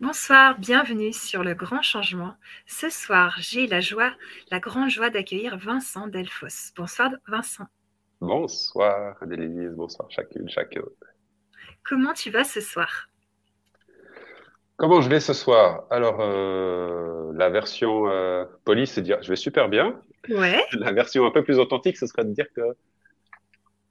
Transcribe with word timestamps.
Bonsoir, 0.00 0.56
bienvenue 0.60 1.12
sur 1.12 1.42
le 1.42 1.54
grand 1.54 1.82
changement. 1.82 2.36
Ce 2.66 2.88
soir, 2.88 3.34
j'ai 3.40 3.66
la 3.66 3.80
joie, 3.80 4.12
la 4.52 4.60
grande 4.60 4.90
joie 4.90 5.10
d'accueillir 5.10 5.58
Vincent 5.58 6.06
Delfos. 6.06 6.72
Bonsoir 6.76 7.10
Vincent. 7.26 7.66
Bonsoir 8.20 9.16
Adélise, 9.20 9.72
bonsoir 9.72 10.08
chacune, 10.08 10.48
chacun. 10.48 10.82
Comment 11.82 12.12
tu 12.12 12.30
vas 12.30 12.44
ce 12.44 12.60
soir? 12.60 13.08
Comment 14.76 15.00
je 15.00 15.08
vais 15.08 15.18
ce 15.18 15.32
soir? 15.32 15.86
Alors, 15.90 16.20
euh, 16.20 17.32
la 17.34 17.50
version 17.50 18.08
euh, 18.08 18.44
polie, 18.64 18.86
c'est 18.86 19.02
dire 19.02 19.20
je 19.20 19.28
vais 19.28 19.36
super 19.36 19.68
bien. 19.68 20.00
Ouais. 20.28 20.64
La 20.74 20.92
version 20.92 21.26
un 21.26 21.32
peu 21.32 21.42
plus 21.42 21.58
authentique, 21.58 21.96
ce 21.96 22.06
serait 22.06 22.24
de 22.24 22.32
dire 22.32 22.46
que 22.54 22.62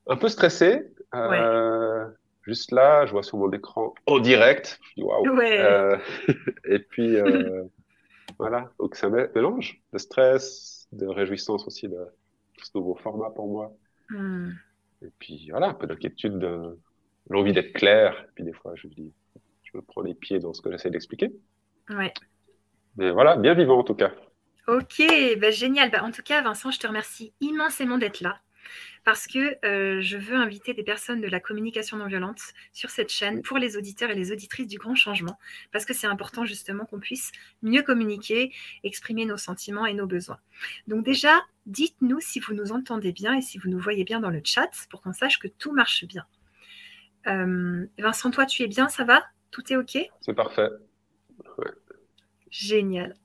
un 0.08 0.16
peu 0.16 0.30
stressé. 0.30 0.88
Euh, 1.14 2.06
Juste 2.48 2.72
là, 2.72 3.06
je 3.06 3.12
vois 3.12 3.24
sur 3.24 3.38
mon 3.38 3.52
écran 3.52 3.94
en 4.06 4.20
direct. 4.20 4.80
Waouh. 4.96 5.36
Ouais. 5.36 5.60
Euh, 5.60 5.98
et 6.66 6.80
puis 6.80 7.18
euh, 7.18 7.66
voilà, 8.40 8.72
donc 8.80 8.96
c'est 8.96 9.06
un 9.06 9.28
mélange 9.36 9.82
de 9.92 9.98
stress, 9.98 10.88
de 10.94 11.06
réjouissance 11.06 11.68
aussi 11.68 11.90
de 11.90 12.00
ce 12.64 12.70
nouveau 12.74 12.96
format 12.96 13.32
pour 13.32 13.48
moi. 13.48 13.74
Hmm. 14.10 14.52
Et 15.02 15.10
puis 15.20 15.50
voilà, 15.52 15.68
un 15.68 15.74
peu 15.74 15.88
d'inquiétude, 15.88 16.40
de 16.40 16.80
l'envie 17.30 17.52
d'être 17.52 17.74
clair. 17.74 18.14
Et 18.24 18.32
puis 18.36 18.46
des 18.46 18.54
fois, 18.54 18.72
je 18.76 18.88
me 18.88 18.94
dis, 18.94 19.14
je 19.64 19.76
me 19.76 19.82
prends 19.82 20.02
les 20.02 20.16
pieds 20.16 20.40
dans 20.40 20.54
ce 20.54 20.62
que 20.62 20.72
j'essaie 20.72 20.90
d'expliquer. 20.90 21.34
Ouais. 21.90 22.14
Mais 22.96 23.12
voilà, 23.12 23.36
bien 23.36 23.56
vivant 23.56 23.80
en 23.80 23.84
tout 23.84 23.94
cas. 23.94 24.14
Ok, 24.68 25.04
bah, 25.40 25.52
génial. 25.52 25.92
Bah, 25.92 26.04
en 26.04 26.12
tout 26.12 26.24
cas, 26.24 26.42
Vincent, 26.42 26.72
je 26.72 26.80
te 26.80 26.88
remercie 26.88 27.34
immensément 27.42 27.98
d'être 27.98 28.22
là 28.22 28.40
parce 29.08 29.26
que 29.26 29.58
euh, 29.66 30.02
je 30.02 30.18
veux 30.18 30.36
inviter 30.36 30.74
des 30.74 30.84
personnes 30.84 31.22
de 31.22 31.30
la 31.30 31.40
communication 31.40 31.96
non 31.96 32.08
violente 32.08 32.42
sur 32.74 32.90
cette 32.90 33.08
chaîne 33.08 33.42
pour 33.42 33.58
les 33.58 33.78
auditeurs 33.78 34.10
et 34.10 34.16
les 34.16 34.34
auditrices 34.34 34.68
du 34.68 34.78
grand 34.78 34.96
changement, 34.96 35.40
parce 35.72 35.86
que 35.86 35.94
c'est 35.94 36.08
important 36.08 36.44
justement 36.44 36.84
qu'on 36.84 37.00
puisse 37.00 37.32
mieux 37.62 37.84
communiquer, 37.84 38.52
exprimer 38.84 39.24
nos 39.24 39.38
sentiments 39.38 39.86
et 39.86 39.94
nos 39.94 40.08
besoins. 40.08 40.40
Donc 40.88 41.06
déjà, 41.06 41.40
dites-nous 41.68 42.20
si 42.20 42.42
vous 42.42 42.54
nous 42.54 42.74
entendez 42.74 43.14
bien 43.14 43.34
et 43.34 43.42
si 43.42 43.58
vous 43.58 43.70
nous 43.70 43.80
voyez 43.80 44.04
bien 44.04 44.20
dans 44.20 44.30
le 44.30 44.42
chat 44.44 44.72
pour 44.90 45.02
qu'on 45.02 45.14
sache 45.14 45.40
que 45.40 45.48
tout 45.48 45.72
marche 45.72 46.04
bien. 46.04 46.26
Euh, 47.28 47.86
Vincent, 47.98 48.30
toi, 48.30 48.46
tu 48.46 48.64
es 48.64 48.68
bien, 48.68 48.90
ça 48.90 49.06
va? 49.06 49.24
Tout 49.52 49.72
est 49.72 49.78
OK? 49.78 49.98
C'est 50.20 50.34
parfait. 50.34 50.70
Ouais. 51.58 51.72
Génial. 52.50 53.16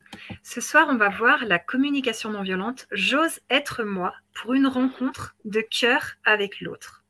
Ce 0.42 0.60
soir, 0.60 0.86
on 0.90 0.96
va 0.96 1.08
voir 1.08 1.44
la 1.46 1.58
communication 1.58 2.30
non 2.30 2.42
violente. 2.42 2.86
J'ose 2.92 3.40
être 3.50 3.82
moi 3.82 4.14
pour 4.34 4.54
une 4.54 4.66
rencontre 4.66 5.34
de 5.44 5.60
cœur 5.60 6.12
avec 6.24 6.60
l'autre. 6.60 7.02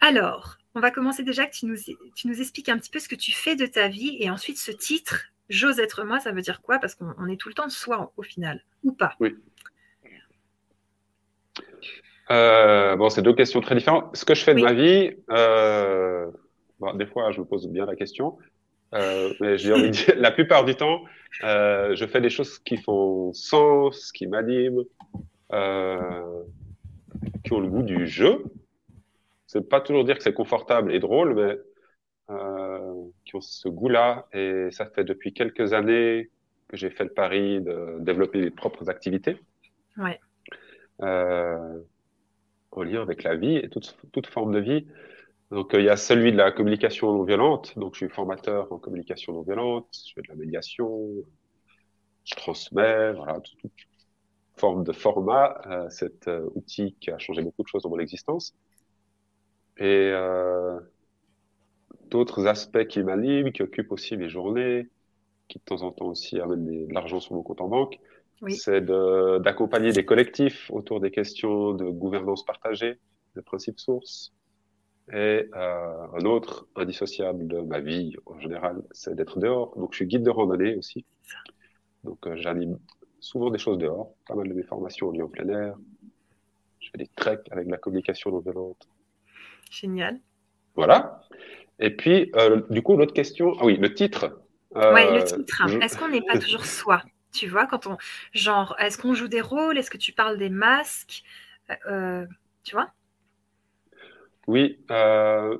Alors, 0.00 0.56
on 0.74 0.80
va 0.80 0.90
commencer 0.90 1.22
déjà 1.22 1.46
que 1.46 1.52
tu 1.54 1.66
nous, 1.66 1.76
tu 2.14 2.28
nous 2.28 2.40
expliques 2.40 2.68
un 2.68 2.78
petit 2.78 2.90
peu 2.90 2.98
ce 2.98 3.08
que 3.08 3.14
tu 3.16 3.32
fais 3.32 3.56
de 3.56 3.66
ta 3.66 3.88
vie 3.88 4.16
et 4.20 4.30
ensuite 4.30 4.58
ce 4.58 4.70
titre, 4.72 5.26
J'ose 5.48 5.80
être 5.80 6.04
moi, 6.04 6.18
ça 6.18 6.32
veut 6.32 6.40
dire 6.40 6.62
quoi? 6.62 6.78
Parce 6.78 6.94
qu'on 6.94 7.26
est 7.26 7.36
tout 7.36 7.48
le 7.48 7.54
temps 7.54 7.68
soi 7.68 8.12
au 8.16 8.22
final, 8.22 8.64
ou 8.84 8.92
pas? 8.92 9.16
Oui. 9.20 9.36
Euh, 12.30 12.96
bon, 12.96 13.10
c'est 13.10 13.20
deux 13.20 13.34
questions 13.34 13.60
très 13.60 13.74
différentes. 13.74 14.16
Ce 14.16 14.24
que 14.24 14.34
je 14.34 14.42
fais 14.44 14.54
Oui. 14.54 14.62
de 14.62 14.66
ma 14.66 14.72
vie, 14.72 15.12
euh, 15.30 16.30
bon, 16.80 16.94
des 16.94 17.04
fois, 17.06 17.32
je 17.32 17.40
me 17.40 17.44
pose 17.44 17.68
bien 17.68 17.84
la 17.84 17.96
question. 17.96 18.38
Euh, 18.94 19.32
mais 19.40 19.58
j'ai 19.58 19.72
envie 19.72 19.84
de 19.84 19.88
dire, 19.88 20.14
la 20.16 20.30
plupart 20.30 20.64
du 20.64 20.74
temps, 20.74 21.04
euh, 21.44 21.94
je 21.94 22.06
fais 22.06 22.20
des 22.20 22.30
choses 22.30 22.58
qui 22.58 22.76
font 22.76 23.32
sens, 23.32 24.12
qui 24.12 24.26
m'animent, 24.26 24.84
euh, 25.52 26.42
qui 27.44 27.52
ont 27.52 27.60
le 27.60 27.68
goût 27.68 27.82
du 27.82 28.06
jeu. 28.06 28.44
C'est 29.46 29.68
pas 29.68 29.80
toujours 29.80 30.04
dire 30.04 30.16
que 30.16 30.22
c'est 30.22 30.32
confortable 30.32 30.94
et 30.94 30.98
drôle, 30.98 31.34
mais 31.34 31.58
euh, 32.30 32.94
qui 33.24 33.36
ont 33.36 33.40
ce 33.40 33.68
goût-là. 33.68 34.26
Et 34.32 34.68
ça 34.70 34.86
fait 34.86 35.04
depuis 35.04 35.32
quelques 35.32 35.72
années 35.72 36.30
que 36.68 36.76
j'ai 36.76 36.90
fait 36.90 37.04
le 37.04 37.10
pari 37.10 37.60
de 37.60 37.98
développer 38.00 38.40
mes 38.40 38.50
propres 38.50 38.88
activités. 38.88 39.36
Ouais. 39.98 40.18
Euh, 41.02 41.80
en 42.70 42.82
lien 42.82 43.02
avec 43.02 43.22
la 43.22 43.36
vie 43.36 43.56
et 43.56 43.68
toute, 43.68 43.98
toute 44.12 44.26
forme 44.26 44.52
de 44.52 44.60
vie. 44.60 44.86
Donc, 45.52 45.74
euh, 45.74 45.80
il 45.80 45.84
y 45.84 45.90
a 45.90 45.98
celui 45.98 46.32
de 46.32 46.38
la 46.38 46.50
communication 46.50 47.12
non 47.12 47.24
violente. 47.24 47.78
Donc, 47.78 47.92
je 47.94 47.98
suis 47.98 48.08
formateur 48.08 48.72
en 48.72 48.78
communication 48.78 49.34
non 49.34 49.42
violente. 49.42 49.86
Je 49.92 50.14
fais 50.14 50.22
de 50.22 50.28
la 50.28 50.34
médiation. 50.34 51.10
Je 52.24 52.34
transmets. 52.34 53.12
Voilà, 53.12 53.38
toute, 53.38 53.60
toute 53.60 53.72
forme 54.56 54.82
de 54.82 54.92
format. 54.92 55.60
Euh, 55.66 55.90
cet 55.90 56.26
euh, 56.26 56.48
outil 56.54 56.96
qui 57.00 57.10
a 57.10 57.18
changé 57.18 57.42
beaucoup 57.42 57.62
de 57.62 57.68
choses 57.68 57.82
dans 57.82 57.90
mon 57.90 57.98
existence. 57.98 58.54
Et 59.76 60.10
euh, 60.10 60.80
d'autres 62.08 62.46
aspects 62.46 62.86
qui 62.86 63.02
m'animent, 63.02 63.52
qui 63.52 63.60
occupent 63.62 63.92
aussi 63.92 64.16
mes 64.16 64.30
journées, 64.30 64.88
qui 65.48 65.58
de 65.58 65.64
temps 65.64 65.82
en 65.82 65.92
temps 65.92 66.06
aussi 66.06 66.40
amènent 66.40 66.64
des- 66.64 66.86
de 66.86 66.94
l'argent 66.94 67.20
sur 67.20 67.34
mon 67.34 67.42
compte 67.42 67.60
en 67.60 67.68
banque. 67.68 67.98
Oui. 68.40 68.56
C'est 68.56 68.80
de- 68.80 69.38
d'accompagner 69.38 69.92
des 69.92 70.06
collectifs 70.06 70.70
autour 70.70 71.00
des 71.00 71.10
questions 71.10 71.74
de 71.74 71.90
gouvernance 71.90 72.42
partagée, 72.42 72.98
de 73.36 73.42
principes 73.42 73.78
sources. 73.78 74.32
Et 75.12 75.48
euh, 75.54 76.06
un 76.14 76.24
autre 76.24 76.66
indissociable 76.76 77.46
de 77.48 77.60
ma 77.60 77.80
vie 77.80 78.14
en 78.26 78.38
général, 78.40 78.82
c'est 78.92 79.14
d'être 79.14 79.38
dehors. 79.38 79.76
Donc 79.76 79.92
je 79.92 79.96
suis 79.96 80.06
guide 80.06 80.22
de 80.22 80.30
randonnée 80.30 80.76
aussi. 80.76 81.04
Donc 82.04 82.26
euh, 82.26 82.36
j'anime 82.36 82.78
souvent 83.20 83.50
des 83.50 83.58
choses 83.58 83.78
dehors, 83.78 84.14
pas 84.26 84.34
mal 84.34 84.48
de 84.48 84.54
mes 84.54 84.62
formations 84.64 85.08
en 85.08 85.12
vie 85.12 85.22
en 85.22 85.28
plein 85.28 85.48
air. 85.48 85.76
Je 86.80 86.90
fais 86.90 86.98
des 86.98 87.08
treks 87.16 87.48
avec 87.50 87.66
la 87.68 87.78
communication 87.78 88.30
non 88.30 88.40
violente. 88.40 88.86
Génial. 89.70 90.20
Voilà. 90.74 91.20
Et 91.80 91.90
puis, 91.90 92.30
euh, 92.36 92.62
du 92.70 92.82
coup, 92.82 92.96
l'autre 92.96 93.14
question, 93.14 93.54
ah 93.60 93.64
oui, 93.64 93.76
le 93.76 93.94
titre. 93.94 94.38
Euh, 94.76 94.92
ouais, 94.94 95.10
le 95.12 95.24
titre. 95.24 95.68
je- 95.68 95.78
Est-ce 95.80 95.96
qu'on 95.98 96.08
n'est 96.08 96.22
pas 96.22 96.36
toujours 96.38 96.64
soi? 96.66 97.02
Tu 97.32 97.48
vois, 97.48 97.66
quand 97.66 97.86
on. 97.86 97.96
Genre, 98.32 98.74
est-ce 98.78 98.98
qu'on 98.98 99.14
joue 99.14 99.28
des 99.28 99.40
rôles? 99.40 99.78
Est-ce 99.78 99.90
que 99.90 99.98
tu 99.98 100.12
parles 100.12 100.38
des 100.38 100.50
masques? 100.50 101.22
Tu 102.64 102.74
vois? 102.74 102.92
Oui, 104.52 104.84
euh, 104.90 105.56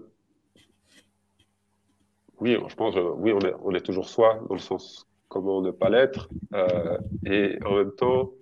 oui, 2.40 2.58
je 2.68 2.74
pense, 2.74 2.94
euh, 2.94 3.14
oui, 3.16 3.32
on 3.32 3.38
est, 3.40 3.54
on 3.62 3.74
est 3.74 3.80
toujours 3.80 4.06
soi, 4.06 4.38
dans 4.50 4.54
le 4.54 4.60
sens 4.60 5.08
comment 5.28 5.62
ne 5.62 5.70
pas 5.70 5.88
l'être, 5.88 6.28
euh, 6.52 6.98
et 7.24 7.58
en 7.64 7.76
même 7.76 7.94
temps, 7.94 8.32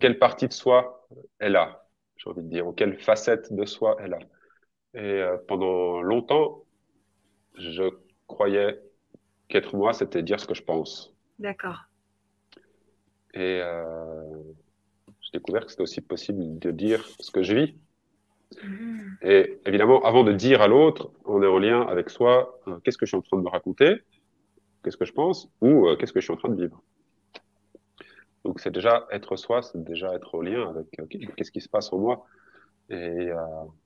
quelle 0.00 0.18
partie 0.18 0.48
de 0.48 0.52
soi 0.52 1.06
est 1.38 1.48
là, 1.48 1.86
j'ai 2.16 2.28
envie 2.28 2.42
de 2.42 2.48
dire, 2.48 2.66
ou 2.66 2.72
quelle 2.72 2.98
facette 2.98 3.52
de 3.52 3.64
soi 3.64 3.96
est 4.02 4.08
là. 4.08 4.18
Et 4.94 5.22
pendant 5.46 6.02
longtemps, 6.02 6.64
je 7.56 7.84
croyais 8.26 8.80
qu'être 9.46 9.76
moi, 9.76 9.92
c'était 9.92 10.24
dire 10.24 10.40
ce 10.40 10.48
que 10.48 10.54
je 10.54 10.64
pense. 10.64 11.14
D'accord. 11.38 11.84
Et 13.34 13.60
j'ai 15.20 15.30
découvert 15.38 15.66
que 15.66 15.70
c'était 15.70 15.84
aussi 15.84 16.00
possible 16.00 16.58
de 16.58 16.72
dire 16.72 17.06
ce 17.20 17.30
que 17.30 17.44
je 17.44 17.54
vis. 17.54 17.76
Mhm. 18.62 19.16
Et 19.22 19.58
évidemment, 19.66 20.02
avant 20.02 20.24
de 20.24 20.32
dire 20.32 20.60
à 20.60 20.68
l'autre, 20.68 21.10
on 21.24 21.42
est 21.42 21.46
en 21.46 21.58
lien 21.58 21.82
avec 21.82 22.10
soi, 22.10 22.58
euh, 22.68 22.78
qu'est-ce 22.80 22.98
que 22.98 23.06
je 23.06 23.10
suis 23.10 23.16
en 23.16 23.22
train 23.22 23.36
de 23.36 23.42
me 23.42 23.48
raconter, 23.48 24.02
qu'est-ce 24.82 24.96
que 24.96 25.04
je 25.04 25.12
pense, 25.12 25.48
ou 25.60 25.86
euh, 25.88 25.96
qu'est-ce 25.96 26.12
que 26.12 26.20
je 26.20 26.24
suis 26.24 26.32
en 26.32 26.36
train 26.36 26.48
de 26.48 26.60
vivre. 26.60 26.82
Donc 28.44 28.60
c'est 28.60 28.72
déjà 28.72 29.06
être 29.12 29.36
soi, 29.36 29.62
c'est 29.62 29.82
déjà 29.84 30.12
être 30.14 30.34
en 30.34 30.40
lien 30.40 30.68
avec 30.68 30.86
euh, 30.98 31.06
qu'est-ce 31.36 31.52
qui 31.52 31.60
se 31.60 31.68
passe 31.68 31.92
en 31.92 31.98
moi. 31.98 32.26
Et 32.90 33.30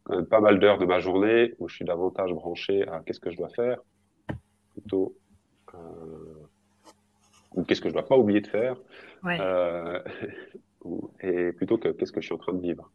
quand 0.03 0.17
même 0.17 0.27
pas 0.27 0.41
mal 0.41 0.59
d'heures 0.59 0.79
de 0.79 0.87
ma 0.87 0.99
journée 0.99 1.55
où 1.59 1.69
je 1.69 1.77
suis 1.77 1.85
davantage 1.85 2.33
branché 2.33 2.89
à 2.89 3.03
qu'est-ce 3.05 3.21
que 3.21 3.31
je 3.31 3.37
dois 3.37 3.51
faire, 3.51 3.79
plutôt, 4.73 5.15
ou 7.55 7.63
qu'est-ce 7.63 7.81
que 7.81 7.89
je 7.89 7.95
dois 7.95 8.07
pas 8.07 8.17
oublier 8.17 8.41
de 8.41 8.49
faire, 8.49 8.77
Ouais. 9.23 9.39
et 11.21 11.53
plutôt 11.53 11.79
que 11.79 11.89
qu'est-ce 11.91 12.11
que 12.11 12.21
je 12.21 12.27
suis 12.27 12.35
en 12.35 12.39
train 12.39 12.55
de 12.55 12.61
vivre. 12.61 12.91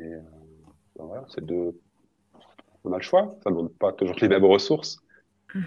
Euh, 0.00 0.20
ben 0.96 1.04
voilà, 1.04 1.24
c'est 1.28 1.44
deux. 1.44 1.78
On 2.84 2.92
a 2.92 2.96
le 2.96 3.02
choix, 3.02 3.36
ça 3.42 3.50
ne 3.50 3.56
demande 3.56 3.74
pas 3.74 3.92
toujours 3.92 4.16
les 4.20 4.28
mêmes 4.28 4.44
ressources. 4.44 5.02
Je 5.54 5.60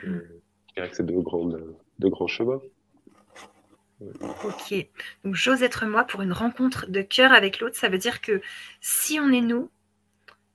dirais 0.75 0.89
que 0.89 0.95
c'est 0.95 1.05
deux, 1.05 1.21
grandes, 1.21 1.75
deux 1.99 2.09
grands 2.09 2.27
chemins. 2.27 2.61
Ok. 4.21 4.73
Donc, 5.23 5.35
j'ose 5.35 5.63
être 5.63 5.85
moi 5.85 6.03
pour 6.05 6.21
une 6.21 6.33
rencontre 6.33 6.89
de 6.89 7.01
cœur 7.01 7.31
avec 7.31 7.59
l'autre. 7.59 7.75
Ça 7.75 7.89
veut 7.89 7.97
dire 7.97 8.21
que 8.21 8.41
si 8.81 9.19
on 9.19 9.29
est 9.31 9.41
nous, 9.41 9.69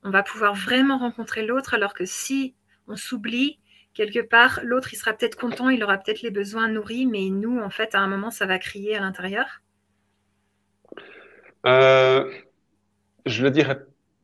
on 0.03 0.11
va 0.11 0.23
pouvoir 0.23 0.55
vraiment 0.55 0.99
rencontrer 0.99 1.47
l'autre, 1.47 1.75
alors 1.75 1.95
que 1.95 2.05
si 2.05 2.55
on 2.89 2.97
s'oublie, 2.97 3.59
quelque 3.95 4.21
part, 4.21 4.61
l'autre, 4.63 4.93
il 4.93 4.97
sera 4.97 5.13
peut-être 5.13 5.37
content, 5.37 5.69
il 5.71 5.83
aura 5.83 5.99
peut-être 5.99 6.23
les 6.23 6.31
besoins 6.31 6.69
nourris, 6.69 7.07
mais 7.07 7.29
nous, 7.31 7.61
en 7.61 7.71
fait, 7.71 7.95
à 7.95 8.01
un 8.01 8.09
moment, 8.09 8.31
ça 8.31 8.47
va 8.47 8.59
crier 8.59 8.97
à 8.97 9.01
l'intérieur. 9.01 9.63
Euh, 11.67 12.31
je 13.29 13.43
le 13.43 13.51
dirais 13.51 13.79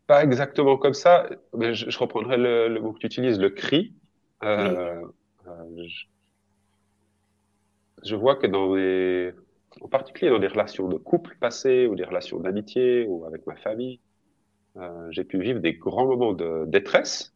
pas 0.06 0.22
exactement 0.22 0.76
comme 0.76 0.94
ça, 0.94 1.28
mais 1.56 1.74
je, 1.74 1.88
je 1.88 1.98
reprendrai 1.98 2.36
le, 2.36 2.68
le 2.68 2.80
mot 2.80 2.92
que 2.92 2.98
tu 2.98 3.06
utilises, 3.06 3.38
le 3.38 3.50
cri. 3.50 3.94
Euh, 4.42 5.02
euh, 5.46 5.86
je, 5.86 6.04
je 8.04 8.16
vois 8.16 8.36
que 8.36 8.46
dans 8.46 8.74
les, 8.74 9.32
en 9.80 9.88
particulier 9.88 10.30
dans 10.30 10.38
des 10.38 10.48
relations 10.48 10.88
de 10.88 10.96
couple 10.96 11.36
passées 11.40 11.86
ou 11.86 11.94
des 11.94 12.04
relations 12.04 12.38
d'amitié 12.40 13.06
ou 13.06 13.24
avec 13.24 13.46
ma 13.46 13.56
famille, 13.56 14.00
euh, 14.76 15.08
j'ai 15.10 15.24
pu 15.24 15.40
vivre 15.40 15.60
des 15.60 15.74
grands 15.74 16.06
moments 16.06 16.32
de 16.32 16.64
détresse, 16.66 17.34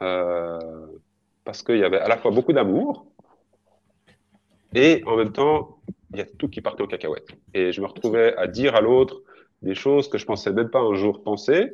euh, 0.00 0.58
parce 1.44 1.62
qu'il 1.62 1.78
y 1.78 1.84
avait 1.84 1.98
à 1.98 2.08
la 2.08 2.18
fois 2.18 2.30
beaucoup 2.30 2.52
d'amour 2.52 3.06
et 4.74 5.02
en 5.06 5.16
même 5.16 5.32
temps, 5.32 5.78
il 6.12 6.18
y 6.18 6.22
a 6.22 6.26
tout 6.26 6.48
qui 6.48 6.60
partait 6.60 6.82
en 6.82 6.86
cacahuète. 6.86 7.28
Et 7.54 7.72
je 7.72 7.80
me 7.80 7.86
retrouvais 7.86 8.36
à 8.36 8.46
dire 8.46 8.74
à 8.74 8.80
l'autre 8.80 9.22
des 9.62 9.74
choses 9.74 10.08
que 10.08 10.18
je 10.18 10.26
pensais 10.26 10.52
même 10.52 10.70
pas 10.70 10.80
un 10.80 10.94
jour 10.94 11.22
penser. 11.22 11.72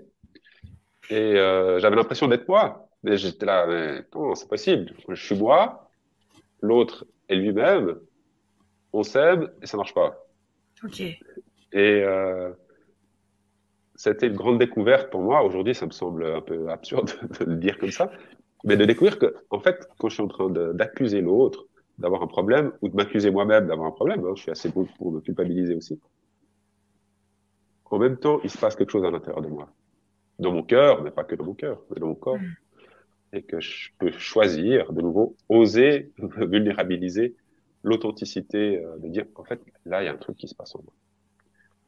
Et 1.10 1.14
euh, 1.14 1.78
j'avais 1.78 1.96
l'impression 1.96 2.28
d'être 2.28 2.48
moi. 2.48 2.88
Mais 3.02 3.16
j'étais 3.16 3.46
là, 3.46 3.66
mais 3.66 4.02
non, 4.14 4.34
c'est 4.34 4.48
possible? 4.48 4.92
Je 5.08 5.24
suis 5.24 5.36
moi, 5.36 5.90
l'autre 6.60 7.06
est 7.28 7.36
lui-même, 7.36 7.98
on 8.92 9.02
s'aime 9.02 9.50
et 9.62 9.66
ça 9.66 9.76
marche 9.76 9.94
pas. 9.94 10.26
Ok. 10.82 11.00
Et 11.00 11.16
euh, 11.72 12.50
c'était 13.94 14.26
une 14.26 14.36
grande 14.36 14.58
découverte 14.58 15.10
pour 15.10 15.20
moi. 15.20 15.44
Aujourd'hui, 15.44 15.74
ça 15.74 15.86
me 15.86 15.92
semble 15.92 16.26
un 16.26 16.40
peu 16.40 16.68
absurde 16.70 17.10
de 17.40 17.44
le 17.44 17.56
dire 17.56 17.78
comme 17.78 17.90
ça, 17.90 18.10
mais 18.64 18.76
de 18.76 18.84
découvrir 18.84 19.18
que, 19.18 19.34
en 19.50 19.60
fait, 19.60 19.88
quand 19.98 20.08
je 20.08 20.14
suis 20.14 20.22
en 20.22 20.28
train 20.28 20.50
d'accuser 20.50 21.20
l'autre 21.20 21.66
d'avoir 21.98 22.22
un 22.22 22.26
problème 22.28 22.72
ou 22.80 22.88
de 22.88 22.96
m'accuser 22.96 23.30
moi-même 23.30 23.66
d'avoir 23.66 23.88
un 23.88 23.92
problème, 23.92 24.24
hein, 24.24 24.32
je 24.34 24.42
suis 24.42 24.50
assez 24.50 24.68
bon 24.68 24.86
pour 24.98 25.12
me 25.12 25.20
culpabiliser 25.20 25.74
aussi. 25.74 26.00
En 27.90 27.98
même 27.98 28.18
temps, 28.18 28.40
il 28.44 28.50
se 28.50 28.58
passe 28.58 28.76
quelque 28.76 28.90
chose 28.90 29.04
à 29.04 29.10
l'intérieur 29.10 29.42
de 29.42 29.48
moi, 29.48 29.70
dans 30.38 30.52
mon 30.52 30.62
cœur, 30.62 31.02
mais 31.02 31.10
pas 31.10 31.24
que 31.24 31.34
dans 31.34 31.44
mon 31.44 31.54
cœur, 31.54 31.82
mais 31.90 32.00
dans 32.00 32.08
mon 32.08 32.14
corps, 32.14 32.38
mm. 32.38 32.54
et 33.34 33.42
que 33.42 33.60
je 33.60 33.90
peux 33.98 34.10
choisir 34.12 34.92
de 34.92 35.00
nouveau, 35.00 35.36
oser 35.48 36.12
vulnérabiliser 36.18 37.34
l'authenticité, 37.82 38.84
euh, 38.84 38.98
de 38.98 39.08
dire, 39.08 39.24
en 39.36 39.44
fait, 39.44 39.60
là, 39.84 40.02
il 40.02 40.06
y 40.06 40.08
a 40.08 40.12
un 40.12 40.16
truc 40.16 40.36
qui 40.36 40.48
se 40.48 40.54
passe 40.54 40.74
en 40.74 40.82
moi. 40.82 40.92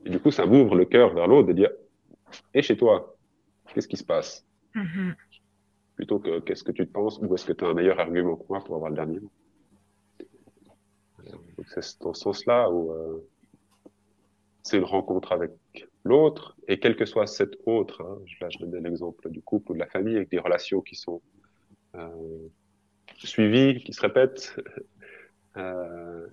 Et 0.04 0.10
du 0.10 0.18
coup, 0.18 0.30
ça 0.30 0.46
m'ouvre 0.46 0.74
le 0.74 0.86
cœur 0.86 1.14
vers 1.14 1.26
l'autre, 1.26 1.48
de 1.48 1.52
dire, 1.52 1.70
et 2.54 2.62
chez 2.62 2.76
toi, 2.76 3.16
qu'est-ce 3.74 3.88
qui 3.88 3.96
se 3.96 4.04
passe? 4.04 4.46
Mm-hmm. 4.74 5.14
Plutôt 5.96 6.18
que 6.18 6.40
qu'est-ce 6.40 6.64
que 6.64 6.72
tu 6.72 6.86
te 6.86 6.92
penses, 6.92 7.18
ou 7.18 7.34
est-ce 7.34 7.44
que 7.44 7.52
tu 7.52 7.64
as 7.64 7.68
un 7.68 7.74
meilleur 7.74 8.00
argument 8.00 8.36
que 8.36 8.44
moi 8.48 8.60
pour 8.64 8.76
avoir 8.76 8.90
le 8.90 8.96
dernier 8.96 9.20
mot? 9.20 9.30
C'est 11.66 12.00
dans 12.00 12.14
ce 12.14 12.22
sens-là 12.22 12.70
où 12.70 12.92
euh, 12.92 13.28
c'est 14.62 14.76
une 14.76 14.84
rencontre 14.84 15.32
avec 15.32 15.52
l'autre, 16.04 16.56
et 16.68 16.78
quel 16.78 16.96
que 16.96 17.04
soit 17.04 17.26
cet 17.26 17.56
autre, 17.66 18.02
hein, 18.02 18.18
là 18.40 18.48
je 18.50 18.58
donnais 18.58 18.80
l'exemple 18.80 19.30
du 19.30 19.42
couple 19.42 19.72
ou 19.72 19.74
de 19.74 19.80
la 19.80 19.86
famille, 19.86 20.16
avec 20.16 20.30
des 20.30 20.38
relations 20.38 20.80
qui 20.80 20.96
sont 20.96 21.20
euh, 21.94 22.48
suivies, 23.16 23.82
qui 23.82 23.92
se 23.92 24.00
répètent, 24.00 24.56
euh, 25.56 26.26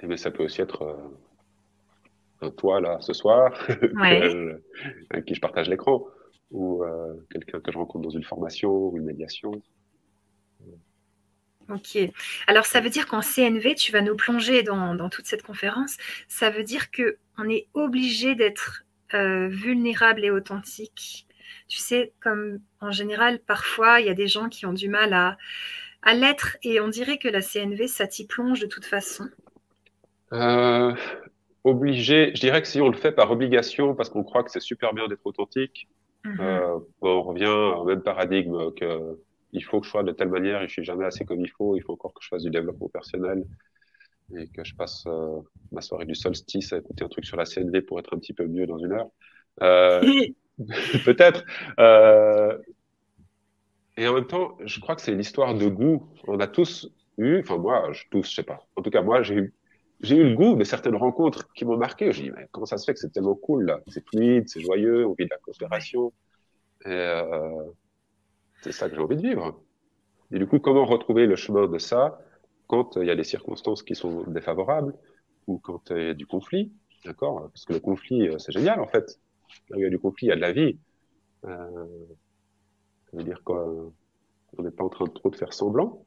et 0.00 0.06
mais 0.06 0.16
ça 0.16 0.30
peut 0.30 0.44
aussi 0.44 0.60
être 0.60 0.82
euh, 0.82 2.46
un 2.46 2.50
toi 2.50 2.80
là 2.80 2.98
ce 3.00 3.12
soir, 3.12 3.52
avec 5.10 5.24
qui 5.24 5.34
je 5.34 5.40
partage 5.40 5.68
l'écran, 5.68 6.06
ou 6.50 6.82
euh, 6.84 7.14
quelqu'un 7.30 7.60
que 7.60 7.72
je 7.72 7.78
rencontre 7.78 8.04
dans 8.04 8.10
une 8.16 8.24
formation 8.24 8.70
ou 8.70 8.96
une 8.96 9.04
médiation. 9.04 9.52
Ok. 11.70 11.98
Alors, 12.46 12.66
ça 12.66 12.80
veut 12.80 12.90
dire 12.90 13.06
qu'en 13.06 13.22
CNV, 13.22 13.74
tu 13.74 13.90
vas 13.90 14.02
nous 14.02 14.16
plonger 14.16 14.62
dans, 14.62 15.08
toute 15.08 15.26
cette 15.26 15.42
conférence. 15.42 15.96
Ça 16.28 16.50
veut 16.50 16.62
dire 16.62 16.90
qu'on 17.36 17.48
est 17.48 17.68
obligé 17.74 18.34
d'être 18.34 18.84
euh, 19.14 19.48
vulnérable 19.48 20.24
et 20.24 20.30
authentique. 20.30 21.26
Tu 21.68 21.78
sais, 21.78 22.12
comme 22.20 22.60
en 22.80 22.90
général, 22.90 23.38
parfois, 23.38 24.00
il 24.00 24.06
y 24.06 24.10
a 24.10 24.14
des 24.14 24.28
gens 24.28 24.48
qui 24.48 24.66
ont 24.66 24.72
du 24.72 24.88
mal 24.88 25.12
à, 25.12 25.36
à 26.02 26.14
l'être 26.14 26.56
et 26.62 26.80
on 26.80 26.88
dirait 26.88 27.18
que 27.18 27.28
la 27.28 27.40
CNV, 27.40 27.86
ça 27.86 28.06
t'y 28.06 28.26
plonge 28.26 28.60
de 28.60 28.66
toute 28.66 28.84
façon. 28.84 29.28
Euh, 30.32 30.94
obligé, 31.64 32.32
je 32.34 32.40
dirais 32.40 32.60
que 32.60 32.68
si 32.68 32.80
on 32.80 32.88
le 32.88 32.96
fait 32.96 33.12
par 33.12 33.30
obligation, 33.30 33.94
parce 33.94 34.10
qu'on 34.10 34.24
croit 34.24 34.42
que 34.42 34.50
c'est 34.50 34.60
super 34.60 34.92
bien 34.92 35.08
d'être 35.08 35.24
authentique, 35.24 35.88
mhm. 36.24 36.40
euh, 36.40 36.78
on 37.00 37.22
revient 37.22 37.46
au 37.46 37.84
même 37.84 38.02
paradigme 38.02 38.72
que 38.72 39.18
il 39.54 39.62
faut 39.62 39.78
que 39.80 39.86
je 39.86 39.90
sois 39.90 40.02
de 40.02 40.10
telle 40.10 40.30
manière 40.30 40.62
et 40.62 40.66
je 40.66 40.72
suis 40.72 40.84
jamais 40.84 41.04
assez 41.04 41.24
comme 41.24 41.40
il 41.40 41.50
faut. 41.50 41.76
Il 41.76 41.82
faut 41.82 41.92
encore 41.92 42.12
que 42.12 42.22
je 42.22 42.28
fasse 42.28 42.42
du 42.42 42.50
développement 42.50 42.88
personnel 42.88 43.44
et 44.36 44.48
que 44.48 44.64
je 44.64 44.74
passe 44.74 45.04
euh, 45.06 45.40
ma 45.72 45.80
soirée 45.80 46.06
du 46.06 46.14
solstice 46.14 46.72
à 46.72 46.78
écouter 46.78 47.04
un 47.04 47.08
truc 47.08 47.24
sur 47.24 47.36
la 47.36 47.44
CNV 47.44 47.82
pour 47.82 47.98
être 47.98 48.14
un 48.14 48.18
petit 48.18 48.32
peu 48.32 48.46
mieux 48.46 48.66
dans 48.66 48.78
une 48.78 48.92
heure. 48.92 49.08
Euh, 49.62 50.00
Peut-être. 51.04 51.44
Euh, 51.78 52.56
et 53.96 54.08
en 54.08 54.14
même 54.14 54.26
temps, 54.26 54.56
je 54.64 54.80
crois 54.80 54.96
que 54.96 55.02
c'est 55.02 55.14
l'histoire 55.14 55.54
de 55.54 55.68
goût. 55.68 56.08
On 56.26 56.40
a 56.40 56.46
tous 56.46 56.88
eu, 57.18 57.40
enfin 57.40 57.58
moi, 57.58 57.92
je, 57.92 58.04
tous, 58.10 58.28
je 58.28 58.34
sais 58.34 58.42
pas. 58.42 58.66
En 58.76 58.82
tout 58.82 58.90
cas, 58.90 59.02
moi, 59.02 59.22
j'ai 59.22 59.34
eu, 59.34 59.54
j'ai 60.00 60.16
eu 60.16 60.28
le 60.30 60.34
goût 60.34 60.56
de 60.56 60.64
certaines 60.64 60.96
rencontres 60.96 61.48
qui 61.54 61.64
m'ont 61.64 61.76
marqué. 61.76 62.12
Je 62.12 62.22
dis, 62.22 62.30
mais 62.30 62.48
comment 62.52 62.66
ça 62.66 62.78
se 62.78 62.84
fait 62.84 62.94
que 62.94 63.00
c'est 63.00 63.12
tellement 63.12 63.34
cool 63.34 63.66
là? 63.66 63.80
C'est 63.88 64.06
fluide, 64.08 64.48
c'est 64.48 64.60
joyeux, 64.60 65.06
on 65.06 65.14
vit 65.14 65.24
de 65.24 65.30
la 65.30 65.38
coopération. 65.38 66.12
Et, 66.84 66.88
euh, 66.88 67.64
c'est 68.62 68.72
ça 68.72 68.88
que 68.88 68.96
j'ai 68.96 69.00
envie 69.00 69.16
de 69.16 69.22
vivre. 69.22 69.60
Et 70.32 70.38
du 70.38 70.46
coup, 70.46 70.58
comment 70.58 70.84
retrouver 70.84 71.26
le 71.26 71.36
chemin 71.36 71.66
de 71.68 71.78
ça? 71.78 72.18
Quand 72.74 72.96
il 73.00 73.06
y 73.06 73.10
a 73.10 73.16
des 73.16 73.24
circonstances 73.24 73.82
qui 73.82 73.94
sont 73.94 74.24
défavorables 74.24 74.94
ou 75.46 75.58
quand 75.58 75.90
il 75.90 76.06
y 76.06 76.08
a 76.10 76.14
du 76.14 76.26
conflit, 76.26 76.72
d'accord? 77.04 77.48
Parce 77.52 77.64
que 77.64 77.74
le 77.74 77.80
conflit, 77.80 78.28
euh, 78.28 78.38
c'est 78.38 78.52
génial 78.52 78.80
en 78.80 78.86
fait. 78.86 79.20
Là 79.70 79.76
où 79.76 79.80
il 79.80 79.84
y 79.84 79.86
a 79.86 79.90
du 79.90 79.98
conflit, 79.98 80.26
il 80.26 80.30
y 80.30 80.32
a 80.32 80.36
de 80.36 80.40
la 80.40 80.52
vie. 80.52 80.78
Euh, 81.44 81.86
ça 83.10 83.16
veut 83.16 83.22
dire 83.22 83.42
qu'on 83.44 83.92
n'est 84.58 84.72
pas 84.72 84.84
en 84.84 84.88
train 84.88 85.04
de 85.04 85.12
trop 85.12 85.30
de 85.30 85.36
faire 85.36 85.52
semblant. 85.52 86.04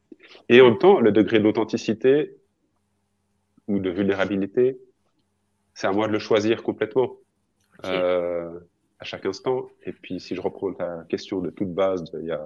Et 0.49 0.59
en 0.59 0.65
même 0.65 0.77
temps, 0.77 0.99
le 0.99 1.11
degré 1.11 1.39
d'authenticité 1.39 2.35
ou 3.67 3.79
de 3.79 3.89
vulnérabilité, 3.89 4.77
c'est 5.73 5.87
à 5.87 5.91
moi 5.93 6.07
de 6.07 6.11
le 6.11 6.19
choisir 6.19 6.63
complètement. 6.63 7.15
Euh, 7.85 8.59
à 8.99 9.05
chaque 9.05 9.27
instant. 9.27 9.67
Et 9.85 9.91
puis, 9.91 10.19
si 10.19 10.35
je 10.35 10.41
reprends 10.41 10.73
ta 10.73 11.05
question 11.07 11.39
de 11.39 11.51
toute 11.51 11.71
base 11.71 12.03
il 12.19 12.25
y 12.25 12.31
a 12.31 12.43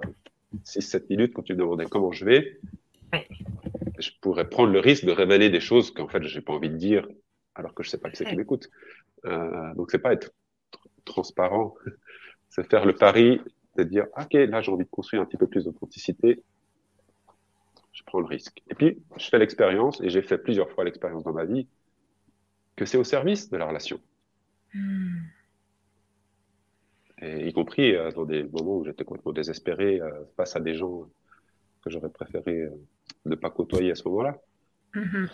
6-7 0.66 1.06
minutes, 1.08 1.32
quand 1.32 1.42
tu 1.42 1.54
me 1.54 1.58
demandais 1.58 1.86
comment 1.86 2.12
je 2.12 2.26
vais, 2.26 2.60
je 4.02 4.12
pourrais 4.20 4.48
prendre 4.48 4.72
le 4.72 4.80
risque 4.80 5.04
de 5.04 5.12
révéler 5.12 5.50
des 5.50 5.60
choses 5.60 5.92
qu'en 5.92 6.08
fait, 6.08 6.22
je 6.22 6.36
n'ai 6.36 6.44
pas 6.44 6.52
envie 6.52 6.70
de 6.70 6.76
dire, 6.76 7.06
alors 7.54 7.74
que 7.74 7.82
je 7.82 7.88
ne 7.88 7.90
sais 7.92 7.98
pas 7.98 8.10
qui 8.10 8.16
c'est 8.16 8.24
qui 8.24 8.36
m'écoute. 8.36 8.68
Euh, 9.24 9.74
donc, 9.74 9.90
c'est 9.90 9.98
pas 9.98 10.12
être 10.12 10.32
transparent, 11.04 11.74
c'est 12.50 12.68
faire 12.68 12.84
le 12.84 12.94
pari 12.94 13.40
de 13.76 13.84
dire, 13.84 14.06
OK, 14.18 14.34
là, 14.34 14.60
j'ai 14.60 14.72
envie 14.72 14.84
de 14.84 14.90
construire 14.90 15.22
un 15.22 15.26
petit 15.26 15.36
peu 15.36 15.46
plus 15.46 15.64
d'authenticité. 15.64 16.42
Je 17.92 18.02
prends 18.04 18.20
le 18.20 18.26
risque. 18.26 18.62
Et 18.68 18.74
puis, 18.74 19.02
je 19.16 19.28
fais 19.28 19.38
l'expérience, 19.38 20.00
et 20.02 20.10
j'ai 20.10 20.22
fait 20.22 20.38
plusieurs 20.38 20.70
fois 20.70 20.84
l'expérience 20.84 21.24
dans 21.24 21.32
ma 21.32 21.44
vie, 21.44 21.68
que 22.76 22.84
c'est 22.84 22.98
au 22.98 23.04
service 23.04 23.50
de 23.50 23.56
la 23.56 23.66
relation. 23.66 24.00
Hmm 24.74 25.20
y 27.22 27.52
compris 27.52 27.94
euh, 27.94 28.10
dans 28.12 28.24
des 28.24 28.42
moments 28.44 28.78
où 28.78 28.84
j'étais 28.84 29.04
complètement 29.04 29.32
désespéré 29.32 30.00
euh, 30.00 30.10
face 30.36 30.56
à 30.56 30.60
des 30.60 30.74
gens 30.74 31.08
que 31.82 31.90
j'aurais 31.90 32.10
préféré 32.10 32.62
euh, 32.62 32.70
ne 33.26 33.34
pas 33.34 33.50
côtoyer 33.50 33.90
à 33.90 33.94
ce 33.94 34.08
moment-là. 34.08 34.38
Mhm. 34.94 35.28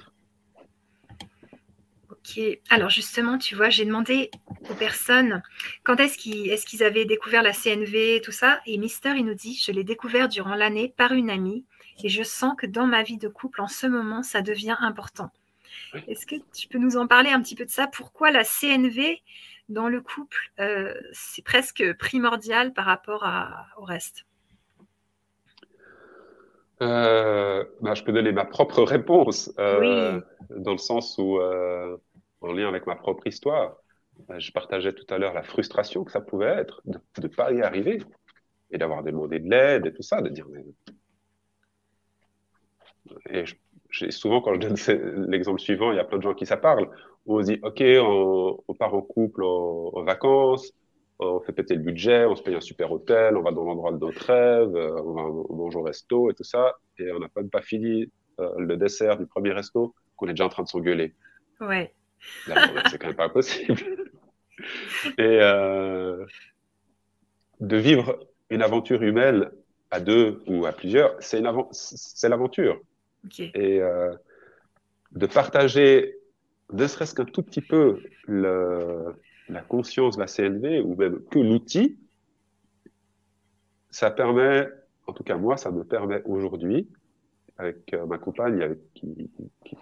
Ok. 2.11 2.41
Alors 2.71 2.91
justement, 2.91 3.39
tu 3.39 3.55
vois, 3.55 3.71
j'ai 3.71 3.85
demandé 3.85 4.31
aux 4.71 4.75
personnes 4.75 5.43
quand 5.85 5.97
est-ce 6.01 6.19
qu'ils 6.19 6.51
est 6.51 6.83
avaient 6.83 7.05
découvert 7.05 7.43
la 7.43 7.53
CNV 7.53 8.17
et 8.17 8.21
tout 8.21 8.33
ça. 8.33 8.61
Et 8.67 8.79
Mister, 8.79 9.15
il 9.17 9.25
nous 9.25 9.35
dit, 9.35 9.61
je 9.63 9.73
l'ai 9.73 9.85
découvert 9.85 10.29
durant 10.29 10.55
l'année 10.55 10.93
par 10.97 11.13
une 11.13 11.31
amie 11.31 11.65
et 12.03 12.09
je 12.09 12.23
sens 12.23 12.55
que 12.57 12.67
dans 12.67 12.87
ma 12.87 13.03
vie 13.03 13.19
de 13.19 13.29
couple, 13.29 13.61
en 13.61 13.69
ce 13.69 13.87
moment, 13.87 14.23
ça 14.23 14.43
devient 14.43 14.77
important. 14.81 15.31
Est-ce 16.07 16.27
que 16.27 16.37
tu 16.55 16.69
peux 16.69 16.79
nous 16.79 16.97
en 16.97 17.07
parler 17.07 17.31
un 17.31 17.43
petit 17.43 17.55
peu 17.55 17.65
de 17.65 17.71
ça? 17.71 17.87
Pourquoi 17.87 18.31
la 18.31 18.45
CNV 18.45 19.23
dans 19.69 19.89
le 19.89 20.01
couple, 20.01 20.53
euh, 20.61 20.95
c'est 21.13 21.43
presque 21.43 21.93
primordial 21.99 22.73
par 22.73 22.87
rapport 22.87 23.27
au 23.77 23.85
reste? 23.85 24.28
Euh, 26.83 27.65
bah, 27.81 27.95
Je 27.95 28.03
peux 28.03 28.13
donner 28.13 28.33
ma 28.33 28.45
propre 28.45 28.83
réponse, 28.83 29.53
euh, 29.59 30.21
dans 30.51 30.73
le 30.73 30.79
sens 30.79 31.17
où, 31.19 31.41
en 32.41 32.53
lien 32.53 32.69
avec 32.69 32.87
ma 32.87 32.97
propre 32.97 33.27
histoire, 33.27 33.77
je 34.39 34.51
partageais 34.51 34.93
tout 34.93 35.07
à 35.13 35.19
l'heure 35.19 35.35
la 35.35 35.43
frustration 35.43 36.05
que 36.05 36.11
ça 36.11 36.21
pouvait 36.21 36.47
être 36.47 36.83
de 36.85 36.99
ne 37.23 37.29
pas 37.29 37.53
y 37.53 37.63
arriver 37.63 38.03
et 38.71 38.79
d'avoir 38.79 39.03
demandé 39.03 39.39
de 39.39 39.49
l'aide 39.49 39.87
et 39.87 39.93
tout 39.93 40.03
ça, 40.03 40.21
de 40.21 40.29
dire 40.29 40.47
mais... 40.51 40.65
Et 43.31 43.45
souvent, 44.11 44.43
quand 44.43 44.53
je 44.55 44.61
donne 44.61 45.31
l'exemple 45.31 45.61
suivant, 45.61 45.93
il 45.93 45.97
y 45.97 46.01
a 46.01 46.05
plein 46.05 46.19
de 46.19 46.23
gens 46.23 46.35
qui 46.35 46.45
ça 46.45 46.59
parle 46.59 46.91
on 47.29 47.43
se 47.43 47.53
dit, 47.53 47.61
OK, 47.63 47.83
on, 48.01 48.75
part 48.75 48.95
en 48.95 49.03
couple 49.03 49.45
en, 49.45 50.03
vacances, 50.03 50.73
on 51.19 51.41
fait 51.41 51.53
péter 51.53 51.75
le 51.75 51.83
budget, 51.83 52.25
on 52.27 52.37
se 52.37 52.43
paye 52.43 52.55
un 52.55 52.61
super 52.61 52.93
hôtel, 52.93 53.37
on 53.37 53.43
va 53.43 53.51
dans 53.51 53.65
l'endroit 53.65 53.93
de 53.93 53.99
notre 53.99 54.25
rêve, 54.25 54.75
euh, 54.77 55.03
on, 55.03 55.13
va, 55.15 55.23
on 55.23 55.55
mange 55.55 55.77
au 55.77 55.83
resto 55.83 56.31
et 56.31 56.35
tout 56.35 56.45
ça, 56.45 56.77
et 56.99 57.11
on 57.13 57.19
n'a 57.19 57.29
même 57.35 57.51
pas 57.51 57.63
fini 57.63 58.11
euh, 58.41 58.53
le 58.59 58.77
dessert 58.77 59.19
du 59.19 59.27
premier 59.27 59.53
resto 59.53 59.95
qu'on 60.17 60.27
est 60.27 60.33
déjà 60.33 60.47
en 60.47 60.49
train 60.49 60.63
de 60.63 60.69
s'engueuler. 60.69 61.15
Ouais. 61.61 61.93
c'est 62.47 62.99
quand 62.99 63.09
même 63.09 63.17
pas 63.17 63.29
possible. 63.29 63.81
et 65.19 65.39
euh, 65.41 66.25
de 67.61 67.77
vivre 67.77 68.19
une 68.51 68.63
aventure 68.63 69.03
humaine 69.03 69.51
à 69.91 70.01
deux 70.01 70.43
ou 70.47 70.67
à 70.67 70.73
plusieurs, 70.73 71.17
c'est 71.21 71.41
l'aventure. 71.41 72.81
Et 73.39 73.81
de 75.13 75.27
partager 75.27 76.17
ne 76.73 76.87
serait-ce 76.87 77.15
qu'un 77.15 77.25
tout 77.25 77.43
petit 77.43 77.63
peu 77.63 78.01
la 79.49 79.63
conscience 79.63 80.19
la 80.19 80.27
CNV 80.27 80.81
ou 80.81 80.95
même 80.97 81.21
que 81.31 81.39
l'outil, 81.39 81.99
ça 83.91 84.11
permet 84.11 84.69
en 85.09 85.13
tout 85.13 85.25
cas 85.25 85.37
moi, 85.37 85.57
ça 85.57 85.71
me 85.71 85.83
permet 85.85 86.23
aujourd'hui, 86.25 86.89
avec 87.57 87.93
euh, 87.95 88.07
ma 88.07 88.19
compagne 88.19 88.77
qui, 88.95 89.31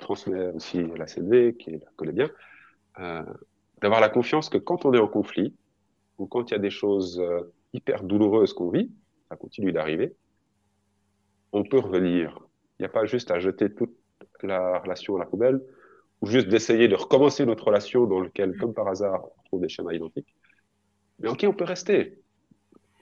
transmet 0.00 0.49
aussi 0.49 0.82
la 0.96 1.06
CNV, 1.06 1.56
qui 1.56 1.73
la 1.73 1.78
connaît 1.96 2.12
bien, 2.12 2.30
euh, 3.00 3.23
d'avoir 3.82 4.00
la 4.00 4.08
confiance 4.08 4.49
que 4.49 4.58
quand 4.58 4.85
on 4.85 4.94
est 4.94 4.99
en 4.99 5.08
conflit, 5.08 5.54
ou 6.18 6.26
quand 6.26 6.50
il 6.50 6.54
y 6.54 6.56
a 6.56 6.61
des 6.61 6.70
choses 6.70 7.20
euh, 7.20 7.52
hyper 7.73 8.04
douloureuses 8.04 8.52
qu'on 8.52 8.70
vit, 8.70 8.90
ça 9.28 9.37
continue 9.37 9.73
d'arriver, 9.73 10.14
on 11.52 11.64
peut 11.64 11.78
revenir. 11.78 12.38
Il 12.78 12.82
n'y 12.82 12.87
a 12.87 12.90
pas 12.90 13.04
juste 13.04 13.30
à 13.30 13.40
jeter 13.40 13.75
toute 13.75 13.94
la 14.42 14.78
relation 14.78 15.16
à 15.16 15.18
la 15.18 15.26
poubelle, 15.26 15.61
ou 16.26 16.28
juste 16.28 16.49
d'essayer 16.49 16.88
de 16.88 16.97
recommencer 16.97 17.47
notre 17.47 17.64
relation 17.64 18.04
dans 18.06 18.21
laquelle, 18.21 18.56
comme 18.56 18.75
par 18.75 18.88
hasard, 18.88 19.25
on 19.25 19.42
trouve 19.45 19.61
des 19.61 19.68
schémas 19.68 19.92
identiques. 19.92 20.35
Mais 21.21 21.28
ok, 21.28 21.45
on 21.49 21.52
peut 21.52 21.64
rester. 21.64 22.21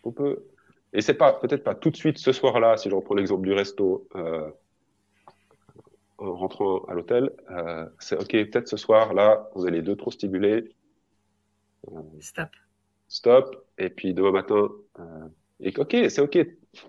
On 0.05 0.13
peut. 0.13 0.45
Et 0.93 1.01
c'est 1.01 1.15
pas 1.15 1.33
peut-être 1.33 1.65
pas 1.65 1.75
tout 1.75 1.91
de 1.91 1.97
suite 1.97 2.19
ce 2.19 2.33
soir-là, 2.33 2.77
si 2.77 2.91
je 2.91 2.95
reprends 2.95 3.15
l'exemple 3.15 3.43
du 3.43 3.53
resto, 3.53 4.07
euh, 4.15 4.51
en 6.19 6.35
rentrant 6.35 6.85
à 6.85 6.95
l'hôtel, 6.95 7.31
euh, 7.51 7.87
c'est 7.99 8.17
ok, 8.17 8.31
peut-être 8.31 8.69
ce 8.69 8.77
soir-là, 8.77 9.51
on 9.55 9.67
est 9.67 9.71
les 9.71 9.83
deux 9.83 9.97
trop 9.97 10.11
stimulés. 10.11 10.75
Euh, 11.91 12.01
stop. 12.21 12.51
Stop. 13.09 13.67
Et 13.79 13.89
puis 13.89 14.13
demain 14.13 14.33
matin, 14.33 14.69
et 15.61 15.73
ok, 15.77 15.97
c'est 16.11 16.21
ok. 16.21 16.39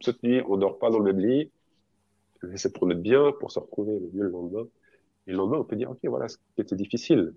Cette 0.01 0.21
nuit, 0.21 0.41
on 0.47 0.57
dort 0.57 0.79
pas 0.79 0.89
dans 0.89 0.99
le 0.99 1.13
même 1.13 1.25
lit. 1.25 1.49
C'est 2.55 2.73
pour 2.73 2.87
notre 2.87 3.01
bien, 3.01 3.31
pour 3.39 3.51
se 3.51 3.59
retrouver 3.59 3.93
le 3.93 4.09
mieux 4.13 4.23
le 4.23 4.29
lendemain. 4.29 4.67
Et 5.27 5.31
le 5.31 5.37
lendemain, 5.37 5.57
on 5.57 5.63
peut 5.63 5.75
dire, 5.75 5.91
OK, 5.91 5.99
voilà 6.03 6.27
ce 6.27 6.37
qui 6.37 6.61
était 6.61 6.75
difficile. 6.75 7.33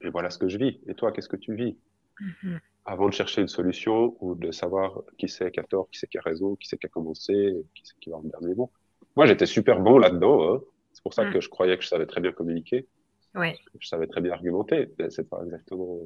Et 0.00 0.10
voilà 0.10 0.30
ce 0.30 0.38
que 0.38 0.48
je 0.48 0.58
vis. 0.58 0.80
Et 0.86 0.94
toi, 0.94 1.12
qu'est-ce 1.12 1.28
que 1.28 1.36
tu 1.36 1.54
vis? 1.54 1.76
Mm-hmm. 2.20 2.58
Avant 2.84 3.08
de 3.08 3.12
chercher 3.12 3.42
une 3.42 3.48
solution 3.48 4.16
ou 4.20 4.34
de 4.34 4.50
savoir 4.50 5.02
qui 5.18 5.28
c'est 5.28 5.50
qui 5.50 5.60
a 5.60 5.64
tort, 5.64 5.88
qui 5.90 5.98
c'est 5.98 6.08
qui 6.08 6.18
a 6.18 6.22
raison, 6.22 6.56
qui 6.56 6.68
c'est 6.68 6.78
qui 6.78 6.86
a 6.86 6.88
commencé, 6.88 7.54
qui 7.74 7.82
c'est 7.84 7.98
qui 8.00 8.10
va 8.10 8.16
en 8.16 8.22
dernier 8.22 8.54
mot. 8.54 8.70
Moi, 9.16 9.26
j'étais 9.26 9.46
super 9.46 9.80
bon 9.80 9.98
là-dedans. 9.98 10.54
Hein. 10.54 10.60
C'est 10.92 11.02
pour 11.02 11.14
ça 11.14 11.24
mm. 11.24 11.32
que 11.32 11.40
je 11.40 11.48
croyais 11.48 11.76
que 11.76 11.82
je 11.82 11.88
savais 11.88 12.06
très 12.06 12.20
bien 12.20 12.32
communiquer. 12.32 12.86
Ouais. 13.34 13.58
Je 13.78 13.86
savais 13.86 14.06
très 14.06 14.20
bien 14.20 14.32
argumenter. 14.32 14.88
Mais 14.98 15.10
c'est 15.10 15.28
pas 15.28 15.42
exactement 15.44 16.00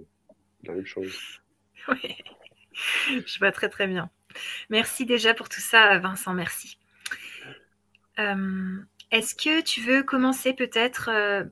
la 0.65 0.75
même 0.75 0.87
chose. 0.87 1.15
Oui. 1.89 2.15
Je 3.27 3.39
vois 3.41 3.51
très 3.51 3.69
très 3.69 3.89
bien. 3.89 4.09
Merci 4.71 5.05
déjà 5.05 5.35
pour 5.35 5.49
tout 5.49 5.61
ça, 5.61 5.99
Vincent. 5.99 6.33
Merci. 6.33 6.79
Euh, 8.19 8.79
est-ce 9.12 9.35
que 9.35 9.62
tu 9.62 9.83
veux 9.83 10.02
commencer 10.02 10.54
peut-être 10.54 11.11
euh, 11.12 11.45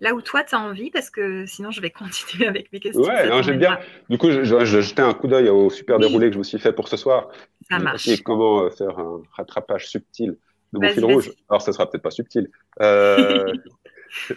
là 0.00 0.12
où 0.12 0.20
toi 0.20 0.42
tu 0.42 0.54
as 0.54 0.60
envie? 0.60 0.90
Parce 0.90 1.08
que 1.08 1.46
sinon, 1.46 1.70
je 1.70 1.80
vais 1.80 1.90
continuer 2.02 2.48
avec 2.48 2.70
mes 2.72 2.80
questions. 2.80 3.02
Ouais, 3.02 3.42
j'aime 3.42 3.58
bien. 3.58 3.78
Du 4.10 4.18
coup, 4.18 4.30
je, 4.30 4.44
je, 4.44 4.80
jetais 4.80 5.02
un 5.02 5.14
coup 5.14 5.28
d'œil 5.28 5.48
au 5.48 5.70
super 5.70 5.98
déroulé 5.98 6.26
que 6.28 6.34
je 6.34 6.38
me 6.38 6.44
suis 6.44 6.58
fait 6.58 6.72
pour 6.72 6.88
ce 6.88 6.96
soir. 6.96 7.28
Ça 7.70 7.78
marche. 7.78 8.08
Et 8.08 8.18
comment 8.18 8.64
euh, 8.64 8.70
faire 8.70 8.98
un 8.98 9.22
rattrapage 9.32 9.88
subtil 9.88 10.36
de 10.72 10.80
mon 10.80 10.88
fil 10.88 11.04
rouge. 11.04 11.32
Alors, 11.48 11.62
ça 11.62 11.72
sera 11.72 11.88
peut-être 11.88 12.02
pas 12.02 12.10
subtil. 12.10 12.50
Euh... 12.82 13.52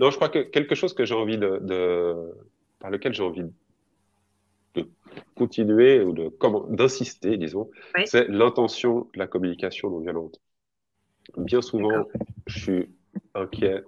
non, 0.00 0.10
je 0.10 0.16
crois 0.16 0.28
que 0.28 0.40
quelque 0.40 0.74
chose 0.74 0.92
que 0.92 1.06
j'ai 1.06 1.14
envie 1.14 1.38
de, 1.38 1.58
de, 1.62 2.14
par 2.78 2.90
lequel 2.90 3.14
j'ai 3.14 3.22
envie 3.22 3.44
de 4.74 4.86
continuer 5.34 6.02
ou 6.02 6.12
de 6.12 6.28
comment 6.28 6.66
d'insister, 6.68 7.38
disons, 7.38 7.70
c'est 8.04 8.28
l'intention 8.28 9.08
de 9.14 9.18
la 9.18 9.26
communication 9.26 9.88
non 9.88 10.00
violente. 10.00 10.38
Bien 11.36 11.60
souvent, 11.60 12.06
je 12.46 12.58
suis 12.58 12.90
inquiet, 13.34 13.82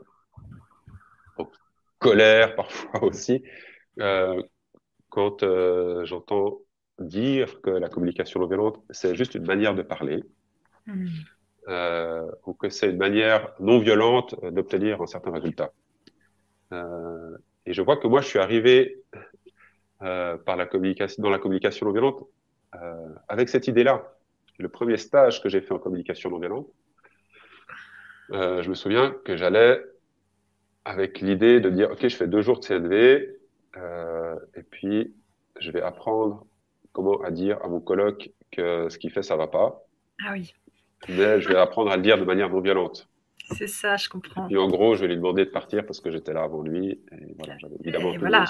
en 1.36 1.48
colère 1.98 2.54
parfois 2.56 3.04
aussi, 3.04 3.42
euh, 4.00 4.42
quand 5.08 5.42
euh, 5.42 6.04
j'entends 6.04 6.58
dire 6.98 7.60
que 7.60 7.70
la 7.70 7.88
communication 7.88 8.40
non 8.40 8.46
violente, 8.46 8.82
c'est 8.90 9.14
juste 9.14 9.34
une 9.34 9.46
manière 9.46 9.74
de 9.74 9.82
parler, 9.82 10.24
hmm. 10.86 11.06
euh, 11.68 12.30
ou 12.44 12.54
que 12.54 12.68
c'est 12.68 12.90
une 12.90 12.98
manière 12.98 13.54
non 13.60 13.78
violente 13.78 14.34
d'obtenir 14.52 15.00
un 15.00 15.06
certain 15.06 15.30
résultat. 15.30 15.72
et 16.72 17.72
je 17.72 17.82
vois 17.82 17.96
que 17.96 18.08
moi, 18.08 18.20
je 18.20 18.28
suis 18.28 18.38
arrivé 18.38 19.02
par 20.00 20.56
la 20.56 20.66
communication, 20.66 21.22
dans 21.22 21.30
la 21.30 21.38
communication 21.38 21.86
non 21.86 21.92
violente 21.92 22.24
avec 23.28 23.48
cette 23.48 23.68
idée-là. 23.68 24.14
Le 24.58 24.68
premier 24.68 24.96
stage 24.96 25.40
que 25.40 25.48
j'ai 25.48 25.60
fait 25.60 25.72
en 25.72 25.78
communication 25.78 26.30
non 26.30 26.40
violente, 26.40 26.68
euh, 28.30 28.62
je 28.62 28.68
me 28.68 28.74
souviens 28.74 29.14
que 29.24 29.36
j'allais 29.36 29.82
avec 30.84 31.20
l'idée 31.20 31.60
de 31.60 31.70
dire, 31.70 31.90
OK, 31.90 32.06
je 32.06 32.16
fais 32.16 32.26
deux 32.26 32.42
jours 32.42 32.60
de 32.60 32.64
CNV, 32.64 33.28
euh, 33.76 34.36
et 34.54 34.62
puis 34.62 35.14
je 35.60 35.70
vais 35.70 35.82
apprendre 35.82 36.46
comment 36.92 37.20
à 37.22 37.30
dire 37.30 37.58
à 37.62 37.68
mon 37.68 37.80
coloc 37.80 38.30
que 38.50 38.88
ce 38.88 38.98
qu'il 38.98 39.10
fait, 39.10 39.22
ça 39.22 39.36
va 39.36 39.46
pas. 39.46 39.82
Ah 40.24 40.32
oui. 40.32 40.54
Mais 41.08 41.40
je 41.40 41.48
vais 41.48 41.56
apprendre 41.56 41.90
à 41.90 41.96
le 41.96 42.02
dire 42.02 42.18
de 42.18 42.24
manière 42.24 42.50
non 42.50 42.60
violente. 42.60 43.08
C'est 43.56 43.66
ça, 43.66 43.96
je 43.96 44.08
comprends. 44.08 44.48
Et 44.48 44.56
en 44.56 44.68
gros, 44.68 44.94
je 44.94 45.02
vais 45.02 45.08
lui 45.08 45.16
demander 45.16 45.44
de 45.44 45.50
partir 45.50 45.86
parce 45.86 46.00
que 46.00 46.10
j'étais 46.10 46.32
là 46.32 46.42
avant 46.42 46.62
lui. 46.62 46.90
Et 47.12 47.34
voilà, 47.38 47.56
j'avais 47.58 47.76
évidemment 47.80 48.12
et 48.12 48.18
voilà. 48.18 48.44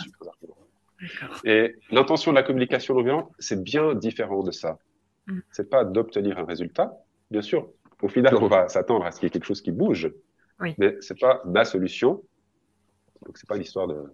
Et 1.44 1.76
l'intention 1.90 2.32
de 2.32 2.36
la 2.36 2.42
communication 2.42 2.94
non 2.94 3.02
violente, 3.02 3.30
c'est 3.38 3.62
bien 3.62 3.94
différent 3.94 4.42
de 4.42 4.50
ça. 4.50 4.78
Mm. 5.26 5.40
C'est 5.52 5.70
pas 5.70 5.84
d'obtenir 5.84 6.38
un 6.38 6.44
résultat. 6.44 6.92
Bien 7.30 7.42
sûr, 7.42 7.68
au 8.02 8.08
final, 8.08 8.34
on 8.36 8.46
va 8.46 8.68
s'attendre 8.68 9.04
à 9.04 9.10
ce 9.10 9.18
qu'il 9.18 9.26
y 9.26 9.28
ait 9.28 9.30
quelque 9.30 9.46
chose 9.46 9.62
qui 9.62 9.72
bouge. 9.72 10.12
Oui. 10.60 10.74
Mais 10.78 10.96
c'est 11.00 11.18
pas 11.18 11.42
ma 11.44 11.64
solution. 11.64 12.22
Donc, 13.24 13.38
c'est 13.38 13.48
pas 13.48 13.56
une 13.56 13.62
histoire 13.62 13.88
de 13.88 14.04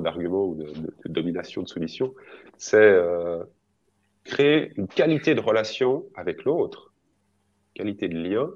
d'argument 0.00 0.44
ou 0.44 0.54
de, 0.54 0.72
domination 1.06 1.62
de 1.62 1.68
solution. 1.68 2.14
C'est 2.58 2.76
euh, 2.76 3.42
créer 4.24 4.72
une 4.76 4.86
qualité 4.86 5.34
de 5.34 5.40
relation 5.40 6.04
avec 6.14 6.44
l'autre, 6.44 6.92
qualité 7.74 8.08
de 8.08 8.18
lien, 8.18 8.50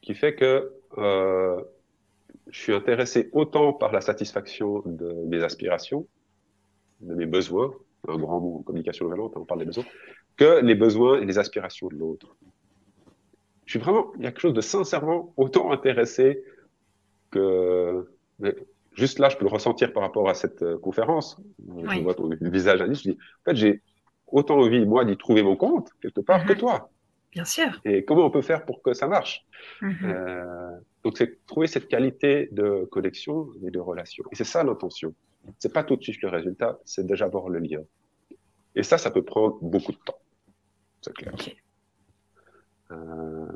qui 0.00 0.14
fait 0.14 0.34
que 0.34 0.72
euh, 0.98 1.62
je 2.48 2.60
suis 2.60 2.74
intéressé 2.74 3.30
autant 3.32 3.72
par 3.72 3.92
la 3.92 4.00
satisfaction 4.00 4.82
de 4.84 5.12
mes 5.26 5.42
aspirations, 5.42 6.06
de 7.00 7.14
mes 7.14 7.26
besoins, 7.26 7.72
un 8.08 8.16
grand 8.16 8.40
mot 8.40 8.58
en 8.58 8.62
communication 8.62 9.06
violente, 9.06 9.34
on 9.36 9.44
parle 9.44 9.60
des 9.60 9.66
besoins, 9.66 9.84
que 10.36 10.60
les 10.60 10.74
besoins 10.74 11.20
et 11.20 11.24
les 11.24 11.38
aspirations 11.38 11.88
de 11.88 11.94
l'autre 11.94 12.36
je 13.66 13.72
suis 13.72 13.78
vraiment, 13.78 14.12
il 14.16 14.22
y 14.22 14.26
a 14.26 14.30
quelque 14.30 14.40
chose 14.40 14.54
de 14.54 14.60
sincèrement 14.60 15.32
autant 15.36 15.72
intéressé 15.72 16.42
que. 17.30 18.08
Mais 18.38 18.54
juste 18.94 19.18
là, 19.18 19.28
je 19.28 19.36
peux 19.36 19.44
le 19.44 19.50
ressentir 19.50 19.92
par 19.92 20.02
rapport 20.02 20.28
à 20.28 20.34
cette 20.34 20.62
euh, 20.62 20.78
conférence. 20.78 21.36
Je 21.66 22.00
vois 22.00 22.14
ton 22.14 22.28
visage 22.40 22.80
à 22.80 22.86
je 22.86 23.02
dis, 23.02 23.10
en 23.10 23.50
fait, 23.50 23.56
j'ai 23.56 23.82
autant 24.26 24.58
envie, 24.58 24.84
moi, 24.84 25.04
d'y 25.04 25.16
trouver 25.16 25.42
mon 25.42 25.56
compte, 25.56 25.90
quelque 26.00 26.20
part, 26.20 26.44
que 26.44 26.52
toi. 26.52 26.90
Bien 27.32 27.44
sûr. 27.44 27.80
Et 27.84 28.04
comment 28.04 28.26
on 28.26 28.30
peut 28.30 28.42
faire 28.42 28.64
pour 28.64 28.82
que 28.82 28.92
ça 28.92 29.08
marche? 29.08 29.44
Mhm. 29.80 29.96
euh, 30.04 30.70
Donc, 31.02 31.18
c'est 31.18 31.44
trouver 31.46 31.66
cette 31.66 31.88
qualité 31.88 32.48
de 32.52 32.86
connexion 32.90 33.48
et 33.66 33.70
de 33.70 33.80
relation. 33.80 34.24
Et 34.30 34.36
c'est 34.36 34.44
ça 34.44 34.62
l'intention. 34.62 35.14
C'est 35.58 35.72
pas 35.72 35.84
tout 35.84 35.96
de 35.96 36.02
suite 36.02 36.22
le 36.22 36.28
résultat, 36.28 36.78
c'est 36.84 37.06
déjà 37.06 37.26
voir 37.26 37.48
le 37.48 37.58
lien. 37.58 37.80
Et 38.76 38.82
ça, 38.82 38.98
ça 38.98 39.10
peut 39.10 39.22
prendre 39.22 39.58
beaucoup 39.60 39.92
de 39.92 39.98
temps. 39.98 40.18
C'est 41.02 41.12
clair. 41.14 41.34
Euh, 41.34 41.50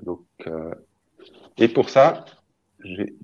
donc, 0.02 0.24
euh, 0.46 0.74
et 1.58 1.68
pour 1.68 1.90
ça, 1.90 2.24
j'ai 2.82 3.14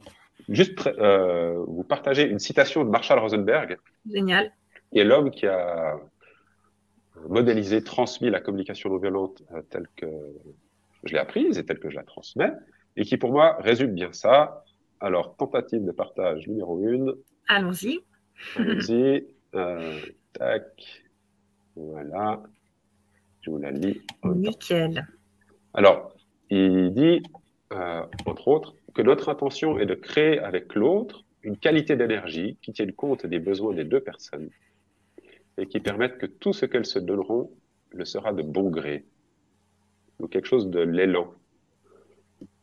juste 0.48 0.86
euh, 0.86 1.64
vous 1.66 1.84
partager 1.84 2.28
une 2.28 2.38
citation 2.38 2.84
de 2.84 2.90
Marshall 2.90 3.18
Rosenberg. 3.18 3.78
Génial. 4.10 4.52
Qui 4.92 4.98
est 4.98 5.04
l'homme 5.04 5.30
qui 5.30 5.46
a 5.46 5.98
modélisé, 7.28 7.82
transmis 7.82 8.30
la 8.30 8.40
communication 8.40 8.90
non 8.90 8.98
violente 8.98 9.42
telle 9.70 9.88
que 9.96 10.06
je 11.04 11.12
l'ai 11.12 11.18
apprise 11.18 11.58
et 11.58 11.64
telle 11.64 11.78
que 11.78 11.90
je 11.90 11.96
la 11.96 12.02
transmets, 12.02 12.52
et 12.96 13.04
qui 13.04 13.16
pour 13.16 13.30
moi 13.30 13.56
résume 13.60 13.92
bien 13.92 14.12
ça. 14.12 14.64
Alors, 15.00 15.36
tentative 15.36 15.84
de 15.84 15.92
partage 15.92 16.46
numéro 16.48 16.80
une. 16.80 17.14
Allons-y. 17.48 18.00
Allons-y. 18.56 19.26
tac. 20.32 21.04
Voilà. 21.76 22.42
Je 23.40 23.50
vous 23.50 23.58
la 23.58 23.70
lis. 23.70 24.00
Nickel. 24.24 25.06
Alors, 25.74 26.14
il 26.50 26.92
dit, 26.94 27.22
euh, 27.72 28.02
entre 28.26 28.48
autres, 28.48 28.74
que 28.94 29.02
notre 29.02 29.28
intention 29.28 29.78
est 29.78 29.86
de 29.86 29.94
créer 29.94 30.38
avec 30.38 30.74
l'autre 30.74 31.24
une 31.42 31.56
qualité 31.56 31.96
d'énergie 31.96 32.56
qui 32.62 32.72
tienne 32.72 32.92
compte 32.92 33.26
des 33.26 33.40
besoins 33.40 33.74
des 33.74 33.84
deux 33.84 34.00
personnes 34.00 34.50
et 35.58 35.66
qui 35.66 35.80
permette 35.80 36.18
que 36.18 36.26
tout 36.26 36.52
ce 36.52 36.64
qu'elles 36.64 36.86
se 36.86 37.00
donneront 37.00 37.50
le 37.90 38.04
sera 38.04 38.32
de 38.32 38.42
bon 38.42 38.70
gré. 38.70 39.04
Donc 40.20 40.30
quelque 40.30 40.46
chose 40.46 40.70
de 40.70 40.80
l'élan. 40.80 41.32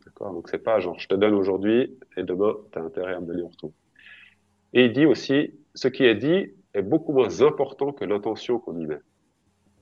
D'accord? 0.05 0.33
Donc 0.33 0.49
c'est 0.49 0.63
pas 0.63 0.79
genre 0.79 0.99
je 0.99 1.07
te 1.07 1.15
donne 1.15 1.33
aujourd'hui 1.33 1.97
et 2.17 2.23
demain 2.23 2.55
tu 2.71 2.79
as 2.79 2.81
intérêt 2.81 3.13
à 3.13 3.19
me 3.19 3.27
donner 3.27 3.43
en 3.43 3.49
retour. 3.49 3.71
Et 4.73 4.85
il 4.85 4.93
dit 4.93 5.05
aussi 5.05 5.53
ce 5.75 5.87
qui 5.87 6.05
est 6.05 6.15
dit 6.15 6.53
est 6.73 6.81
beaucoup 6.81 7.11
moins 7.13 7.41
important 7.41 7.91
que 7.91 8.05
l'intention 8.05 8.59
qu'on 8.59 8.77
y 8.79 8.85
met. 8.85 8.99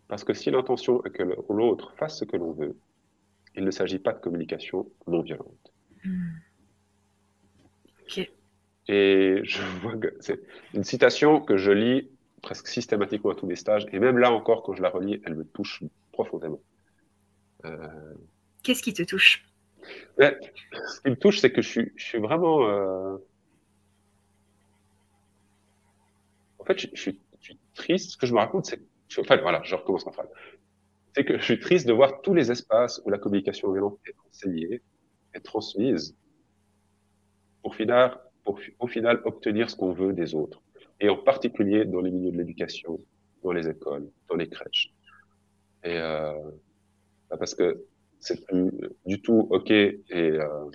Parce 0.08 0.24
que 0.24 0.34
si 0.34 0.50
l'intention 0.50 1.04
est 1.06 1.12
que 1.12 1.24
l'autre 1.50 1.94
fasse 1.96 2.20
ce 2.20 2.26
que 2.26 2.36
l'on 2.36 2.52
veut, 2.52 2.76
il 3.60 3.66
ne 3.66 3.72
s'agit 3.72 4.00
pas 4.00 4.14
de 4.14 4.20
communication 4.20 4.90
non 5.08 5.22
violente. 5.22 5.74
Hmm. 6.04 6.30
Et 8.92 9.42
je 9.44 9.62
vois 9.82 9.96
que 9.98 10.08
c'est 10.20 10.40
une 10.74 10.84
citation 10.84 11.42
que 11.42 11.58
je 11.58 11.72
lis 11.72 12.10
presque 12.42 12.68
systématiquement 12.68 13.30
à 13.30 13.36
tous 13.36 13.48
les 13.48 13.56
stages, 13.56 13.86
et 13.92 14.00
même 14.00 14.18
là 14.18 14.32
encore, 14.32 14.64
quand 14.64 14.74
je 14.74 14.82
la 14.82 14.90
relis, 14.90 15.22
elle 15.26 15.36
me 15.36 15.46
touche 15.46 15.84
profondément. 16.12 16.60
Qu'est-ce 18.64 18.82
qui 18.82 18.94
te 18.94 19.04
touche? 19.04 19.46
Ce 20.18 21.02
qui 21.02 21.10
me 21.10 21.16
touche, 21.16 21.40
c'est 21.40 21.52
que 21.52 21.62
je 21.62 21.70
suis, 21.70 21.92
je 21.96 22.04
suis 22.04 22.18
vraiment. 22.18 23.20
En 26.58 26.66
fait, 26.66 26.80
je, 26.80 26.88
suis, 26.96 27.20
triste. 27.76 28.12
Ce 28.12 28.18
que 28.18 28.26
je 28.26 28.34
me 28.34 28.40
raconte, 28.40 28.66
c'est. 28.66 28.82
Enfin, 29.20 29.38
voilà, 29.38 29.62
je 29.64 29.76
recommence 29.76 30.06
ma 30.06 30.12
phrase. 30.12 30.30
C'est 31.16 31.26
que 31.26 31.38
je 31.38 31.44
suis 31.44 31.60
triste 31.60 31.88
de 31.88 31.94
voir 31.94 32.22
tous 32.22 32.34
les 32.34 32.52
espaces 32.52 33.02
où 33.06 33.10
la 33.10 33.18
communication 33.18 33.72
violente 33.72 34.00
est 34.06 34.16
enseignée, 34.28 34.82
est 35.34 35.40
transmise, 35.40 36.16
pour, 37.62 37.76
finir, 37.76 38.20
pour 38.44 38.60
au 38.80 38.88
final 38.88 39.22
obtenir 39.26 39.70
ce 39.70 39.76
qu'on 39.76 39.92
veut 39.92 40.14
des 40.14 40.36
autres. 40.36 40.62
Et 41.00 41.10
en 41.10 41.18
particulier 41.18 41.86
dans 41.86 42.02
les 42.02 42.12
milieux 42.12 42.32
de 42.32 42.38
l'éducation, 42.38 43.00
dans 43.44 43.52
les 43.52 43.68
écoles, 43.68 44.10
dans 44.30 44.36
les 44.36 44.50
crèches. 44.50 44.94
Et 45.84 45.98
euh, 45.98 46.34
bah, 47.30 47.38
parce 47.38 47.56
que 47.56 47.86
c'est 48.20 48.46
plus 48.46 48.72
du 49.06 49.22
tout 49.22 49.48
OK 49.50 49.72
et 49.72 50.04
euh, 50.14 50.66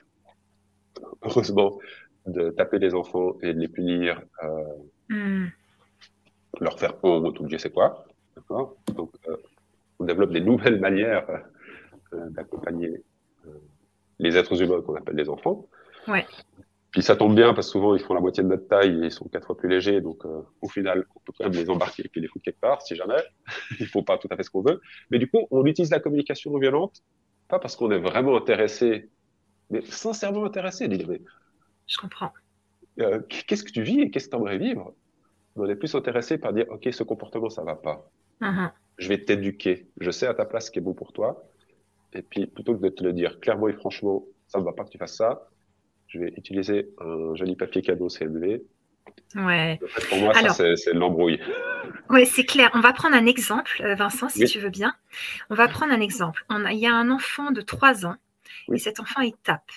heureusement 1.23 1.79
de 2.27 2.51
taper 2.51 2.79
les 2.79 2.95
enfants 2.95 3.37
et 3.43 3.53
de 3.53 3.61
les 3.61 3.69
punir, 3.69 4.23
euh, 4.43 4.65
mm. 5.11 5.49
leur 6.61 6.79
faire 6.79 6.95
honte 7.05 7.39
ou 7.39 7.47
Dieu 7.47 7.59
sait 7.59 7.71
quoi. 7.71 8.07
D'accord? 8.35 8.77
Donc, 8.95 9.13
on 9.99 10.05
développe 10.05 10.33
des 10.33 10.41
nouvelles 10.41 10.81
manières 10.81 11.27
euh, 12.13 12.29
d'accompagner 12.31 13.03
euh, 13.47 13.51
les 14.19 14.37
êtres 14.37 14.61
humains 14.63 14.81
qu'on 14.83 14.95
appelle 14.95 15.17
les 15.17 15.29
enfants. 15.29 15.69
Ouais. 16.09 16.27
Puis 16.95 17.03
ça 17.03 17.17
tombe 17.17 17.35
bien 17.35 17.55
parce 17.55 17.67
que 17.67 17.73
souvent 17.73 17.97
ils 17.97 18.01
font 18.01 18.15
la 18.15 18.21
moitié 18.21 18.45
de 18.45 18.49
notre 18.49 18.69
taille 18.69 19.03
et 19.03 19.07
ils 19.07 19.11
sont 19.11 19.27
quatre 19.27 19.49
fois 19.49 19.57
plus 19.57 19.69
légers, 19.69 20.01
donc 20.01 20.25
euh, 20.25 20.43
au 20.63 20.69
final 20.69 21.05
on 21.17 21.21
peut 21.21 21.33
quand 21.37 21.45
même 21.45 21.53
les 21.53 21.69
embarquer 21.69 22.05
et 22.05 22.09
puis 22.09 22.21
les 22.21 22.29
foutre 22.29 22.45
quelque 22.45 22.61
part 22.61 22.83
si 22.83 22.95
jamais. 22.95 23.17
ils 23.81 23.89
font 23.89 24.05
pas 24.05 24.17
tout 24.17 24.29
à 24.31 24.37
fait 24.37 24.45
ce 24.45 24.51
qu'on 24.51 24.63
veut. 24.63 24.81
Mais 25.11 25.19
du 25.19 25.29
coup 25.29 25.49
on 25.51 25.67
utilise 25.67 25.91
la 25.91 25.99
communication 25.99 26.53
non 26.53 26.59
violente 26.59 27.03
pas 27.49 27.59
parce 27.59 27.75
qu'on 27.75 27.91
est 27.91 27.99
vraiment 27.99 28.37
intéressé, 28.37 29.11
mais 29.71 29.83
sincèrement 29.83 30.45
intéressé. 30.45 30.87
Mais, 30.87 30.99
Je 31.87 31.99
comprends. 31.99 32.31
Euh, 33.01 33.21
qu'est-ce 33.29 33.65
que 33.65 33.73
tu 33.73 33.83
vis 33.83 34.03
et 34.03 34.11
qu'est-ce 34.11 34.27
que 34.27 34.37
tu 34.37 34.37
aimerais 34.37 34.59
vivre? 34.59 34.95
On 35.57 35.69
est 35.69 35.77
plus 35.77 35.95
intéressé 35.97 36.39
par 36.39 36.53
dire 36.53 36.67
ok 36.71 36.89
ce 36.93 37.03
comportement 37.03 37.51
ça 37.51 37.65
va 37.65 37.75
pas. 37.75 38.09
Uh-huh. 38.41 38.71
Je 38.99 39.09
vais 39.09 39.19
t'éduquer. 39.19 39.89
Je 40.01 40.11
sais 40.11 40.27
à 40.27 40.35
ta 40.35 40.45
place 40.45 40.67
ce 40.67 40.71
qui 40.71 40.79
est 40.79 40.83
bon 40.83 40.95
pour 40.95 41.13
toi. 41.13 41.49
Et 42.13 42.23
puis 42.23 42.47
plutôt 42.47 42.77
que 42.77 42.83
de 42.83 42.89
te 42.89 43.03
le 43.03 43.13
dire 43.13 43.41
clairement 43.41 43.69
et 43.69 43.73
franchement 43.73 44.25
ça 44.47 44.61
ne 44.61 44.65
va 44.65 44.73
pas 44.73 44.85
que 44.85 44.91
tu 44.91 44.99
fasses 44.99 45.17
ça 45.17 45.49
je 46.15 46.21
vais 46.21 46.33
utiliser 46.37 46.91
un 47.01 47.35
joli 47.35 47.57
papier 47.57 47.83
cadeau 47.83 48.09
CMV. 48.09 48.63
Ouais. 49.35 49.79
pour 50.09 50.19
moi, 50.19 50.35
ça, 50.35 50.77
c'est 50.77 50.93
l'embrouille. 50.93 51.41
Oui, 52.09 52.25
c'est 52.25 52.45
clair. 52.45 52.71
On 52.75 52.81
va 52.81 52.93
prendre 52.93 53.17
un 53.17 53.27
exemple, 53.27 53.83
euh, 53.83 53.95
Vincent, 53.95 54.29
si 54.29 54.45
tu 54.45 54.61
veux 54.61 54.71
bien. 54.71 54.95
On 55.51 55.55
va 55.55 55.69
prendre 55.69 55.93
un 55.93 56.01
exemple. 56.01 56.45
On 56.49 56.65
a, 56.65 56.73
il 56.73 56.79
y 56.79 56.87
a 56.87 56.95
un 56.95 57.11
enfant 57.11 57.51
de 57.51 57.61
3 57.61 58.07
ans 58.07 58.17
et 58.73 58.79
cet 58.79 59.01
enfant, 59.01 59.21
il 59.21 59.35
tape. 59.43 59.71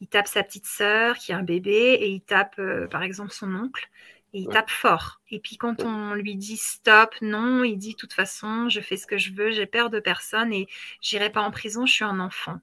Il 0.00 0.08
tape 0.08 0.26
sa 0.26 0.42
petite 0.42 0.66
sœur 0.66 1.16
qui 1.16 1.32
a 1.32 1.38
un 1.38 1.42
bébé 1.42 1.98
et 2.00 2.08
il 2.08 2.22
tape, 2.22 2.54
euh, 2.58 2.88
par 2.88 3.02
exemple, 3.02 3.30
son 3.30 3.54
oncle. 3.54 3.88
Et 4.34 4.40
il 4.40 4.48
tape 4.48 4.70
fort. 4.70 5.20
Et 5.30 5.40
puis 5.40 5.56
quand 5.56 5.82
on 5.82 6.14
lui 6.14 6.36
dit 6.36 6.56
stop, 6.56 7.14
non, 7.20 7.64
il 7.64 7.76
dit 7.76 7.92
de 7.92 7.96
toute 7.96 8.14
façon, 8.14 8.68
je 8.68 8.80
fais 8.80 8.96
ce 8.96 9.06
que 9.06 9.18
je 9.18 9.32
veux, 9.32 9.50
j'ai 9.50 9.66
peur 9.66 9.90
de 9.90 10.00
personne 10.00 10.52
et 10.52 10.68
j'irai 11.00 11.30
pas 11.30 11.42
en 11.42 11.50
prison, 11.50 11.84
je 11.84 11.92
suis 11.92 12.04
un 12.04 12.18
enfant. 12.18 12.60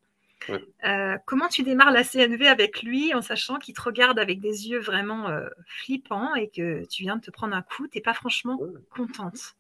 Euh, 0.84 1.18
comment 1.26 1.48
tu 1.48 1.64
démarres 1.64 1.92
la 1.92 2.04
CNV 2.04 2.48
avec 2.48 2.82
lui 2.82 3.14
en 3.14 3.22
sachant 3.22 3.60
qu'il 3.60 3.76
te 3.76 3.82
regarde 3.82 4.18
avec 4.20 4.40
des 4.40 4.70
yeux 4.70 4.80
vraiment 4.80 5.30
euh, 5.30 5.48
flippants 5.66 6.34
et 6.36 6.50
que 6.50 6.86
tu 6.86 7.04
viens 7.04 7.18
de 7.18 7.22
te 7.22 7.32
prendre 7.32 7.56
un 7.56 7.62
coup, 7.62 7.88
tu 7.88 7.98
n'es 7.98 8.02
pas 8.02 8.14
franchement 8.14 8.60
contente 8.90 9.56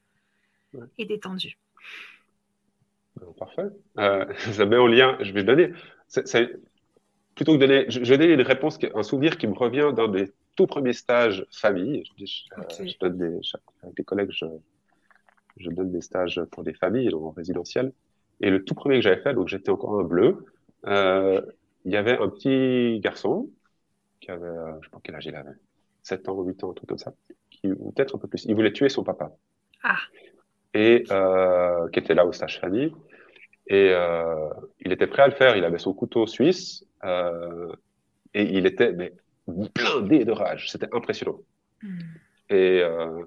et 0.97 1.05
détendue? 1.05 1.57
Parfait. 3.37 3.69
Euh, 3.97 4.25
ça 4.53 4.65
met 4.65 4.77
en 4.77 4.87
lien, 4.87 5.17
je 5.21 5.31
vais 5.31 5.43
donner, 5.43 5.73
plutôt 7.39 7.53
que 7.53 7.59
donner, 7.59 7.85
je, 7.87 8.01
vais 8.01 8.17
donner 8.17 8.33
une 8.33 8.41
réponse, 8.41 8.77
un 8.93 9.01
souvenir 9.01 9.37
qui 9.37 9.47
me 9.47 9.53
revient 9.53 9.93
d'un 9.95 10.09
des 10.09 10.29
tout 10.57 10.67
premiers 10.67 10.91
stages 10.91 11.45
famille. 11.53 12.03
Je, 12.17 12.97
donne 12.99 13.17
des, 13.17 13.39
avec 13.81 13.95
des 13.95 14.03
collègues, 14.03 14.31
je, 14.31 14.45
je 15.55 15.69
donne 15.69 15.89
des 15.89 16.01
stages 16.01 16.41
pour 16.51 16.63
des 16.63 16.73
familles 16.73 17.13
en 17.13 17.29
résidentiel. 17.29 17.93
Et 18.41 18.49
le 18.49 18.65
tout 18.65 18.73
premier 18.73 18.95
que 18.95 19.03
j'avais 19.03 19.21
fait, 19.21 19.33
donc 19.33 19.47
j'étais 19.47 19.69
encore 19.69 19.97
un 19.97 20.03
bleu, 20.03 20.47
euh, 20.87 21.41
il 21.85 21.93
y 21.93 21.95
avait 21.95 22.17
un 22.17 22.27
petit 22.27 22.99
garçon 22.99 23.49
qui 24.19 24.31
avait, 24.31 24.45
euh, 24.45 24.73
je 24.81 24.87
sais 24.87 24.91
pas 24.91 24.99
quel 25.01 25.15
âge 25.15 25.25
il 25.25 25.35
avait, 25.37 25.55
7 26.03 26.27
ans, 26.27 26.41
8 26.41 26.61
ans, 26.65 26.73
tout 26.73 26.85
comme 26.85 26.97
ça, 26.97 27.13
qui, 27.49 27.71
ou 27.71 27.93
peut-être 27.93 28.17
un 28.17 28.19
peu 28.19 28.27
plus. 28.27 28.43
Il 28.43 28.53
voulait 28.53 28.73
tuer 28.73 28.89
son 28.89 29.05
papa. 29.05 29.31
Ah. 29.83 29.95
Et 30.73 31.05
euh, 31.09 31.87
qui 31.87 31.99
était 31.99 32.15
là 32.15 32.25
au 32.25 32.33
stage 32.33 32.59
famille. 32.59 32.91
Et 33.67 33.91
euh, 33.93 34.49
il 34.81 34.91
était 34.91 35.07
prêt 35.07 35.21
à 35.21 35.27
le 35.29 35.35
faire. 35.35 35.55
Il 35.55 35.63
avait 35.63 35.77
son 35.77 35.93
couteau 35.93 36.27
suisse 36.27 36.83
euh, 37.09 37.71
et 38.33 38.43
il 38.43 38.65
était 38.65 38.93
mais, 38.93 39.13
blindé 39.47 40.25
de 40.25 40.31
rage. 40.31 40.71
C'était 40.71 40.93
impressionnant. 40.93 41.39
Hmm. 41.81 41.99
Et, 42.49 42.81
euh, 42.81 43.23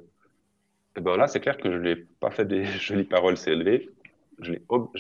et, 0.97 1.01
ben 1.01 1.17
là, 1.17 1.27
c'est 1.27 1.41
clair 1.41 1.57
que 1.57 1.71
je 1.71 1.77
l'ai 1.77 1.97
pas 1.97 2.31
fait 2.31 2.45
des 2.45 2.65
jolies 2.81 3.05
paroles 3.05 3.37
CLV 3.37 3.89
je 4.43 4.53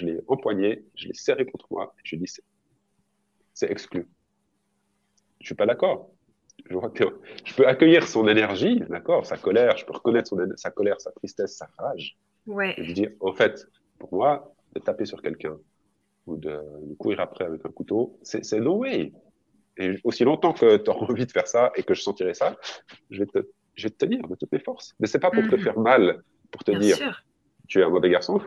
l'ai 0.04 0.20
empoigné, 0.28 0.84
je 0.94 1.08
l'ai 1.08 1.14
serré 1.14 1.46
contre 1.46 1.66
moi, 1.70 1.94
et 1.98 2.00
je 2.04 2.16
lui 2.16 2.22
ai 2.22 2.26
dit, 2.26 2.32
c'est 3.54 3.70
exclu. 3.70 4.06
Je 5.40 5.46
suis 5.46 5.54
pas 5.54 5.66
d'accord. 5.66 6.10
Je, 6.66 6.76
je 7.44 7.54
peux 7.54 7.66
accueillir 7.66 8.06
son 8.06 8.28
énergie, 8.28 8.80
d'accord, 8.88 9.26
sa 9.26 9.36
colère, 9.36 9.76
je 9.76 9.84
peux 9.84 9.92
reconnaître 9.92 10.28
son, 10.28 10.38
sa 10.56 10.70
colère, 10.70 11.00
sa 11.00 11.10
tristesse, 11.12 11.56
sa 11.56 11.68
rage. 11.78 12.16
Ouais. 12.46 12.74
Et 12.78 12.84
je 12.84 12.92
dis, 12.92 13.08
en 13.20 13.32
fait, 13.32 13.66
pour 13.98 14.14
moi, 14.14 14.54
de 14.74 14.80
taper 14.80 15.04
sur 15.04 15.20
quelqu'un 15.20 15.58
ou 16.26 16.36
de, 16.36 16.58
courir 16.98 17.20
après 17.20 17.44
avec 17.44 17.64
un 17.64 17.70
couteau, 17.70 18.18
c'est 18.22 18.60
no 18.60 18.76
way. 18.76 19.12
Et 19.78 19.98
aussi 20.04 20.24
longtemps 20.24 20.52
que 20.52 20.76
tu 20.76 20.90
auras 20.90 21.06
envie 21.10 21.26
de 21.26 21.32
faire 21.32 21.48
ça 21.48 21.72
et 21.76 21.82
que 21.82 21.94
je 21.94 22.02
sentirai 22.02 22.34
ça, 22.34 22.56
je 23.10 23.20
vais 23.20 23.26
te, 23.26 23.48
je 23.74 23.84
vais 23.84 23.90
te 23.90 24.04
tenir 24.04 24.28
de 24.28 24.34
toutes 24.34 24.52
mes 24.52 24.58
forces. 24.58 24.94
Mais 25.00 25.06
c'est 25.06 25.18
pas 25.18 25.30
pour 25.30 25.42
te 25.48 25.56
mhm. 25.56 25.62
faire 25.62 25.78
mal, 25.78 26.22
pour 26.50 26.62
te 26.64 26.70
Bien 26.72 26.80
dire, 26.80 26.96
sûr 26.96 27.24
tu 27.72 27.80
es 27.80 27.82
un 27.82 27.88
mauvais 27.88 28.10
garçon. 28.10 28.40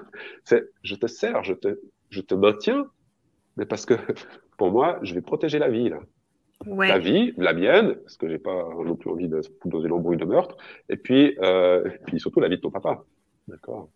C'est, 0.44 0.70
je 0.84 0.96
te 0.96 1.08
sers, 1.08 1.44
je 1.44 1.54
te, 1.54 1.80
je 2.10 2.22
te 2.22 2.36
maintiens, 2.36 2.86
mais 3.58 3.66
parce 3.66 3.86
que 3.86 3.96
pour 4.58 4.72
moi, 4.72 5.00
je 5.02 5.16
vais 5.16 5.22
protéger 5.22 5.60
la 5.60 5.70
vie, 5.70 5.90
là. 5.90 6.00
La 6.66 7.00
vie, 7.00 7.34
la 7.38 7.54
mienne, 7.54 7.96
parce 7.96 8.16
que 8.16 8.30
j'ai 8.30 8.38
pas 8.38 8.70
non 8.86 8.96
plus 8.96 9.10
envie 9.10 9.28
de 9.28 9.42
poser 9.70 9.90
l'embrouille 9.90 10.18
de 10.18 10.24
meurtre, 10.24 10.56
et 10.88 10.96
puis, 10.96 11.36
euh, 11.40 11.86
et 11.86 11.98
puis 12.06 12.20
surtout 12.20 12.40
la 12.40 12.48
vie 12.48 12.56
de 12.56 12.62
ton 12.62 12.72
papa. 12.72 13.04
D'accord. 13.48 13.90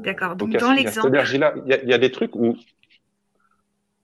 D'accord. 0.00 0.36
Donc, 0.36 0.52
dans 0.52 0.72
l'exemple. 0.72 1.10
Il 1.12 1.88
y, 1.88 1.92
a 1.92 1.98
des 1.98 2.10
trucs 2.10 2.34
où. 2.34 2.56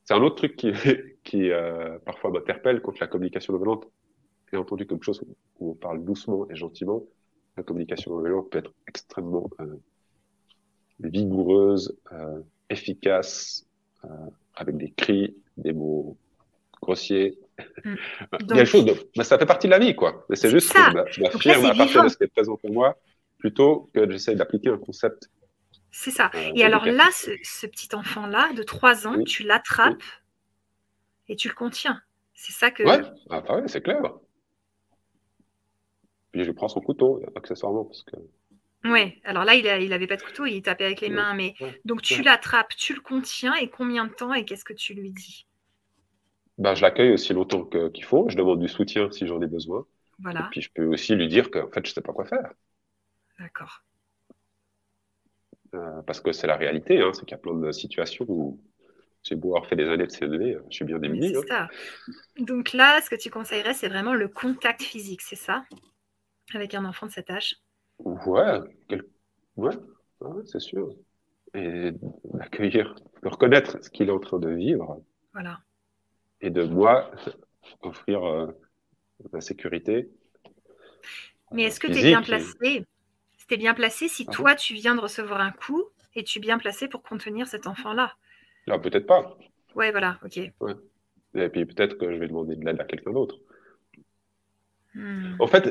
C'est 0.04 0.14
un 0.14 0.22
autre 0.22 0.36
truc 0.36 0.56
qui, 0.56 0.72
qui 1.24 1.50
euh, 1.50 1.98
parfois 2.04 2.30
m'interpelle 2.30 2.80
contre 2.80 2.98
la 3.00 3.06
communication 3.06 3.52
non 3.52 3.58
violente. 3.58 3.86
J'ai 4.50 4.58
entendu 4.58 4.86
quelque 4.86 5.04
chose 5.04 5.24
où 5.58 5.72
on 5.72 5.74
parle 5.74 6.04
doucement 6.04 6.48
et 6.50 6.54
gentiment 6.54 7.02
la 7.56 7.62
communication 7.62 8.12
non 8.12 8.22
violente 8.22 8.50
peut 8.50 8.58
être 8.58 8.72
extrêmement 8.86 9.50
euh, 9.60 9.76
vigoureuse, 11.00 11.96
euh, 12.12 12.40
efficace, 12.70 13.66
euh, 14.04 14.08
avec 14.54 14.76
des 14.76 14.90
cris, 14.90 15.36
des 15.56 15.72
mots 15.72 16.16
grossiers. 16.80 17.38
Mm. 17.84 17.94
Il 18.40 18.56
y 18.56 18.60
a 18.60 18.64
chose 18.64 18.84
mais 19.16 19.24
ça 19.24 19.38
fait 19.38 19.46
partie 19.46 19.66
de 19.66 19.72
la 19.72 19.78
vie, 19.78 19.94
quoi. 19.94 20.26
Mais 20.28 20.36
c'est 20.36 20.50
juste 20.50 20.72
que 20.72 20.78
je 21.10 21.22
m'affirme 21.22 21.64
à 21.64 21.74
partir 21.74 22.04
de 22.04 22.08
ce 22.08 22.16
qui 22.16 22.24
est 22.24 22.28
présent 22.28 22.56
pour 22.56 22.70
moi, 22.70 22.98
plutôt 23.38 23.90
que 23.94 24.10
j'essaie 24.10 24.34
d'appliquer 24.34 24.70
un 24.70 24.78
concept. 24.78 25.30
C'est 25.98 26.10
ça. 26.10 26.30
et 26.34 26.62
alors 26.62 26.84
là, 26.84 27.08
ce, 27.12 27.66
petit 27.66 27.94
enfant-là, 27.94 28.52
de 28.52 28.62
3 28.62 29.06
ans, 29.06 29.22
tu 29.24 29.42
l'attrapes 29.42 30.02
et 31.28 31.36
tu 31.36 31.48
le 31.48 31.54
contiens. 31.54 32.00
C'est 32.34 32.52
ça 32.52 32.70
que. 32.70 32.82
Ouais, 32.82 33.00
ah, 33.30 33.40
bah 33.40 33.56
ouais 33.56 33.66
c'est 33.66 33.82
clair 33.82 34.02
je 36.44 36.50
prends 36.52 36.68
son 36.68 36.80
couteau, 36.80 37.22
accessoirement, 37.34 37.84
parce 37.84 38.02
que. 38.02 38.16
Oui, 38.84 39.20
alors 39.24 39.44
là, 39.44 39.54
il 39.54 39.88
n'avait 39.88 40.06
pas 40.06 40.16
de 40.16 40.22
couteau, 40.22 40.46
il 40.46 40.62
tapait 40.62 40.84
avec 40.84 41.00
les 41.00 41.08
mains, 41.08 41.34
mais 41.34 41.54
donc 41.84 42.02
tu 42.02 42.22
l'attrapes, 42.22 42.74
tu 42.76 42.94
le 42.94 43.00
contiens, 43.00 43.54
et 43.54 43.68
combien 43.68 44.04
de 44.06 44.12
temps, 44.12 44.32
et 44.32 44.44
qu'est-ce 44.44 44.64
que 44.64 44.74
tu 44.74 44.94
lui 44.94 45.10
dis? 45.10 45.46
Ben, 46.58 46.74
Je 46.74 46.82
l'accueille 46.82 47.12
aussi 47.12 47.32
longtemps 47.32 47.64
qu'il 47.64 48.04
faut, 48.04 48.28
je 48.28 48.36
demande 48.36 48.60
du 48.60 48.68
soutien 48.68 49.10
si 49.10 49.26
j'en 49.26 49.40
ai 49.42 49.46
besoin. 49.46 49.86
Voilà. 50.18 50.40
Et 50.40 50.50
puis 50.50 50.62
je 50.62 50.70
peux 50.72 50.84
aussi 50.84 51.14
lui 51.14 51.28
dire 51.28 51.50
qu'en 51.50 51.68
fait, 51.68 51.84
je 51.84 51.90
ne 51.90 51.94
sais 51.94 52.00
pas 52.00 52.12
quoi 52.12 52.26
faire. 52.26 52.52
D'accord. 53.38 53.82
Euh, 55.74 56.02
parce 56.02 56.20
que 56.20 56.32
c'est 56.32 56.46
la 56.46 56.56
réalité, 56.56 57.00
hein, 57.00 57.10
c'est 57.12 57.20
qu'il 57.20 57.32
y 57.32 57.34
a 57.34 57.38
plein 57.38 57.54
de 57.54 57.72
situations 57.72 58.24
où 58.28 58.60
j'ai 59.22 59.34
beau 59.34 59.56
avoir 59.56 59.68
fait 59.68 59.76
des 59.76 59.88
années 59.88 60.06
de 60.06 60.12
CNV, 60.12 60.58
je 60.70 60.76
suis 60.76 60.84
bien 60.84 60.98
démuni. 60.98 61.30
C'est 61.30 61.52
hein. 61.52 61.68
ça. 62.06 62.14
Donc 62.38 62.72
là, 62.72 63.00
ce 63.00 63.10
que 63.10 63.16
tu 63.16 63.30
conseillerais, 63.30 63.74
c'est 63.74 63.88
vraiment 63.88 64.14
le 64.14 64.28
contact 64.28 64.82
physique, 64.82 65.22
c'est 65.22 65.36
ça? 65.36 65.64
Avec 66.54 66.74
un 66.74 66.84
enfant 66.84 67.06
de 67.06 67.12
cet 67.12 67.30
âge? 67.30 67.56
Ouais, 67.98 68.60
ouais, 69.56 69.72
c'est 70.44 70.60
sûr. 70.60 70.90
Et 71.54 71.90
d'accueillir, 72.24 72.94
de 73.22 73.28
reconnaître 73.28 73.82
ce 73.82 73.90
qu'il 73.90 74.08
est 74.08 74.12
en 74.12 74.20
train 74.20 74.38
de 74.38 74.50
vivre. 74.50 75.02
Voilà. 75.32 75.60
Et 76.40 76.50
de 76.50 76.62
moi 76.62 77.10
offrir 77.82 78.24
euh, 78.24 78.52
la 79.32 79.40
sécurité. 79.40 80.08
Mais 81.52 81.64
est-ce 81.64 81.80
que 81.80 81.86
tu 81.86 81.98
es 81.98 82.02
bien 82.02 82.22
placé 82.22 82.84
C'était 83.48 83.58
bien 83.58 83.74
placé 83.74 84.08
si 84.08 84.26
toi 84.26 84.56
tu 84.56 84.74
viens 84.74 84.94
de 84.96 85.00
recevoir 85.00 85.40
un 85.40 85.52
coup 85.52 85.84
Es-tu 86.16 86.40
bien 86.40 86.58
placé 86.58 86.88
pour 86.88 87.02
contenir 87.02 87.46
cet 87.46 87.66
enfant-là 87.66 88.16
Là, 88.66 88.78
peut-être 88.78 89.06
pas. 89.06 89.36
Ouais, 89.74 89.90
voilà, 89.92 90.18
ok. 90.24 90.38
Et 90.38 91.48
puis 91.50 91.66
peut-être 91.66 91.98
que 91.98 92.12
je 92.12 92.18
vais 92.18 92.26
demander 92.26 92.56
de 92.56 92.64
l'aide 92.64 92.80
à 92.80 92.84
quelqu'un 92.84 93.12
d'autre. 93.12 93.36
Hmm. 94.94 95.36
En 95.38 95.46
fait, 95.46 95.66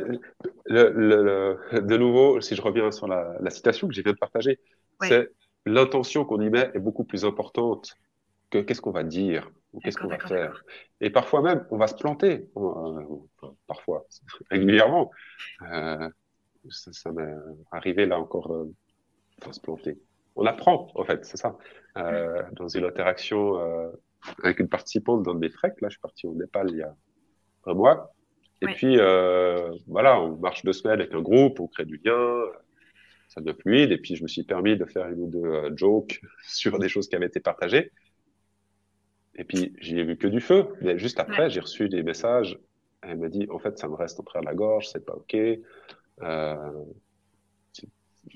le, 0.66 0.92
le- 0.92 1.58
le- 1.72 1.82
de 1.82 1.98
nouveau, 1.98 2.40
si 2.42 2.56
je 2.56 2.62
reviens 2.62 2.92
sur 2.92 3.08
la, 3.08 3.36
la 3.40 3.50
citation 3.50 3.88
que 3.88 3.94
j'ai 3.94 4.04
viens 4.04 4.14
de 4.14 4.18
partager, 4.18 4.60
Ouais. 5.02 5.10
c'est 5.10 5.30
l'intention 5.66 6.24
qu'on 6.24 6.40
y 6.42 6.50
met 6.50 6.72
est 6.74 6.80
beaucoup 6.80 7.04
plus 7.04 7.26
importante 7.26 7.98
que 8.52 8.60
qu'est-ce 8.60 8.82
qu'on 8.82 8.92
va 8.92 9.04
dire 9.04 9.50
ou 9.74 9.80
qu'est-ce 9.82 9.98
qu'on 9.98 10.08
va 10.08 10.20
faire. 10.20 10.64
Et 11.02 11.10
parfois 11.10 11.42
même, 11.42 11.66
on 11.72 11.78
va 11.78 11.88
se 11.88 11.96
planter. 11.96 12.48
Euh, 12.56 13.02
parfois, 13.68 14.06
régulièrement. 14.52 15.12
Euh, 15.64 16.08
ça, 16.70 17.12
m'est 17.12 17.34
arrivé 17.72 18.06
là 18.06 18.20
encore, 18.20 18.52
euh, 18.54 18.72
enfin, 19.42 19.52
se 19.52 19.60
planter. 19.62 19.98
On 20.36 20.46
apprend, 20.46 20.92
en 20.96 21.04
fait, 21.06 21.24
c'est 21.26 21.38
ça. 21.38 21.58
Euh, 21.98 22.42
dans 22.54 22.68
une 22.68 22.84
interaction 22.84 23.60
euh, 23.60 23.90
avec 24.44 24.60
une 24.60 24.68
participante 24.68 25.24
d'un 25.24 25.34
de 25.34 25.40
mes 25.40 25.50
treks, 25.50 25.80
là, 25.82 25.88
je 25.90 25.94
suis 25.94 26.02
parti 26.02 26.28
au 26.28 26.34
Népal 26.36 26.70
il 26.72 26.78
y 26.78 26.82
a 26.84 26.94
un 27.66 27.74
mois. 27.74 28.12
Et 28.62 28.66
Ouais. 28.66 28.74
puis, 28.74 28.98
euh, 29.00 29.72
voilà, 29.88 30.20
on 30.22 30.36
marche 30.38 30.64
deux 30.64 30.74
semaines 30.74 31.00
avec 31.00 31.14
un 31.14 31.22
groupe, 31.22 31.60
on 31.60 31.68
crée 31.68 31.86
du 31.86 32.02
lien, 32.04 32.42
ça 33.30 33.42
devient 33.42 33.58
fluide. 33.62 33.92
Et 33.92 33.98
puis, 33.98 34.16
je 34.16 34.24
me 34.24 34.28
suis 34.28 34.44
permis 34.44 34.78
de 34.78 34.86
faire 34.86 35.08
une 35.08 35.22
ou 35.22 35.28
deux 35.30 35.76
jokes 35.78 36.22
sur 36.44 36.80
des 36.80 36.90
choses 36.90 37.08
qui 37.08 37.16
avaient 37.16 37.28
été 37.28 37.40
partagées. 37.40 37.92
Et 39.36 39.44
puis, 39.44 39.74
j'y 39.80 40.00
ai 40.00 40.04
vu 40.04 40.18
que 40.18 40.28
du 40.28 40.40
feu. 40.40 40.68
Mais 40.82 40.98
juste 40.98 41.20
après, 41.20 41.44
Ouais. 41.44 41.50
j'ai 41.50 41.60
reçu 41.60 41.90
des 41.90 42.04
messages. 42.04 42.58
Elle 43.02 43.18
m'a 43.20 43.30
dit, 43.30 43.48
en 43.52 43.60
fait, 43.60 43.78
ça 43.78 43.88
me 43.88 43.96
reste 43.96 44.20
en 44.20 44.24
travers 44.24 44.42
de 44.42 44.48
la 44.48 44.56
gorge, 44.56 44.88
c'est 44.88 45.06
pas 45.06 45.14
OK. 45.14 45.36
Euh, 46.22 46.84
c'est- 47.74 47.88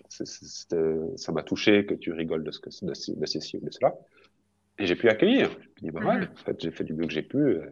c'est- 0.09 0.25
c'était- 0.45 1.17
ça 1.17 1.31
m'a 1.31 1.43
touché 1.43 1.85
que 1.85 1.93
tu 1.95 2.11
rigoles 2.11 2.43
de, 2.43 2.51
ce 2.51 2.59
que, 2.59 2.69
de, 2.85 2.93
ci- 2.93 3.15
de 3.15 3.25
ceci 3.25 3.57
ou 3.57 3.65
de 3.65 3.71
cela. 3.71 3.93
Et 4.77 4.85
j'ai 4.85 4.95
pu 4.95 5.09
accueillir. 5.09 5.49
Je 5.77 5.83
dis, 5.85 5.91
bah 5.91 5.99
Mhm. 6.01 6.27
en 6.31 6.35
fait, 6.45 6.59
j'ai 6.61 6.71
fait 6.71 6.83
du 6.83 6.93
mieux 6.93 7.07
que 7.07 7.13
j'ai 7.13 7.23
pu. 7.23 7.37
euh. 7.37 7.69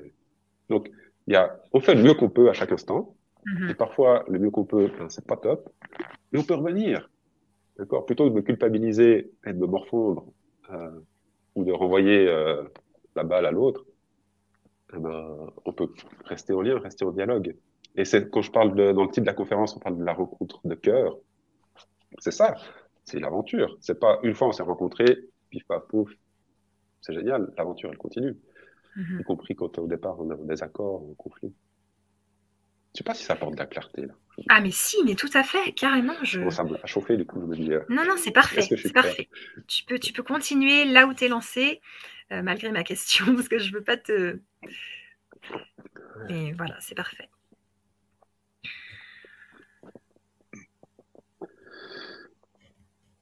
Donc, 0.70 0.90
il 1.28 1.34
y 1.34 1.36
a, 1.36 1.58
on 1.74 1.80
fait 1.80 1.96
le 1.96 2.04
mieux 2.04 2.14
qu'on 2.14 2.30
peut 2.30 2.50
à 2.50 2.54
chaque 2.54 2.72
instant. 2.72 3.16
Mhm. 3.46 3.70
Et 3.70 3.74
parfois, 3.76 4.26
le 4.28 4.40
mieux 4.40 4.52
qu'on 4.52 4.66
peut, 4.66 4.90
ben, 4.98 5.10
c'est 5.10 5.26
pas 5.26 5.38
top. 5.38 5.70
Mais 6.32 6.40
on 6.40 6.44
peut 6.44 6.56
revenir. 6.56 7.10
D'accord? 7.78 8.06
Plutôt 8.06 8.26
que 8.26 8.30
de 8.30 8.36
me 8.36 8.42
culpabiliser 8.42 9.32
et 9.46 9.54
de 9.54 9.58
me 9.60 9.68
morfondre, 9.68 10.26
euh, 10.72 11.00
ou 11.56 11.64
de 11.64 11.72
renvoyer 11.72 12.28
euh, 12.28 12.64
la 13.16 13.24
balle 13.24 13.46
à 13.46 13.52
l'autre, 13.52 13.86
eh 14.94 14.98
ben, 15.00 15.48
on 15.66 15.74
peut 15.74 15.90
rester 16.26 16.54
en 16.54 16.62
lien, 16.62 16.80
rester 16.80 17.06
en 17.06 17.12
dialogue. 17.12 17.56
Et 17.98 18.06
c'est 18.06 18.30
quand 18.30 18.42
je 18.42 18.52
parle 18.52 18.76
de, 18.76 18.92
dans 18.92 19.04
le 19.04 19.10
titre 19.10 19.22
de 19.22 19.26
la 19.28 19.34
conférence, 19.34 19.76
on 19.76 19.80
parle 19.80 19.98
de 19.98 20.04
la 20.06 20.14
rencontre 20.14 20.62
de 20.66 20.76
cœur. 20.76 21.18
C'est 22.20 22.32
ça, 22.32 22.56
c'est 23.04 23.20
l'aventure. 23.20 23.78
C'est 23.82 24.00
pas 24.00 24.20
une 24.24 24.34
fois 24.36 24.48
on 24.48 24.52
s'est 24.52 24.64
rencontrés, 24.64 25.18
pif 25.50 25.66
paf 25.68 25.84
pouf, 25.88 26.12
c'est 27.02 27.14
génial. 27.14 27.52
L'aventure 27.58 27.90
elle 27.92 27.98
continue, 27.98 28.36
Mhm. 28.96 29.20
y 29.20 29.24
compris 29.24 29.56
quand 29.56 29.78
au 29.80 29.88
départ 29.88 30.20
on 30.20 30.30
a 30.30 30.36
un 30.36 30.46
désaccord, 30.46 31.06
un 31.12 31.16
conflit. 31.16 31.54
Je 32.94 33.00
sais 33.00 33.04
pas 33.04 33.14
si 33.14 33.24
ça 33.24 33.34
apporte 33.34 33.54
de 33.54 33.60
la 33.60 33.68
clarté 33.68 34.06
là. 34.08 34.14
Ah, 34.50 34.62
mais 34.62 34.72
si, 34.72 34.98
mais 35.06 35.14
tout 35.16 35.30
à 35.34 35.44
fait, 35.44 35.72
carrément. 35.74 36.14
Je... 36.24 36.40
Bon, 36.42 36.50
ça 36.50 36.64
me 36.64 36.76
a 36.76 36.86
chauffé, 36.86 37.18
du 37.18 37.26
coup 37.26 37.40
je 37.42 37.46
me 37.46 37.56
dis. 37.56 37.72
euh, 37.74 37.82
Non, 37.90 38.04
non, 38.06 38.16
c'est 38.18 38.32
parfait. 38.32 38.68
Parfait. 38.94 39.30
Tu 39.68 39.84
peux, 39.86 40.00
tu 40.00 40.14
peux 40.14 40.24
continuer 40.24 40.86
là 40.86 41.06
où 41.08 41.14
tu 41.14 41.26
es 41.26 41.28
lancé, 41.28 41.82
euh, 42.32 42.42
malgré 42.42 42.72
ma 42.72 42.84
question, 42.84 43.26
parce 43.36 43.50
que 43.50 43.60
je 43.60 43.72
veux 43.74 43.84
pas 43.84 43.98
te. 43.98 44.40
Mais 46.30 46.54
voilà, 46.54 46.76
c'est 46.80 46.96
parfait. 46.96 47.30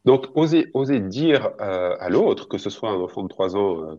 Donc 0.06 0.28
oser, 0.36 0.70
oser 0.74 1.00
dire 1.00 1.52
euh, 1.60 1.96
à 2.00 2.10
l'autre, 2.10 2.48
que 2.48 2.58
ce 2.58 2.70
soit 2.70 2.90
un 2.90 3.02
enfant 3.02 3.24
de 3.24 3.28
3 3.28 3.56
ans, 3.56 3.92
euh, 3.92 3.96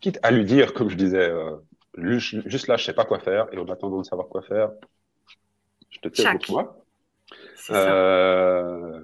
quitte 0.00 0.18
à 0.22 0.30
lui 0.30 0.44
dire, 0.44 0.72
comme 0.74 0.88
je 0.88 0.96
disais, 0.96 1.28
euh, 1.28 1.56
juste 1.96 2.68
là 2.68 2.76
je 2.76 2.84
sais 2.84 2.92
pas 2.94 3.04
quoi 3.04 3.18
faire, 3.18 3.48
et 3.52 3.58
en 3.58 3.66
attendant 3.66 3.98
de 4.00 4.06
savoir 4.06 4.28
quoi 4.28 4.42
faire, 4.42 4.70
je 5.90 5.98
te 6.00 6.08
tiens 6.08 6.32
contre 6.32 6.50
moi. 6.52 6.84
Euh, 7.70 9.02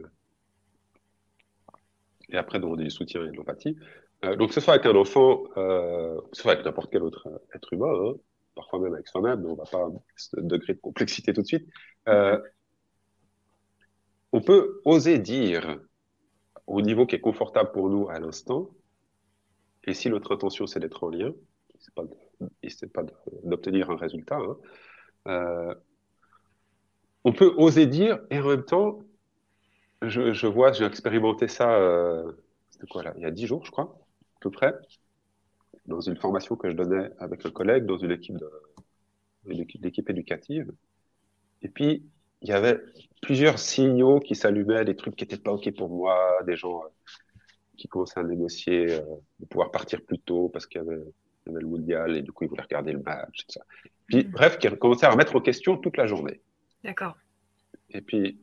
Et 2.30 2.36
après, 2.36 2.58
demander 2.60 2.84
du 2.84 2.90
soutien 2.90 3.24
et 3.24 3.30
de 3.30 3.36
l'empathie. 3.36 3.76
Euh, 4.24 4.36
donc, 4.36 4.48
que 4.48 4.54
ce 4.54 4.60
soit 4.60 4.74
avec 4.74 4.86
un 4.86 4.96
enfant, 4.96 5.44
euh, 5.56 6.20
que 6.30 6.36
ce 6.36 6.42
soit 6.42 6.52
avec 6.52 6.64
n'importe 6.64 6.90
quel 6.90 7.02
autre 7.02 7.28
être 7.54 7.72
humain, 7.72 7.92
hein, 7.92 8.14
parfois 8.54 8.78
même 8.80 8.94
avec 8.94 9.08
soi-même, 9.08 9.40
mais 9.42 9.48
on 9.50 9.54
va 9.54 9.64
pas 9.64 9.88
ce 10.16 10.40
degré 10.40 10.74
de 10.74 10.80
complexité 10.80 11.32
tout 11.32 11.42
de 11.42 11.46
suite. 11.46 11.66
Euh, 12.08 12.38
on 14.32 14.40
peut 14.40 14.80
oser 14.84 15.18
dire 15.18 15.78
au 16.66 16.82
niveau 16.82 17.06
qui 17.06 17.16
est 17.16 17.20
confortable 17.20 17.72
pour 17.72 17.88
nous 17.90 18.08
à 18.10 18.20
l'instant, 18.20 18.70
et 19.84 19.94
si 19.94 20.08
notre 20.10 20.32
intention 20.34 20.66
c'est 20.66 20.80
d'être 20.80 21.04
en 21.04 21.10
lien, 21.10 21.32
c'est 21.78 21.94
pas, 21.94 22.04
de- 22.04 22.86
pas 22.92 23.02
d'obtenir 23.44 23.90
un 23.90 23.96
résultat, 23.96 24.36
hein, 24.36 24.56
euh, 25.28 25.74
on 27.24 27.32
peut 27.32 27.52
oser 27.56 27.86
dire 27.86 28.18
et 28.30 28.38
en 28.40 28.48
même 28.48 28.64
temps, 28.64 29.00
je, 30.02 30.32
je 30.32 30.46
vois, 30.46 30.72
j'ai 30.72 30.84
expérimenté 30.84 31.48
ça, 31.48 31.76
euh, 31.76 32.32
quoi 32.90 33.02
là, 33.02 33.14
il 33.16 33.22
y 33.22 33.26
a 33.26 33.30
dix 33.30 33.46
jours, 33.46 33.64
je 33.64 33.70
crois, 33.70 33.84
à 34.36 34.40
peu 34.40 34.50
près, 34.50 34.74
dans 35.86 36.00
une 36.00 36.16
formation 36.16 36.56
que 36.56 36.70
je 36.70 36.74
donnais 36.76 37.10
avec 37.18 37.44
un 37.46 37.50
collègue 37.50 37.86
dans 37.86 37.96
une 37.98 38.10
équipe 38.10 38.36
de, 38.36 38.50
une 39.46 39.60
équipe, 39.60 40.10
éducative. 40.10 40.72
Et 41.62 41.68
puis, 41.68 42.04
il 42.44 42.50
y 42.50 42.52
avait 42.52 42.78
plusieurs 43.22 43.58
signaux 43.58 44.20
qui 44.20 44.34
s'allumaient, 44.34 44.84
des 44.84 44.96
trucs 44.96 45.16
qui 45.16 45.24
n'étaient 45.24 45.38
pas 45.38 45.52
OK 45.52 45.74
pour 45.76 45.88
moi, 45.88 46.38
des 46.46 46.56
gens 46.56 46.82
euh, 46.84 46.88
qui 47.76 47.88
commençaient 47.88 48.20
à 48.20 48.22
négocier 48.22 48.92
euh, 48.92 49.00
de 49.40 49.46
pouvoir 49.46 49.70
partir 49.70 50.02
plus 50.04 50.18
tôt 50.18 50.50
parce 50.50 50.66
qu'il 50.66 50.82
y 50.82 50.84
avait, 50.84 51.00
il 51.46 51.52
y 51.52 51.54
avait 51.54 51.62
le 51.62 51.68
mondial 51.68 52.16
et 52.16 52.22
du 52.22 52.32
coup, 52.32 52.44
ils 52.44 52.48
voulaient 52.50 52.62
regarder 52.62 52.92
le 52.92 53.00
match, 53.00 53.40
et 53.40 53.44
tout 53.46 53.52
ça. 53.52 53.62
Puis, 54.06 54.24
Mhm. 54.24 54.30
bref, 54.30 54.58
qui 54.58 54.68
commençaient 54.78 55.06
à 55.06 55.10
remettre 55.10 55.34
en 55.34 55.40
question 55.40 55.78
toute 55.78 55.96
la 55.96 56.06
journée. 56.06 56.42
D'accord. 56.82 57.16
Et 57.90 58.02
puis, 58.02 58.38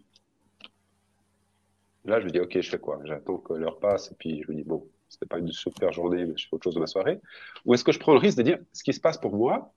là, 2.05 2.19
je 2.19 2.25
me 2.25 2.31
dis, 2.31 2.39
OK, 2.39 2.59
je 2.59 2.69
fais 2.69 2.79
quoi? 2.79 2.99
J'attends 3.05 3.37
que 3.37 3.53
l'heure 3.53 3.79
passe, 3.79 4.11
et 4.11 4.15
puis 4.15 4.41
je 4.43 4.51
me 4.51 4.57
dis, 4.57 4.63
bon, 4.63 4.87
c'était 5.09 5.27
pas 5.27 5.37
une 5.37 5.51
super 5.51 5.91
journée, 5.91 6.25
mais 6.25 6.35
je 6.37 6.47
fais 6.47 6.55
autre 6.55 6.63
chose 6.63 6.75
de 6.75 6.79
ma 6.79 6.87
soirée. 6.87 7.19
Ou 7.65 7.75
est-ce 7.75 7.83
que 7.83 7.91
je 7.91 7.99
prends 7.99 8.13
le 8.13 8.19
risque 8.19 8.37
de 8.37 8.43
dire, 8.43 8.59
ce 8.73 8.83
qui 8.83 8.93
se 8.93 8.99
passe 8.99 9.19
pour 9.19 9.35
moi, 9.35 9.73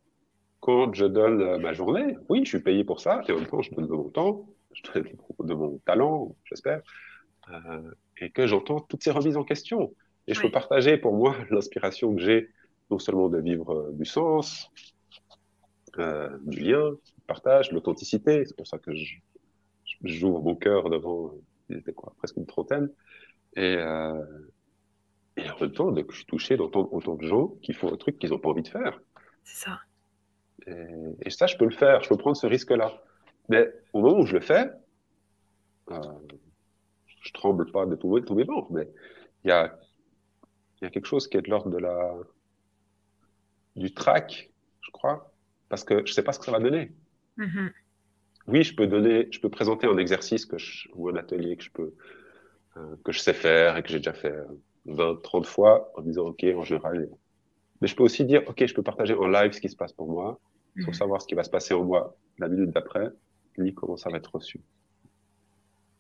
quand 0.65 0.95
je 0.95 1.05
donne 1.05 1.43
euh, 1.43 1.59
ma 1.59 1.75
journée, 1.75 2.17
oui, 2.31 2.41
je 2.45 2.49
suis 2.51 2.63
payé 2.63 2.85
pour 2.85 3.01
ça, 3.01 3.23
et 3.29 3.33
en 3.33 3.37
même 3.37 3.47
temps, 3.49 3.61
je 3.63 3.71
donne 3.75 3.87
de 3.87 3.93
mon 3.93 4.09
temps, 4.11 4.49
je 4.73 4.83
donne 4.93 5.09
de 5.41 5.55
mon 5.55 5.79
talent, 5.85 6.37
j'espère, 6.47 6.81
euh, 7.51 7.93
et 8.21 8.31
que 8.31 8.47
j'entends 8.47 8.81
toutes 8.81 9.03
ces 9.05 9.11
remises 9.13 9.37
en 9.37 9.45
question. 9.45 9.95
Et 10.27 10.35
je 10.35 10.41
Oui. 10.41 10.47
peux 10.47 10.53
partager 10.53 10.97
pour 10.99 11.15
moi 11.15 11.37
l'inspiration 11.51 12.15
que 12.17 12.23
j'ai, 12.23 12.49
non 12.91 12.99
seulement 12.99 13.29
de 13.29 13.39
vivre 13.41 13.71
euh, 13.73 13.93
du 13.93 14.07
sens, 14.07 14.71
euh, 15.99 16.31
du 16.45 16.61
lien, 16.61 16.91
du 16.93 17.23
partage, 17.27 17.71
l'authenticité. 17.73 18.45
C'est 18.47 18.57
pour 18.57 18.67
ça 18.67 18.79
que 18.79 18.93
j'ouvre 20.05 20.43
mon 20.43 20.57
cœur 20.57 20.91
devant, 20.91 21.33
il 21.69 21.79
était 21.79 21.93
quoi, 21.93 22.15
presque 22.19 22.37
une 22.37 22.47
trentaine. 22.47 22.91
Et, 23.57 23.77
euh, 23.79 24.23
et 25.37 25.49
en 25.51 25.59
même 25.61 25.73
temps, 25.73 25.95
je 25.95 26.17
suis 26.17 26.27
touché 26.27 26.57
d'entendre 26.57 26.93
autant 26.93 27.15
de 27.17 27.27
gens 27.27 27.49
qui 27.63 27.73
font 27.73 27.93
un 27.93 27.97
truc 27.97 28.19
qu'ils 28.19 28.31
n'ont 28.31 28.39
pas 28.39 28.51
envie 28.51 28.63
de 28.63 28.69
faire. 28.69 29.01
C'est 29.45 29.65
ça. 29.65 29.81
Et, 30.67 30.73
et 31.23 31.31
ça, 31.31 31.47
je 31.47 31.57
peux 31.57 31.65
le 31.65 31.71
faire, 31.71 32.03
je 32.03 32.09
peux 32.09 32.17
prendre 32.17 32.37
ce 32.37 32.47
risque-là. 32.47 32.93
Mais 33.49 33.73
au 33.93 34.01
moment 34.01 34.21
où 34.21 34.27
je 34.27 34.35
le 34.35 34.41
fais, 34.41 34.71
euh, 35.91 36.01
je 37.21 37.33
tremble 37.33 37.71
pas 37.71 37.87
de 37.87 37.95
tous 37.97 38.21
tous 38.21 38.35
mes 38.35 38.45
membres, 38.45 38.69
mais 38.71 38.89
il 39.45 39.49
y 39.49 39.53
a, 39.53 39.79
il 40.81 40.85
y 40.85 40.87
a 40.87 40.91
quelque 40.91 41.07
chose 41.07 41.29
qui 41.29 41.37
est 41.37 41.43
de 41.43 41.51
l'ordre 41.51 41.71
de 41.71 41.79
la, 41.79 42.15
du 43.77 43.93
trac, 43.93 44.51
je 44.81 44.91
crois, 44.91 45.33
parce 45.69 45.85
que 45.85 46.07
je 46.07 46.13
sais 46.13 46.23
pas 46.23 46.33
ce 46.33 46.39
que 46.39 46.45
ça 46.45 46.53
va 46.53 46.61
donner. 46.61 46.93
Mhm. 47.37 47.73
Oui, 48.47 48.63
je 48.63 48.75
peux 48.75 48.87
donner, 48.87 49.29
je 49.31 49.41
peux 49.41 49.49
présenter 49.49 49.87
un 49.87 49.97
exercice 49.97 50.47
que 50.47 50.59
je, 50.59 50.89
ou 50.95 51.09
un 51.09 51.17
atelier 51.17 51.57
que 51.57 51.65
je 51.65 51.71
peux, 51.71 51.95
euh, 52.77 52.97
que 53.05 53.13
je 53.13 53.19
sais 53.19 53.33
faire 53.33 53.77
et 53.77 53.83
que 53.83 53.89
j'ai 53.89 53.99
déjà 53.99 54.13
fait 54.13 54.33
euh, 54.33 54.45
20, 54.87 55.23
30 55.23 55.47
fois 55.47 55.91
en 55.97 56.03
disant, 56.03 56.29
OK, 56.29 56.45
en 56.45 56.63
général. 56.63 57.09
Mais 57.85 57.89
je 57.89 57.97
peux 57.97 58.03
aussi 58.03 58.25
dire, 58.25 58.43
OK, 58.47 58.65
je 58.65 58.73
peux 58.73 58.83
partager 58.83 59.13
en 59.13 59.27
live 59.27 59.53
ce 59.53 59.61
qui 59.61 59.69
se 59.69 59.77
passe 59.77 59.93
pour 59.93 60.09
moi, 60.09 60.41
sans 60.79 60.87
Mhm. 60.87 60.95
savoir 60.95 61.21
ce 61.21 61.27
qui 61.27 61.35
va 61.35 61.45
se 61.45 61.51
passer 61.51 61.75
en 61.75 61.85
moi 61.85 62.17
la 62.39 62.49
minute 62.49 62.71
d'après, 62.71 63.11
ni 63.59 63.75
comment 63.75 63.99
ça 63.99 64.09
va 64.09 64.17
être 64.17 64.35
reçu. 64.35 64.63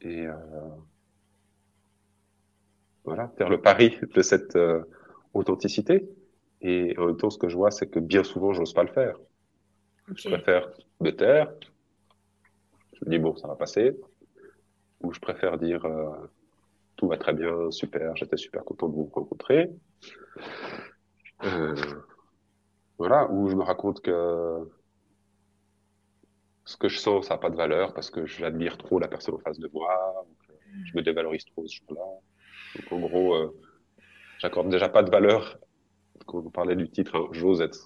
Et 0.00 0.26
euh, 0.26 0.32
voilà, 3.04 3.28
faire 3.36 3.50
le 3.50 3.60
pari 3.60 3.98
de 4.14 4.22
cette 4.22 4.56
euh, 4.56 4.82
authenticité. 5.34 6.08
Et 6.62 6.94
en 6.96 7.04
même 7.08 7.18
temps, 7.18 7.28
ce 7.28 7.36
que 7.36 7.50
je 7.50 7.56
vois, 7.58 7.70
c'est 7.70 7.88
que 7.90 8.00
bien 8.00 8.24
souvent, 8.24 8.54
j'ose 8.54 8.72
pas 8.72 8.84
le 8.84 8.92
faire. 8.92 9.18
Je 10.16 10.26
préfère 10.30 10.70
me 11.00 11.10
taire. 11.10 11.52
Je 12.94 13.04
me 13.04 13.10
dis, 13.10 13.18
bon, 13.18 13.36
ça 13.36 13.46
va 13.46 13.56
passer. 13.56 13.94
Ou 15.02 15.12
je 15.12 15.20
préfère 15.20 15.58
dire, 15.58 15.84
euh, 15.84 16.16
tout 16.96 17.08
va 17.08 17.18
très 17.18 17.34
bien, 17.34 17.70
super, 17.70 18.16
j'étais 18.16 18.38
super 18.38 18.64
content 18.64 18.88
de 18.88 18.94
vous 18.94 19.10
rencontrer. 19.12 19.70
Euh, 21.44 21.74
voilà, 22.98 23.30
ou 23.30 23.48
je 23.48 23.54
me 23.54 23.62
raconte 23.62 24.00
que 24.00 24.70
ce 26.64 26.76
que 26.76 26.88
je 26.88 26.98
sens, 26.98 27.26
ça 27.26 27.34
n'a 27.34 27.38
pas 27.38 27.50
de 27.50 27.56
valeur 27.56 27.92
parce 27.92 28.10
que 28.10 28.26
j'admire 28.26 28.78
trop 28.78 28.98
la 28.98 29.08
personne 29.08 29.34
en 29.34 29.38
face 29.38 29.58
de 29.58 29.68
moi, 29.72 30.24
ou 30.26 30.34
que 30.46 30.52
je 30.84 30.96
me 30.96 31.02
dévalorise 31.02 31.44
trop 31.44 31.66
ce 31.66 31.76
jour-là. 31.76 32.02
Donc, 32.76 32.92
en 32.92 33.00
gros, 33.00 33.34
euh, 33.34 33.60
j'accorde 34.38 34.70
déjà 34.70 34.88
pas 34.88 35.02
de 35.02 35.10
valeur. 35.10 35.58
Quand 36.26 36.38
on 36.38 36.50
parlait 36.50 36.76
du 36.76 36.88
titre, 36.88 37.16
hein, 37.16 37.28
j'ose 37.32 37.60
être. 37.60 37.78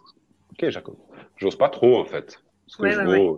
Ok, 0.53 0.69
j'accorde. 0.69 0.99
J'ose 1.37 1.57
pas 1.57 1.69
trop, 1.69 1.99
en 1.99 2.05
fait. 2.05 2.39
Ce 2.67 2.77
que 2.77 2.89
je 2.89 3.01
ouais, 3.01 3.35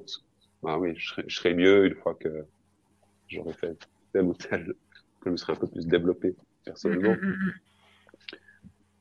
bah 0.63 0.77
oui, 0.79 0.95
je 0.97 1.09
serais, 1.09 1.25
je 1.27 1.37
serais, 1.37 1.55
mieux 1.55 1.87
une 1.87 1.95
fois 1.95 2.15
que 2.15 2.45
j'aurais 3.29 3.55
fait 3.55 3.79
tel 4.13 4.25
ou 4.25 4.35
tel, 4.35 4.75
que 5.21 5.27
je 5.27 5.31
me 5.31 5.37
serais 5.37 5.55
un 5.55 5.57
peu 5.57 5.69
plus 5.69 5.87
développé 5.87 6.37
personnellement. 6.65 7.17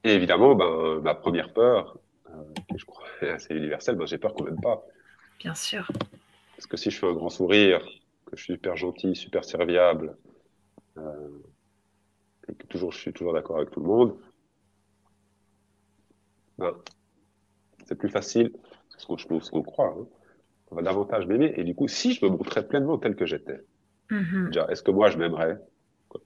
Et 0.03 0.13
évidemment, 0.13 0.55
ben, 0.55 1.01
ma 1.01 1.15
première 1.15 1.53
peur, 1.53 1.97
euh, 2.29 2.43
je 2.75 2.85
crois 2.85 3.05
assez 3.21 3.53
universelle, 3.53 3.95
ben, 3.95 4.05
j'ai 4.05 4.17
peur 4.17 4.33
qu'on 4.33 4.45
m'aime 4.45 4.61
pas. 4.61 4.85
Bien 5.39 5.55
sûr. 5.55 5.91
Parce 6.55 6.67
que 6.67 6.77
si 6.77 6.91
je 6.91 6.99
fais 6.99 7.07
un 7.07 7.13
grand 7.13 7.29
sourire, 7.29 7.79
que 8.25 8.37
je 8.37 8.43
suis 8.43 8.53
super 8.53 8.75
gentil, 8.75 9.15
super 9.15 9.43
serviable, 9.43 10.17
euh, 10.97 11.29
et 12.47 12.53
que 12.53 12.67
toujours, 12.67 12.91
je 12.91 12.99
suis 12.99 13.13
toujours 13.13 13.33
d'accord 13.33 13.57
avec 13.57 13.71
tout 13.71 13.79
le 13.79 13.87
monde, 13.87 14.15
ben, 16.57 16.73
c'est 17.85 17.95
plus 17.95 18.09
facile, 18.09 18.51
c'est 18.89 18.99
ce 18.99 19.49
qu'on 19.49 19.63
croit, 19.63 19.95
hein. 19.97 20.05
on 20.71 20.75
va 20.75 20.81
davantage 20.81 21.25
m'aimer. 21.25 21.53
Et 21.55 21.63
du 21.63 21.73
coup, 21.73 21.87
si 21.87 22.13
je 22.13 22.25
me 22.25 22.31
montrais 22.31 22.67
pleinement 22.67 22.97
tel 22.97 23.15
que 23.15 23.25
j'étais, 23.25 23.61
mm-hmm. 24.11 24.69
est-ce 24.69 24.83
que 24.83 24.91
moi 24.91 25.09
je 25.09 25.17
m'aimerais? 25.17 25.57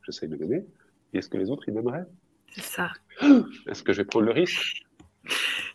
J'essaie 0.03 0.27
de 0.27 0.35
m'aimer. 0.35 0.65
Et 1.13 1.19
est-ce 1.19 1.29
que 1.29 1.37
les 1.37 1.51
autres, 1.51 1.63
ils 1.67 1.73
m'aimeraient? 1.73 2.05
C'est 2.55 2.61
ça. 2.61 2.91
Est-ce 3.67 3.83
que 3.83 3.93
je 3.93 4.01
vais 4.01 4.05
prendre 4.05 4.25
le 4.25 4.31
risque? 4.31 4.83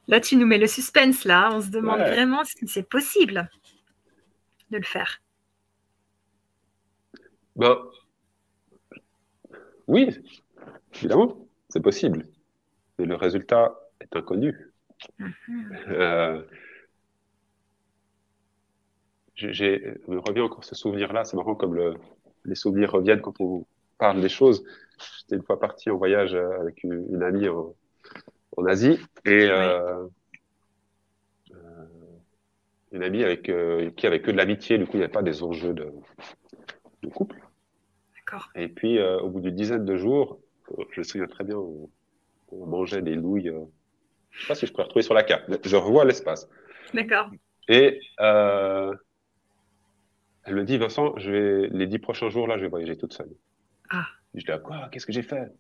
Là, 0.07 0.21
tu 0.21 0.37
nous 0.37 0.47
mets 0.47 0.59
le 0.59 0.67
suspense, 0.67 1.25
là. 1.25 1.51
On 1.53 1.61
se 1.61 1.71
demande 1.71 2.01
vraiment 2.01 2.45
si 2.45 2.67
c'est 2.67 2.89
possible 2.89 3.49
de 4.71 4.79
le 4.79 4.85
faire. 4.85 5.21
Ben, 7.57 7.77
oui, 9.87 10.17
évidemment, 10.95 11.49
c'est 11.69 11.83
possible. 11.83 12.27
Mais 12.99 13.07
le 13.07 13.17
résultat 13.17 13.75
est 14.01 14.15
inconnu. 14.15 14.73
Mhm. 15.19 15.79
Euh, 15.89 16.43
j'ai, 19.35 19.95
me 20.09 20.19
revient 20.19 20.43
encore 20.43 20.65
ce 20.65 20.75
souvenir-là. 20.75 21.25
C'est 21.25 21.37
marrant 21.37 21.55
comme 21.55 21.75
le, 21.75 21.95
les 22.45 22.55
souvenirs 22.55 22.93
reviennent 22.93 23.21
quand 23.21 23.41
on 23.41 23.67
parle 23.99 24.21
des 24.21 24.29
choses. 24.29 24.65
J'étais 25.19 25.37
une 25.37 25.43
fois 25.43 25.61
parti 25.61 25.91
en 25.91 25.97
voyage 25.97 26.35
euh, 26.35 26.61
avec 26.61 26.83
une, 26.83 27.23
amie 27.23 27.49
en, 27.49 27.75
Asie 28.67 28.99
et 29.25 29.49
euh, 29.49 30.05
euh, 31.53 31.55
une 32.91 33.05
amie 33.05 33.23
avec 33.23 33.53
qui 33.97 34.07
avait 34.07 34.21
que 34.21 34.31
de 34.33 34.37
l'amitié. 34.37 34.79
Du 34.79 34.87
coup, 34.87 34.93
il 34.95 34.99
n'y 34.99 35.05
avait 35.05 35.13
pas 35.13 35.23
des 35.23 35.43
enjeux 35.43 35.75
de, 35.75 35.93
de 37.03 37.09
couple. 37.09 37.37
D'accord. 38.17 38.51
Et 38.57 38.69
puis, 38.69 39.01
au 39.01 39.29
bout 39.29 39.41
d'une 39.41 39.55
dizaine 39.55 39.85
de 39.85 39.97
jours, 39.97 40.41
je 40.91 41.01
me 41.01 41.05
souviens 41.05 41.29
très 41.29 41.45
bien, 41.45 41.57
on, 41.57 41.89
mangeait 42.51 43.03
des 43.03 43.15
nouilles. 43.15 43.45
je 43.45 43.51
ne 43.51 44.41
sais 44.41 44.49
pas 44.49 44.55
si 44.55 44.67
je 44.67 44.73
peux 44.73 44.83
retrouver 44.83 45.03
sur 45.03 45.15
la 45.15 45.23
carte. 45.23 45.45
Je 45.65 45.77
revois 45.77 46.05
l'espace. 46.05 46.49
D'accord. 46.95 47.31
Et 47.69 48.01
elle 48.19 48.99
me 50.55 50.65
dit, 50.65 50.79
Vincent, 50.79 51.17
je 51.17 51.31
vais, 51.31 51.69
les 51.69 51.87
dix 51.87 52.01
prochains 52.01 52.31
jours, 52.31 52.49
là, 52.49 52.57
je 52.57 52.63
vais 52.63 52.69
voyager 52.69 52.97
toute 52.97 53.13
seule. 53.13 53.31
Ah. 53.91 54.07
Je 54.35 54.45
dis, 54.45 54.51
ah, 54.51 54.59
quoi 54.59 54.89
Qu'est-ce 54.91 55.07
que 55.07 55.13
j'ai 55.13 55.23
fait? 55.23 55.53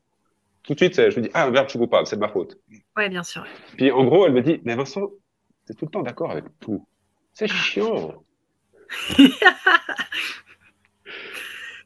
Tout 0.62 0.74
de 0.74 0.78
suite, 0.78 0.96
je 0.96 1.18
me 1.18 1.24
dis, 1.24 1.30
ah 1.34 1.50
merde, 1.50 1.66
je 1.66 1.70
suis 1.70 1.78
coupable, 1.78 2.06
c'est 2.06 2.16
de 2.16 2.20
ma 2.20 2.28
faute. 2.28 2.58
Oui, 2.96 3.08
bien 3.08 3.22
sûr. 3.22 3.46
Puis 3.76 3.90
en 3.90 4.04
gros, 4.04 4.26
elle 4.26 4.32
me 4.32 4.42
dit, 4.42 4.60
mais 4.64 4.74
Vincent, 4.74 5.08
tu 5.66 5.72
es 5.72 5.74
tout 5.74 5.86
le 5.86 5.90
temps 5.90 6.02
d'accord 6.02 6.30
avec 6.30 6.44
tout. 6.60 6.86
C'est 7.32 7.48
chiant. 7.48 8.22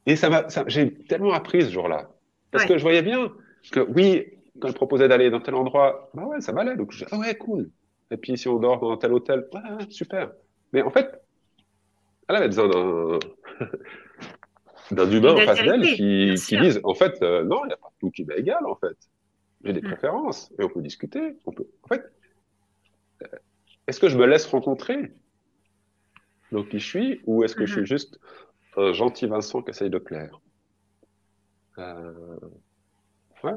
Et 0.06 0.16
ça 0.16 0.30
m'a, 0.30 0.46
j'ai 0.66 0.92
tellement 0.92 1.32
appris 1.32 1.62
ce 1.62 1.70
jour-là. 1.70 2.10
Parce 2.50 2.64
que 2.64 2.76
je 2.76 2.82
voyais 2.82 3.02
bien 3.02 3.32
que 3.70 3.80
oui, 3.80 4.26
quand 4.60 4.68
elle 4.68 4.74
proposait 4.74 5.08
d'aller 5.08 5.30
dans 5.30 5.40
tel 5.40 5.54
endroit, 5.54 6.10
bah 6.14 6.24
ouais, 6.24 6.40
ça 6.40 6.52
m'allait. 6.52 6.76
Donc 6.76 6.92
je 6.92 6.98
dis, 6.98 7.10
ah 7.12 7.18
ouais, 7.18 7.36
cool. 7.36 7.70
Et 8.10 8.16
puis 8.16 8.36
si 8.36 8.48
on 8.48 8.58
dort 8.58 8.80
dans 8.80 8.96
tel 8.96 9.12
hôtel, 9.12 9.46
ouais, 9.52 9.60
super. 9.90 10.32
Mais 10.72 10.82
en 10.82 10.90
fait, 10.90 11.22
elle 12.28 12.36
avait 12.36 12.48
besoin 12.48 12.68
d'un 12.68 13.18
d'un 14.92 15.10
humain 15.10 15.32
en 15.32 15.36
face 15.38 15.62
d'elle 15.62 15.82
qui, 15.82 16.34
qui 16.46 16.58
disent 16.58 16.80
en 16.84 16.94
fait 16.94 17.20
euh, 17.22 17.44
non 17.44 17.64
il 17.64 17.68
n'y 17.68 17.72
a 17.72 17.76
pas 17.76 17.92
tout 17.98 18.10
qui 18.10 18.24
m'est 18.24 18.38
égal 18.38 18.64
en 18.66 18.76
fait 18.76 18.96
j'ai 19.64 19.72
des 19.72 19.80
mm. 19.80 19.84
préférences 19.84 20.52
et 20.58 20.64
on 20.64 20.68
peut 20.68 20.82
discuter 20.82 21.36
on 21.46 21.52
peut 21.52 21.66
en 21.82 21.88
fait 21.88 22.04
euh, 23.22 23.26
est-ce 23.86 23.98
que 23.98 24.08
je 24.08 24.16
me 24.16 24.26
laisse 24.26 24.46
rencontrer? 24.46 25.12
Donc 26.52 26.68
qui 26.68 26.78
je 26.78 26.86
suis 26.86 27.20
ou 27.24 27.42
est-ce 27.42 27.56
que 27.56 27.66
je 27.66 27.72
suis 27.72 27.82
mm-hmm. 27.82 27.86
juste 27.86 28.20
un 28.76 28.92
gentil 28.92 29.26
Vincent 29.26 29.62
qui 29.62 29.70
essaye 29.70 29.90
de 29.90 29.98
plaire? 29.98 30.40
Euh, 31.78 32.12
ouais 33.44 33.54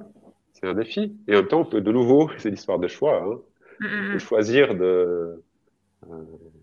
c'est 0.54 0.68
un 0.68 0.74
défi 0.74 1.18
et 1.28 1.34
en 1.36 1.40
même 1.40 1.48
temps 1.48 1.62
on 1.62 1.66
peut 1.66 1.82
de 1.82 1.92
nouveau 1.92 2.30
c'est 2.38 2.50
l'histoire 2.50 2.80
de 2.80 2.88
choix 2.88 3.22
hein, 3.22 3.40
on 3.82 3.84
mm-hmm. 3.84 4.20
choisir 4.20 4.76
de 4.76 5.44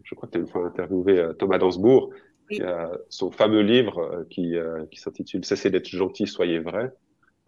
je 0.05 0.15
crois 0.15 0.29
que 0.29 0.33
tu 0.33 0.39
as 0.39 0.41
une 0.41 0.47
fois 0.47 0.67
interviewé 0.67 1.33
Thomas 1.39 1.59
Dansbourg 1.59 2.13
qui 2.53 2.63
a 2.63 2.91
son 3.09 3.31
fameux 3.31 3.63
livre 3.63 3.99
euh, 3.99 4.25
qui, 4.31 4.57
euh, 4.57 4.87
qui 4.91 5.01
s'intitule 5.01 5.45
Cessez 5.45 5.71
d'être 5.71 5.89
gentil, 5.89 6.27
soyez 6.27 6.59
vrai. 6.59 6.93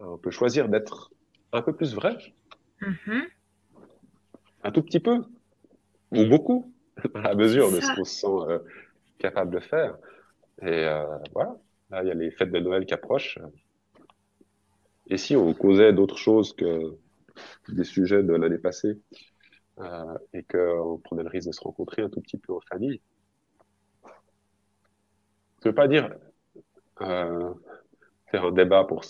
Euh, 0.01 0.05
on 0.05 0.17
peut 0.17 0.31
choisir 0.31 0.69
d'être 0.69 1.11
un 1.51 1.61
peu 1.61 1.73
plus 1.73 1.95
vrai. 1.95 2.17
Mm-hmm. 2.81 3.21
Un 4.63 4.71
tout 4.71 4.81
petit 4.81 4.99
peu. 4.99 5.23
Ou 6.11 6.25
beaucoup, 6.25 6.73
à 7.13 7.21
la 7.21 7.35
mesure 7.35 7.71
de 7.71 7.79
ce 7.79 7.95
qu'on 7.95 8.05
se 8.05 8.15
sent 8.21 8.63
capable 9.19 9.53
de 9.53 9.59
faire. 9.59 9.97
Et 10.61 10.87
voilà. 11.33 11.57
Là, 11.89 12.03
il 12.03 12.07
y 12.07 12.11
a 12.11 12.13
les 12.13 12.31
fêtes 12.31 12.51
de 12.51 12.59
Noël 12.59 12.85
qui 12.85 12.93
approchent. 12.93 13.39
Et 15.07 15.17
si 15.17 15.35
on 15.35 15.53
causait 15.53 15.93
d'autres 15.93 16.17
choses 16.17 16.53
que 16.53 16.97
des 17.69 17.83
sujets 17.83 18.23
de 18.23 18.33
l'année 18.33 18.57
passée 18.57 18.99
euh, 19.79 20.17
et 20.33 20.43
qu'on 20.43 20.99
prenait 21.03 21.23
le 21.23 21.29
risque 21.29 21.47
de 21.47 21.53
se 21.53 21.61
rencontrer 21.61 22.01
un 22.01 22.09
tout 22.09 22.21
petit 22.21 22.37
peu 22.37 22.53
en 22.53 22.61
famille, 22.61 23.01
ne 25.65 25.71
veux 25.71 25.75
pas 25.75 25.87
dire 25.87 26.09
euh, 27.01 27.53
faire 28.27 28.45
un 28.45 28.51
débat 28.51 28.83
pour, 28.83 29.03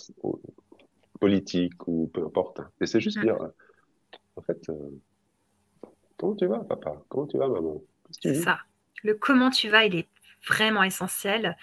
politique 1.20 1.88
ou 1.88 2.10
peu 2.13 2.24
importe, 2.24 2.60
hein. 2.60 2.70
mais 2.80 2.88
c'est 2.88 3.00
juste 3.00 3.20
dire, 3.20 3.38
en 4.36 4.41
fait, 4.41 4.70
euh, 4.70 4.74
comment 6.18 6.36
tu 6.36 6.46
vas, 6.46 6.60
papa? 6.60 7.02
Comment 7.10 7.28
tu 7.28 7.38
vas, 7.38 7.48
maman? 7.48 7.82
C'est 8.22 8.36
ça. 8.36 8.60
Le 9.04 9.15
comment 9.15 9.50
tu 9.50 9.70
vas, 9.70 9.86
il 9.86 9.96
est 9.96 10.08
vraiment 10.48 10.84
essentiel. 10.84 11.58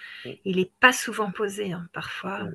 Il 0.45 0.57
n'est 0.57 0.71
pas 0.81 0.93
souvent 0.93 1.31
posé, 1.31 1.73
hein, 1.73 1.89
parfois. 1.93 2.49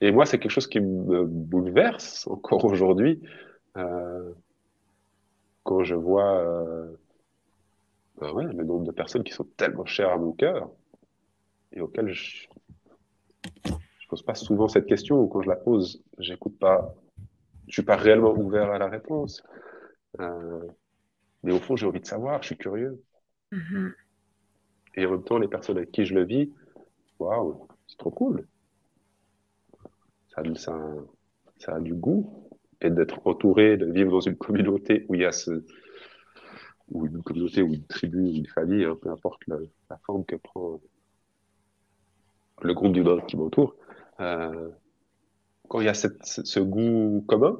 Et 0.00 0.10
moi, 0.10 0.26
c'est 0.26 0.38
quelque 0.38 0.50
chose 0.50 0.66
qui 0.66 0.80
me 0.80 1.24
bouleverse 1.24 2.26
encore 2.26 2.64
aujourd'hui. 2.64 3.22
Euh, 3.76 4.32
quand 5.62 5.84
je 5.84 5.94
vois 5.94 6.44
ben 8.22 8.32
ouais, 8.32 8.44
le 8.44 8.62
nombre 8.62 8.84
de 8.84 8.92
personnes 8.92 9.24
qui 9.24 9.32
sont 9.32 9.48
tellement 9.56 9.84
chères 9.84 10.10
à 10.10 10.16
mon 10.16 10.30
cœur 10.30 10.70
et 11.72 11.80
auxquelles 11.80 12.12
je 12.12 12.46
ne 13.66 13.72
pose 14.08 14.22
pas 14.22 14.36
souvent 14.36 14.68
cette 14.68 14.86
question 14.86 15.20
ou 15.20 15.26
quand 15.26 15.42
je 15.42 15.48
la 15.48 15.56
pose, 15.56 16.04
j'écoute 16.18 16.56
pas, 16.56 16.94
je 17.66 17.72
suis 17.72 17.82
pas 17.82 17.96
réellement 17.96 18.32
ouvert 18.32 18.70
à 18.70 18.78
la 18.78 18.88
réponse. 18.88 19.42
Euh, 20.20 20.68
mais 21.42 21.52
au 21.52 21.58
fond, 21.58 21.74
j'ai 21.74 21.84
envie 21.84 21.98
de 21.98 22.06
savoir, 22.06 22.40
je 22.42 22.48
suis 22.48 22.56
curieux. 22.56 23.02
Mm-hmm. 23.50 23.92
Et 24.94 25.06
en 25.06 25.10
même 25.10 25.24
temps, 25.24 25.38
les 25.38 25.48
personnes 25.48 25.78
avec 25.78 25.90
qui 25.90 26.04
je 26.04 26.14
le 26.14 26.24
vis, 26.24 26.52
waouh, 27.18 27.66
c'est 27.88 27.98
trop 27.98 28.12
cool. 28.12 28.46
Ça, 30.28 30.42
ça, 30.54 30.78
ça 31.58 31.74
a 31.74 31.80
du 31.80 31.94
goût. 31.94 32.48
Et 32.80 32.90
d'être 32.90 33.20
entouré, 33.26 33.76
de 33.76 33.86
vivre 33.86 34.12
dans 34.12 34.20
une 34.20 34.36
communauté 34.36 35.06
où 35.08 35.14
il 35.14 35.22
y 35.22 35.24
a 35.24 35.32
ce, 35.32 35.64
ou 36.90 37.06
une 37.06 37.22
communauté, 37.22 37.62
ou 37.62 37.72
une 37.72 37.86
tribu, 37.86 38.18
ou 38.18 38.34
une 38.36 38.46
famille, 38.46 38.84
hein, 38.84 38.96
peu 39.00 39.10
importe 39.10 39.42
la, 39.46 39.58
forme 40.06 40.24
que 40.24 40.36
prend 40.36 40.80
le 42.62 42.74
groupe 42.74 42.92
d'humains 42.92 43.20
qui 43.22 43.36
m'entoure, 43.36 43.74
euh, 44.20 44.70
quand 45.68 45.80
il 45.80 45.86
y 45.86 45.88
a 45.88 45.94
cette, 45.94 46.24
ce 46.24 46.60
goût 46.60 47.24
commun, 47.26 47.58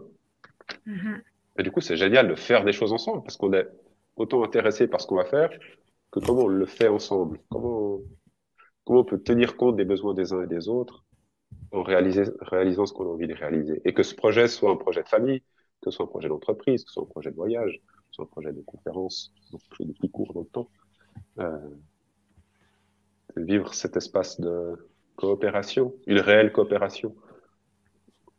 mm-hmm. 0.87 1.23
et 1.59 1.63
du 1.63 1.71
coup, 1.71 1.81
c'est 1.81 1.97
génial 1.97 2.29
de 2.29 2.35
faire 2.35 2.65
des 2.65 2.73
choses 2.73 2.93
ensemble 2.93 3.23
parce 3.23 3.37
qu'on 3.37 3.53
est 3.53 3.69
autant 4.17 4.45
intéressé 4.45 4.87
par 4.87 5.01
ce 5.01 5.07
qu'on 5.07 5.17
va 5.17 5.25
faire 5.25 5.51
que 6.11 6.21
comment 6.21 6.43
on 6.43 6.49
le 6.49 6.67
fait 6.67 6.89
ensemble. 6.89 7.41
Comment, 7.49 7.99
comment 8.85 9.01
on 9.01 9.05
peut 9.05 9.19
tenir 9.19 9.57
compte 9.57 9.77
des 9.77 9.85
besoins 9.85 10.15
des 10.15 10.33
uns 10.33 10.43
et 10.43 10.47
des 10.47 10.69
autres 10.69 11.05
en 11.73 11.83
réalisant 11.83 12.87
ce 12.87 12.93
qu'on 12.93 13.07
a 13.07 13.09
envie 13.09 13.27
de 13.27 13.35
réaliser. 13.35 13.81
Et 13.85 13.95
que 13.95 14.03
ce 14.03 14.15
projet 14.15 14.47
soit 14.47 14.71
un 14.71 14.77
projet 14.77 15.03
de 15.03 15.09
famille, 15.09 15.41
que 15.81 15.91
ce 15.91 15.97
soit 15.97 16.05
un 16.05 16.09
projet 16.09 16.29
d'entreprise, 16.29 16.85
que 16.85 16.91
ce 16.91 16.95
soit 16.95 17.05
un 17.05 17.07
projet 17.07 17.31
de 17.31 17.37
voyage, 17.37 17.81
sur 18.13 18.23
un 18.23 18.27
projet 18.27 18.53
de 18.53 18.61
conférence, 18.61 19.33
donc 19.51 19.61
quelque 19.63 19.77
chose 19.77 19.87
de 19.89 19.93
plus 19.95 20.09
court 20.09 20.33
dans 20.33 20.41
le 20.41 20.47
temps, 20.47 20.69
euh, 21.39 21.59
vivre 23.37 23.75
cet 23.75 23.97
espace 23.97 24.41
de 24.41 24.89
coopération, 25.17 25.95
une 26.07 26.21
réelle 26.21 26.53
coopération, 26.53 27.17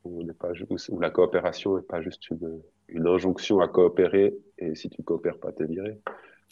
où, 0.03 0.25
pas, 0.33 0.51
où 0.89 0.99
la 0.99 1.09
coopération 1.09 1.77
n'est 1.77 1.83
pas 1.83 2.01
juste 2.01 2.29
une, 2.29 2.62
une, 2.88 3.07
injonction 3.07 3.59
à 3.59 3.67
coopérer, 3.67 4.36
et 4.57 4.75
si 4.75 4.89
tu 4.89 5.01
ne 5.01 5.05
coopères 5.05 5.39
pas, 5.39 5.51
t'es 5.51 5.65
viré. 5.65 5.99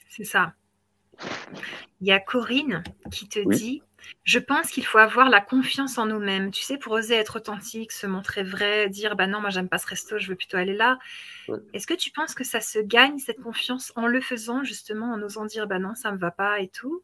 C'est 0.10 0.23
ça. 0.23 0.53
Il 1.99 2.07
y 2.07 2.12
a 2.12 2.19
Corinne 2.19 2.84
qui 3.12 3.27
te 3.29 3.47
dit 3.47 3.84
Je 4.24 4.40
pense 4.40 4.70
qu'il 4.70 4.86
faut 4.86 4.98
avoir 4.98 5.30
la 5.30 5.42
confiance 5.42 5.98
en 5.98 6.06
nous-mêmes. 6.06 6.52
Tu 6.52 6.64
sais, 6.64 6.78
pour 6.78 6.94
oser 6.94 7.16
être 7.16 7.38
authentique, 7.38 7.92
se 7.92 8.08
montrer 8.08 8.44
vrai, 8.44 8.90
dire 8.90 9.16
Bah 9.16 9.28
non, 9.28 9.42
moi, 9.42 9.50
j'aime 9.50 9.70
pas 9.70 9.78
ce 9.78 9.88
resto, 9.88 10.18
je 10.18 10.28
veux 10.28 10.36
plutôt 10.36 10.58
aller 10.58 10.76
là. 10.76 11.00
Est-ce 11.74 11.88
que 11.88 11.94
tu 11.94 12.12
penses 12.12 12.36
que 12.36 12.44
ça 12.44 12.62
se 12.62 12.80
gagne, 12.80 13.18
cette 13.20 13.42
confiance, 13.42 13.92
en 13.96 14.08
le 14.08 14.22
faisant, 14.22 14.64
justement, 14.64 15.12
en 15.12 15.22
osant 15.22 15.46
dire 15.46 15.68
Bah 15.68 15.80
non, 15.80 15.96
ça 15.96 16.12
me 16.12 16.18
va 16.18 16.32
pas 16.32 16.60
et 16.60 16.68
tout? 16.68 17.04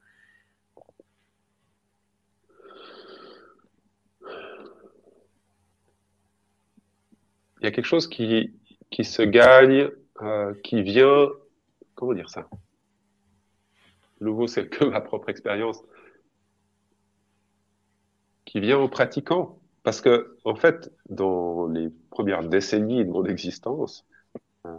Il 7.59 7.63
y 7.63 7.67
a 7.67 7.71
quelque 7.71 7.85
chose 7.85 8.07
qui, 8.07 8.53
qui 8.91 9.03
se 9.03 9.23
gagne, 9.23 9.89
euh, 10.21 10.53
qui 10.63 10.83
vient. 10.83 11.29
Comment 11.95 12.13
dire 12.13 12.29
ça? 12.29 12.47
Nouveau, 14.21 14.47
c'est 14.47 14.67
que 14.69 14.85
ma 14.85 15.01
propre 15.01 15.29
expérience, 15.29 15.83
qui 18.47 18.61
vient 18.61 18.79
en 18.79 18.87
pratiquant. 18.87 19.59
Parce 19.83 20.01
que, 20.01 20.35
en 20.43 20.55
fait, 20.55 20.91
dans 21.09 21.67
les 21.67 21.89
premières 22.09 22.43
décennies 22.43 23.05
de 23.05 23.09
mon 23.09 23.25
existence, 23.25 24.05
euh, 24.65 24.69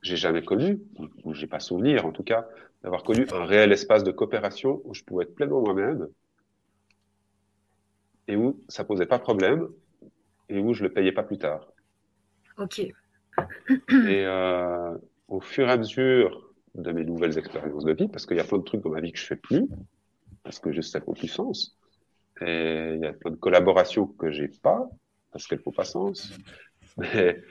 j'ai 0.00 0.16
jamais 0.16 0.42
connu, 0.42 0.80
ou 1.24 1.34
j'ai 1.34 1.46
pas 1.46 1.60
souvenir 1.60 2.06
en 2.06 2.12
tout 2.12 2.22
cas, 2.22 2.48
d'avoir 2.82 3.02
connu 3.02 3.26
un 3.32 3.44
réel 3.44 3.72
espace 3.72 4.02
de 4.04 4.10
coopération 4.10 4.80
où 4.84 4.94
je 4.94 5.02
pouvais 5.02 5.24
être 5.24 5.34
pleinement 5.34 5.60
moi-même 5.60 6.08
et 8.28 8.36
où 8.36 8.60
ça 8.68 8.84
posait 8.84 9.06
pas 9.06 9.18
problème 9.18 9.68
et 10.48 10.58
où 10.58 10.72
je 10.72 10.82
le 10.82 10.92
payais 10.92 11.12
pas 11.12 11.22
plus 11.22 11.38
tard. 11.38 11.66
Ok. 12.58 12.80
Et 12.80 12.92
euh, 13.90 14.96
au 15.28 15.40
fur 15.40 15.68
et 15.68 15.72
à 15.72 15.76
mesure 15.76 16.50
de 16.74 16.92
mes 16.92 17.04
nouvelles 17.04 17.38
expériences 17.38 17.84
de 17.84 17.92
vie, 17.92 18.08
parce 18.08 18.26
qu'il 18.26 18.36
y 18.36 18.40
a 18.40 18.44
plein 18.44 18.58
de 18.58 18.64
trucs 18.64 18.82
dans 18.82 18.90
ma 18.90 19.00
vie 19.00 19.12
que 19.12 19.18
je 19.18 19.26
fais 19.26 19.36
plus, 19.36 19.66
parce 20.44 20.58
que 20.58 20.70
j'ai 20.70 20.82
cette 20.82 21.04
sens. 21.26 21.76
Et 22.40 22.92
il 22.94 23.00
y 23.00 23.06
a 23.06 23.12
plein 23.12 23.30
de 23.30 23.36
collaborations 23.36 24.06
que 24.06 24.30
j'ai 24.30 24.48
pas, 24.48 24.88
parce 25.32 25.46
qu'elles 25.46 25.60
font 25.60 25.72
pas 25.72 25.84
sens. 25.84 26.32
Mais 26.96 27.42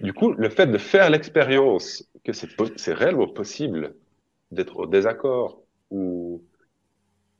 du 0.00 0.12
coup, 0.12 0.32
le 0.32 0.48
fait 0.48 0.66
de 0.66 0.78
faire 0.78 1.10
l'expérience 1.10 2.08
que 2.24 2.32
c'est 2.32 2.92
réellement 2.92 3.28
possible 3.28 3.94
d'être 4.50 4.78
en 4.80 4.86
désaccord 4.86 5.62
ou, 5.90 6.42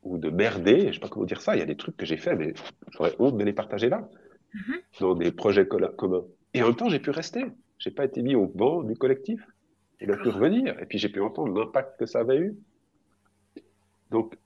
ou 0.02 0.18
de 0.18 0.30
merder, 0.30 0.88
je 0.88 0.94
sais 0.94 1.00
pas 1.00 1.08
comment 1.08 1.26
dire 1.26 1.40
ça, 1.40 1.54
il 1.56 1.60
y 1.60 1.62
a 1.62 1.66
des 1.66 1.76
trucs 1.76 1.96
que 1.96 2.06
j'ai 2.06 2.16
fait, 2.16 2.34
mais 2.34 2.54
j'aurais 2.90 3.14
honte 3.18 3.36
de 3.36 3.44
les 3.44 3.52
partager 3.52 3.88
là, 3.88 4.08
mm-hmm. 4.54 5.00
dans 5.00 5.14
des 5.14 5.32
projets 5.32 5.66
communs. 5.66 6.24
Et 6.54 6.62
en 6.62 6.68
même 6.68 6.76
temps, 6.76 6.88
j'ai 6.88 7.00
pu 7.00 7.10
rester. 7.10 7.44
J'ai 7.78 7.90
pas 7.90 8.04
été 8.04 8.22
mis 8.22 8.34
au 8.34 8.46
banc 8.46 8.82
du 8.82 8.96
collectif. 8.96 9.40
Il 10.00 10.10
a 10.12 10.16
pu 10.16 10.28
revenir. 10.28 10.78
Et 10.80 10.86
puis 10.86 10.98
j'ai 10.98 11.08
pu 11.08 11.20
entendre 11.20 11.58
l'impact 11.58 11.98
que 11.98 12.06
ça 12.06 12.20
avait 12.20 12.38
eu. 12.38 12.56
Donc, 14.10 14.36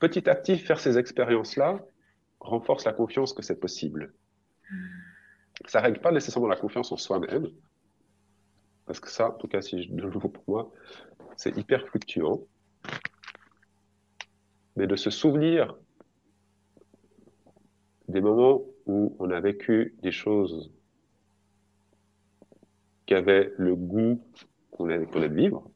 petit 0.00 0.28
à 0.28 0.34
petit, 0.34 0.58
faire 0.58 0.80
ces 0.80 0.98
expériences-là 0.98 1.80
renforce 2.40 2.84
la 2.84 2.92
confiance 2.92 3.32
que 3.32 3.42
c'est 3.42 3.60
possible. 3.60 4.14
Ça 5.66 5.78
ne 5.78 5.84
règle 5.84 6.00
pas 6.00 6.12
nécessairement 6.12 6.48
la 6.48 6.56
confiance 6.56 6.90
en 6.92 6.96
soi-même. 6.96 7.48
Parce 8.86 9.00
que 9.00 9.10
ça, 9.10 9.30
en 9.30 9.32
tout 9.32 9.48
cas, 9.48 9.62
si 9.62 9.82
je, 9.82 9.92
de 9.92 10.02
nouveau 10.02 10.28
pour 10.28 10.44
moi, 10.48 10.72
c'est 11.36 11.56
hyper 11.56 11.86
fluctuant. 11.86 12.40
Mais 14.76 14.86
de 14.86 14.96
se 14.96 15.10
souvenir 15.10 15.76
des 18.08 18.20
moments 18.20 18.62
où 18.86 19.16
on 19.18 19.30
a 19.30 19.40
vécu 19.40 19.94
des 20.02 20.12
choses 20.12 20.72
qui 23.06 23.14
avaient 23.14 23.52
le 23.56 23.76
goût 23.76 24.22
qu'on 24.70 24.88
a, 24.90 24.98
de 24.98 25.34
vivre, 25.34 25.70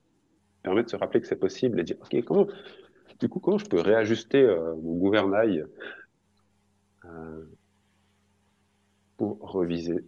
permet 0.62 0.82
de 0.82 0.88
se 0.88 0.96
rappeler 0.96 1.20
que 1.20 1.26
c'est 1.26 1.36
possible 1.36 1.78
et 1.80 1.84
dire, 1.84 1.96
OK, 2.00 2.24
comment, 2.24 2.46
du 3.18 3.28
coup, 3.28 3.40
comment 3.40 3.58
je 3.58 3.66
peux 3.66 3.80
réajuster 3.80 4.42
euh, 4.42 4.74
mon 4.76 4.96
gouvernail 4.96 5.64
euh, 7.04 7.44
pour 9.16 9.38
reviser, 9.40 10.04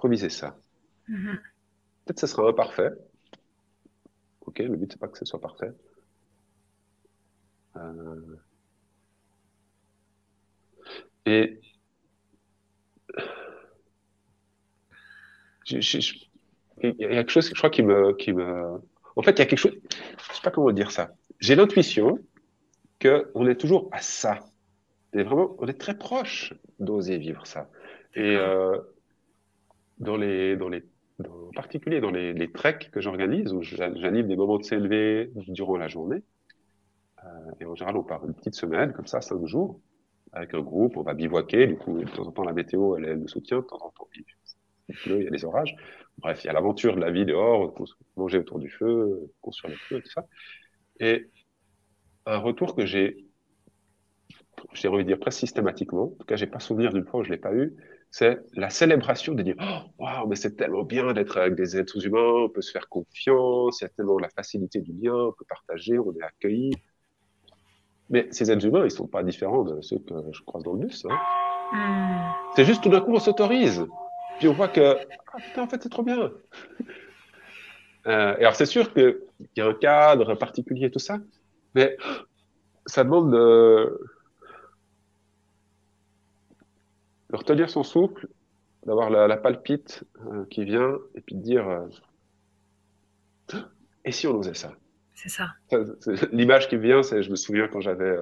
reviser 0.00 0.28
ça? 0.28 0.56
Mm-hmm. 1.08 1.36
Peut-être 2.04 2.16
que 2.16 2.20
ce 2.20 2.26
sera 2.26 2.48
imparfait. 2.48 2.90
OK, 4.42 4.58
le 4.58 4.76
but, 4.76 4.92
c'est 4.92 4.98
pas 4.98 5.08
que 5.08 5.18
ce 5.18 5.24
soit 5.24 5.40
parfait. 5.40 5.72
Euh, 7.76 8.36
et 11.26 11.60
je, 15.64 15.80
je, 15.80 16.14
il 16.82 16.96
y 16.98 17.04
a 17.04 17.08
quelque 17.08 17.30
chose, 17.30 17.48
je 17.48 17.54
crois, 17.54 17.70
qui 17.70 17.82
me, 17.82 18.14
qui 18.14 18.32
me. 18.32 18.80
En 19.16 19.22
fait, 19.22 19.32
il 19.32 19.38
y 19.38 19.42
a 19.42 19.46
quelque 19.46 19.58
chose. 19.58 19.76
Je 19.82 20.34
sais 20.34 20.42
pas 20.42 20.50
comment 20.50 20.72
dire 20.72 20.90
ça. 20.90 21.14
J'ai 21.38 21.54
l'intuition 21.54 22.18
que 23.00 23.30
on 23.34 23.48
est 23.48 23.56
toujours 23.56 23.88
à 23.90 24.00
ça. 24.00 24.38
Et 25.12 25.24
vraiment, 25.24 25.56
on 25.58 25.66
est 25.66 25.80
très 25.80 25.98
proche 25.98 26.54
d'oser 26.78 27.18
vivre 27.18 27.46
ça. 27.46 27.68
Et 28.14 28.36
euh, 28.36 28.78
dans 29.98 30.16
les, 30.16 30.56
dans 30.56 30.68
les, 30.68 30.84
en 31.20 31.50
particulier 31.54 32.00
dans 32.00 32.12
les, 32.12 32.32
les 32.32 32.52
treks 32.52 32.90
que 32.92 33.00
j'organise, 33.00 33.52
où 33.52 33.62
j'anime 33.62 34.28
des 34.28 34.36
moments 34.36 34.58
de 34.58 34.64
s'élever 34.64 35.32
durant 35.48 35.76
la 35.76 35.88
journée. 35.88 36.22
Euh, 37.24 37.50
et 37.60 37.64
en 37.64 37.74
général, 37.74 37.96
on 37.96 38.04
part 38.04 38.24
une 38.24 38.34
petite 38.34 38.54
semaine, 38.54 38.92
comme 38.92 39.06
ça, 39.06 39.20
cinq 39.20 39.44
jours, 39.46 39.80
avec 40.32 40.54
un 40.54 40.60
groupe, 40.60 40.96
on 40.96 41.02
va 41.02 41.14
bivouaquer. 41.14 41.66
Du 41.66 41.76
coup, 41.76 41.98
de 41.98 42.08
temps 42.08 42.26
en 42.26 42.32
temps, 42.32 42.44
la 42.44 42.52
météo, 42.52 42.96
elle, 42.96 43.06
elle 43.06 43.18
nous 43.18 43.28
soutient. 43.28 43.58
De 43.58 43.64
temps 43.64 43.80
en 43.82 43.90
temps, 43.90 44.08
il 44.14 44.24
il 45.06 45.22
y 45.22 45.26
a 45.26 45.30
des 45.30 45.44
orages. 45.44 45.74
Bref, 46.18 46.42
il 46.42 46.48
y 46.48 46.50
a 46.50 46.52
l'aventure 46.52 46.96
de 46.96 47.00
la 47.00 47.10
vie 47.10 47.24
dehors, 47.24 47.74
manger 48.16 48.38
autour 48.38 48.58
du 48.58 48.68
feu, 48.68 49.30
construire 49.40 49.74
le 49.74 49.78
feu, 49.78 50.02
tout 50.02 50.10
ça. 50.10 50.26
Et 50.98 51.30
un 52.26 52.38
retour 52.38 52.74
que 52.74 52.86
j'ai, 52.86 53.26
j'ai 54.72 54.88
envie 54.88 55.04
de 55.04 55.08
dire 55.08 55.18
presque 55.18 55.40
systématiquement, 55.40 56.04
en 56.04 56.16
tout 56.18 56.26
cas, 56.26 56.36
j'ai 56.36 56.46
pas 56.46 56.60
souvenir 56.60 56.92
d'une 56.92 57.04
fois 57.04 57.20
où 57.20 57.24
je 57.24 57.30
l'ai 57.30 57.38
pas 57.38 57.54
eu, 57.54 57.74
c'est 58.10 58.40
la 58.54 58.70
célébration 58.70 59.34
de 59.34 59.42
dire 59.42 59.54
oh, 59.60 60.02
waouh, 60.02 60.26
mais 60.26 60.36
c'est 60.36 60.56
tellement 60.56 60.82
bien 60.82 61.12
d'être 61.12 61.36
avec 61.38 61.54
des 61.54 61.76
êtres 61.76 62.04
humains, 62.04 62.44
on 62.44 62.48
peut 62.48 62.60
se 62.60 62.72
faire 62.72 62.88
confiance, 62.88 63.80
il 63.80 63.84
y 63.84 63.86
a 63.86 63.88
tellement 63.90 64.18
la 64.18 64.28
facilité 64.28 64.80
du 64.80 64.92
lien, 64.92 65.14
on 65.14 65.32
peut 65.32 65.44
partager, 65.48 65.98
on 65.98 66.12
est 66.12 66.22
accueilli. 66.22 66.72
Mais 68.10 68.26
ces 68.32 68.50
êtres 68.50 68.66
humains, 68.66 68.84
ils 68.84 68.90
sont 68.90 69.06
pas 69.06 69.22
différents 69.22 69.62
de 69.62 69.80
ceux 69.80 69.98
que 69.98 70.14
je 70.32 70.42
croise 70.42 70.64
dans 70.64 70.72
le 70.72 70.86
bus. 70.86 71.06
Hein. 71.08 71.16
Hmm. 71.72 72.32
C'est 72.56 72.64
juste 72.64 72.82
tout 72.82 72.88
d'un 72.88 73.00
coup, 73.00 73.14
on 73.14 73.20
s'autorise. 73.20 73.86
Puis 74.40 74.48
on 74.48 74.52
voit 74.52 74.68
que, 74.68 74.96
ah, 75.56 75.60
en 75.60 75.68
fait, 75.68 75.80
c'est 75.82 75.88
trop 75.88 76.02
bien. 76.02 76.32
Euh, 78.06 78.34
et 78.36 78.40
alors, 78.40 78.56
c'est 78.56 78.66
sûr 78.66 78.92
qu'il 78.92 79.18
y 79.56 79.60
a 79.60 79.66
un 79.66 79.74
cadre 79.74 80.34
particulier, 80.34 80.90
tout 80.90 80.98
ça, 80.98 81.18
mais 81.74 81.96
ça 82.86 83.04
demande 83.04 83.32
de, 83.32 84.00
de 87.30 87.36
retenir 87.36 87.70
son 87.70 87.82
souffle, 87.82 88.28
d'avoir 88.86 89.10
la, 89.10 89.36
palpite 89.36 90.04
euh, 90.26 90.44
qui 90.46 90.64
vient, 90.64 90.98
et 91.14 91.20
puis 91.20 91.34
de 91.34 91.42
dire 91.42 91.68
euh, 91.68 91.86
Et 94.04 94.12
si 94.12 94.26
on 94.26 94.36
osait 94.36 94.54
ça? 94.54 94.72
C'est 95.14 95.28
ça. 95.28 95.52
L'image 96.32 96.68
qui 96.68 96.78
vient, 96.78 97.02
c'est 97.02 97.22
je 97.22 97.30
me 97.30 97.36
souviens 97.36 97.68
quand 97.68 97.80
j'avais, 97.80 98.16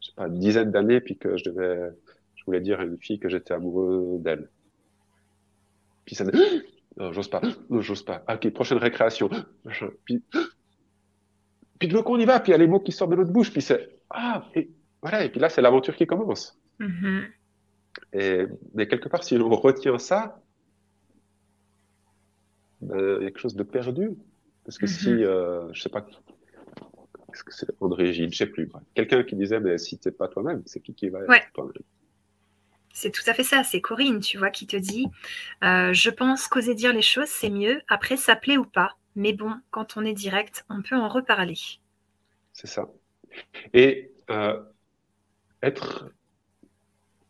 je 0.00 0.08
sais 0.08 0.14
pas, 0.14 0.26
une 0.26 0.38
dizaine 0.38 0.70
d'années, 0.70 1.00
puis 1.00 1.16
que 1.16 1.36
je 1.36 1.44
devais, 1.44 1.90
je 2.34 2.44
voulais 2.44 2.60
dire 2.60 2.80
à 2.80 2.84
une 2.84 2.98
fille 2.98 3.18
que 3.18 3.28
j'étais 3.28 3.54
amoureux 3.54 4.18
d'elle. 4.20 4.50
Puis 6.04 6.14
ça 6.14 6.24
non, 6.96 7.12
j'ose 7.12 7.28
pas, 7.28 7.40
non, 7.70 7.80
j'ose 7.80 8.02
pas. 8.02 8.22
Ah, 8.26 8.34
ok, 8.34 8.50
prochaine 8.52 8.78
récréation. 8.78 9.30
Puis, 10.04 10.22
puis 11.78 11.88
de 11.88 11.98
coup, 11.98 12.14
on 12.14 12.18
y 12.18 12.24
va, 12.24 12.40
puis 12.40 12.50
il 12.50 12.52
y 12.52 12.54
a 12.54 12.58
les 12.58 12.66
mots 12.66 12.80
qui 12.80 12.92
sortent 12.92 13.10
de 13.10 13.16
notre 13.16 13.32
bouche, 13.32 13.52
puis 13.52 13.62
c'est 13.62 13.96
ah, 14.10 14.44
et 14.54 14.70
voilà, 15.02 15.24
et 15.24 15.28
puis 15.28 15.40
là, 15.40 15.48
c'est 15.48 15.62
l'aventure 15.62 15.96
qui 15.96 16.06
commence. 16.06 16.58
Mm-hmm. 16.80 17.24
Et, 18.12 18.46
mais 18.74 18.86
quelque 18.88 19.08
part, 19.08 19.24
si 19.24 19.36
on 19.36 19.48
retient 19.50 19.98
ça, 19.98 20.40
ben, 22.80 23.18
il 23.20 23.24
y 23.24 23.26
a 23.26 23.30
quelque 23.30 23.40
chose 23.40 23.56
de 23.56 23.62
perdu. 23.62 24.10
Parce 24.64 24.78
que 24.78 24.86
si, 24.86 25.10
mm-hmm. 25.10 25.22
euh, 25.22 25.72
je 25.72 25.82
sais 25.82 25.88
pas, 25.88 26.04
est-ce 27.32 27.44
que 27.44 27.54
c'est 27.54 27.68
André 27.80 28.12
Gilles, 28.12 28.32
je 28.32 28.38
sais 28.38 28.46
plus. 28.46 28.68
Quelqu'un 28.94 29.22
qui 29.22 29.36
disait, 29.36 29.60
mais 29.60 29.78
si 29.78 29.98
t'es 29.98 30.10
pas 30.10 30.28
toi-même, 30.28 30.62
c'est 30.66 30.80
qui 30.80 30.94
qui 30.94 31.08
va 31.08 31.20
être 31.20 31.52
toi-même? 31.52 31.72
C'est 32.92 33.10
tout 33.10 33.22
à 33.26 33.34
fait 33.34 33.44
ça, 33.44 33.62
c'est 33.62 33.82
Corinne, 33.82 34.20
tu 34.20 34.38
vois, 34.38 34.48
qui 34.48 34.66
te 34.66 34.76
dit 34.76 35.06
euh, 35.62 35.92
Je 35.92 36.08
pense 36.08 36.48
qu'oser 36.48 36.74
dire 36.74 36.94
les 36.94 37.02
choses, 37.02 37.28
c'est 37.28 37.50
mieux. 37.50 37.82
Après, 37.88 38.16
ça 38.16 38.36
plaît 38.36 38.56
ou 38.56 38.64
pas. 38.64 38.96
Mais 39.16 39.32
bon, 39.32 39.52
quand 39.70 39.96
on 39.96 40.04
est 40.04 40.12
direct, 40.12 40.64
on 40.68 40.82
peut 40.82 40.94
en 40.94 41.08
reparler. 41.08 41.58
C'est 42.52 42.66
ça. 42.66 42.88
Et 43.72 44.12
euh, 44.30 44.62
être, 45.62 46.10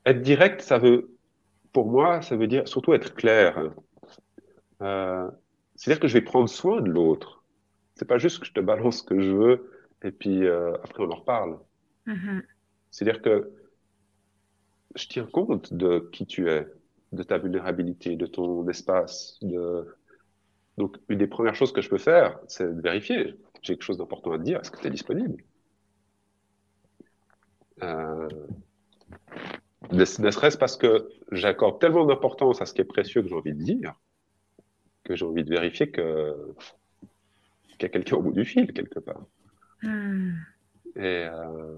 être 0.05 0.21
direct, 0.21 0.61
ça 0.61 0.79
veut, 0.79 1.17
pour 1.73 1.91
moi, 1.91 2.23
ça 2.23 2.37
veut 2.37 2.49
dire 2.49 2.67
surtout 2.67 2.93
être 2.93 3.15
clair. 3.15 3.71
Euh, 4.83 5.31
c'est-à-dire 5.77 6.01
que 6.01 6.09
je 6.09 6.15
vais 6.15 6.23
prendre 6.23 6.49
soin 6.49 6.81
de 6.81 6.91
l'autre. 6.91 7.45
C'est 7.95 8.05
pas 8.05 8.19
juste 8.19 8.41
que 8.41 8.47
je 8.47 8.53
te 8.53 8.61
balance 8.61 8.99
ce 8.99 9.03
que 9.05 9.21
je 9.21 9.31
veux 9.31 9.73
et 10.03 10.11
puis 10.11 10.47
après 10.47 11.03
on 11.03 11.11
en 11.11 11.17
reparle. 11.17 11.59
Mm-hmm. 12.07 12.43
C'est-à-dire 12.91 13.23
que 13.23 13.51
je 14.97 15.07
tiens 15.07 15.27
compte 15.27 15.73
de 15.73 16.09
qui 16.13 16.27
tu 16.27 16.51
es, 16.51 16.67
de 17.13 17.23
ta 17.23 17.39
vulnérabilité, 17.39 18.17
de 18.17 18.27
ton 18.27 18.69
espace, 18.69 19.39
de, 19.43 19.87
Donc, 20.79 20.97
une 21.09 21.19
des 21.19 21.27
premières 21.27 21.55
choses 21.55 21.73
que 21.73 21.81
je 21.81 21.89
peux 21.89 21.99
faire, 21.99 22.39
c'est 22.49 22.75
de 22.75 22.81
vérifier. 22.81 23.35
J'ai 23.63 23.75
quelque 23.75 23.83
chose 23.83 23.99
d'important 23.99 24.33
à 24.33 24.39
te 24.39 24.43
dire. 24.43 24.61
Est-ce 24.61 24.71
que 24.71 24.81
tu 24.81 24.87
es 24.87 24.91
disponible? 24.91 25.43
Euh, 27.83 28.29
Ne, 29.93 30.05
serait-ce 30.05 30.59
parce 30.59 30.77
que 30.77 31.09
j'accorde 31.31 31.81
tellement 31.81 32.05
d'importance 32.05 32.61
à 32.61 32.67
ce 32.67 32.75
qui 32.75 32.81
est 32.81 32.85
précieux 32.85 33.23
que 33.23 33.29
j'ai 33.29 33.35
envie 33.35 33.55
de 33.55 33.63
dire, 33.63 33.95
que 35.05 35.15
j'ai 35.15 35.25
envie 35.25 35.45
de 35.45 35.51
vérifier 35.51 35.91
que 35.91 36.35
qu'il 37.79 37.83
y 37.83 37.85
a 37.85 37.89
quelqu'un 37.91 38.17
au 38.17 38.23
bout 38.23 38.33
du 38.33 38.45
fil, 38.45 38.73
quelque 38.73 38.99
part. 38.99 39.23
Hmm. 39.83 40.33
Et, 40.97 41.29
euh, 41.31 41.77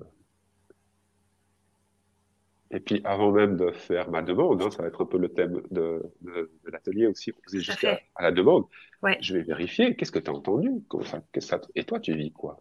et 2.71 2.81
puis, 2.81 3.01
avant 3.05 3.33
même 3.33 3.57
de 3.57 3.71
faire 3.71 4.11
ma 4.11 4.21
demande, 4.21 4.61
hein, 4.61 4.71
ça 4.71 4.83
va 4.83 4.89
être 4.89 5.03
un 5.03 5.07
peu 5.07 5.17
le 5.17 5.31
thème 5.31 5.63
de, 5.71 6.03
de, 6.21 6.51
l'atelier 6.71 7.07
aussi, 7.07 7.33
on 7.33 7.59
jusqu'à 7.59 7.99
à 8.15 8.23
la 8.23 8.31
demande. 8.31 8.65
Je 9.21 9.35
vais 9.35 9.43
vérifier, 9.43 9.97
qu'est-ce 9.97 10.13
que 10.13 10.19
tu 10.19 10.31
as 10.31 10.35
entendu 10.35 10.71
ça, 11.41 11.61
Et 11.75 11.85
toi, 11.85 11.99
tu 11.99 12.15
vis 12.15 12.31
quoi? 12.31 12.61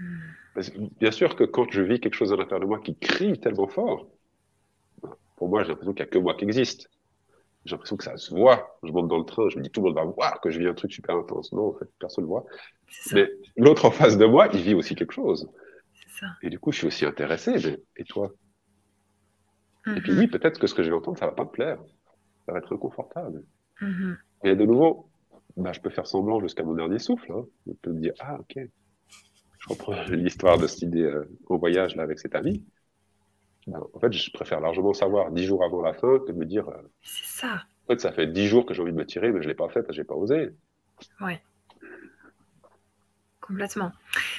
Hmm. 0.00 0.58
Bien 0.98 1.12
sûr 1.12 1.36
que 1.36 1.44
quand 1.44 1.70
je 1.70 1.82
vis 1.82 2.00
quelque 2.00 2.14
chose 2.14 2.32
à 2.32 2.36
l'intérieur 2.36 2.60
de 2.60 2.66
moi 2.66 2.80
qui 2.80 2.96
crie 2.96 3.38
tellement 3.38 3.68
fort, 3.68 4.08
pour 5.36 5.48
moi, 5.48 5.62
j'ai 5.62 5.68
l'impression 5.68 5.92
qu'il 5.92 6.04
n'y 6.04 6.08
a 6.08 6.10
que 6.10 6.18
moi 6.18 6.34
qui 6.34 6.44
existe. 6.44 6.90
J'ai 7.64 7.72
l'impression 7.72 7.96
que 7.96 8.04
ça 8.04 8.16
se 8.16 8.34
voit. 8.34 8.78
Je 8.82 8.90
monte 8.90 9.08
dans 9.08 9.18
le 9.18 9.24
train, 9.24 9.48
je 9.48 9.58
me 9.58 9.62
dis 9.62 9.70
tout 9.70 9.80
le 9.80 9.86
monde 9.86 9.96
va 9.96 10.04
voir 10.04 10.40
que 10.40 10.50
je 10.50 10.58
vis 10.58 10.66
un 10.66 10.74
truc 10.74 10.92
super 10.92 11.16
intense. 11.16 11.52
Non, 11.52 11.68
en 11.68 11.74
fait, 11.74 11.88
personne 11.98 12.24
ne 12.24 12.28
voit. 12.28 12.44
Mais 13.12 13.30
l'autre 13.56 13.84
en 13.84 13.90
face 13.90 14.18
de 14.18 14.26
moi, 14.26 14.48
il 14.52 14.60
vit 14.60 14.74
aussi 14.74 14.94
quelque 14.96 15.14
chose. 15.14 15.48
Ça. 16.08 16.26
Et 16.42 16.50
du 16.50 16.58
coup, 16.58 16.72
je 16.72 16.78
suis 16.78 16.86
aussi 16.86 17.04
intéressé. 17.04 17.54
Mais... 17.64 17.78
Et 17.96 18.04
toi? 18.04 18.32
Et 19.86 20.00
puis 20.00 20.12
oui, 20.12 20.26
peut-être 20.26 20.58
que 20.58 20.66
ce 20.66 20.74
que 20.74 20.82
je 20.82 20.90
vais 20.90 20.96
entendre, 20.96 21.18
ça 21.18 21.26
va 21.26 21.32
pas 21.32 21.44
me 21.44 21.50
plaire. 21.50 21.78
Ça 22.46 22.52
va 22.52 22.58
être 22.58 22.74
inconfortable. 22.74 23.42
Mm 23.80 24.14
Et 24.44 24.56
de 24.56 24.64
nouveau, 24.64 25.08
bah, 25.56 25.72
je 25.72 25.80
peux 25.80 25.90
faire 25.90 26.06
semblant 26.06 26.40
jusqu'à 26.40 26.62
mon 26.62 26.74
dernier 26.74 26.98
souffle. 26.98 27.30
Hein. 27.32 27.44
Je 27.66 27.72
peux 27.72 27.92
me 27.92 28.00
dire, 28.00 28.12
ah 28.20 28.38
ok, 28.40 28.58
je 29.58 29.68
reprends 29.68 30.02
l'histoire 30.10 30.58
de 30.58 30.66
cette 30.66 30.82
idée 30.82 31.02
euh, 31.02 31.28
au 31.46 31.58
voyage 31.58 31.96
là 31.96 32.02
avec 32.02 32.18
cet 32.18 32.34
ami. 32.34 32.64
Bah, 33.66 33.80
en 33.92 33.98
fait, 33.98 34.12
je 34.12 34.30
préfère 34.32 34.60
largement 34.60 34.92
savoir 34.92 35.30
dix 35.30 35.44
jours 35.44 35.64
avant 35.64 35.82
la 35.82 35.94
fin 35.94 36.18
que 36.18 36.32
de 36.32 36.36
me 36.36 36.44
dire. 36.44 36.68
Euh, 36.68 36.82
c'est 37.02 37.40
ça. 37.40 37.62
En 37.84 37.92
fait, 37.92 38.00
ça 38.00 38.12
fait 38.12 38.26
dix 38.26 38.46
jours 38.46 38.66
que 38.66 38.74
j'ai 38.74 38.82
envie 38.82 38.92
de 38.92 38.96
me 38.96 39.06
tirer, 39.06 39.32
mais 39.32 39.42
je 39.42 39.48
l'ai 39.48 39.54
pas 39.54 39.68
fait 39.68 39.82
parce 39.82 39.88
que 39.88 39.94
j'ai 39.94 40.04
pas 40.04 40.14
osé. 40.14 40.50
Ouais. 41.20 41.42
Complètement. 43.40 43.92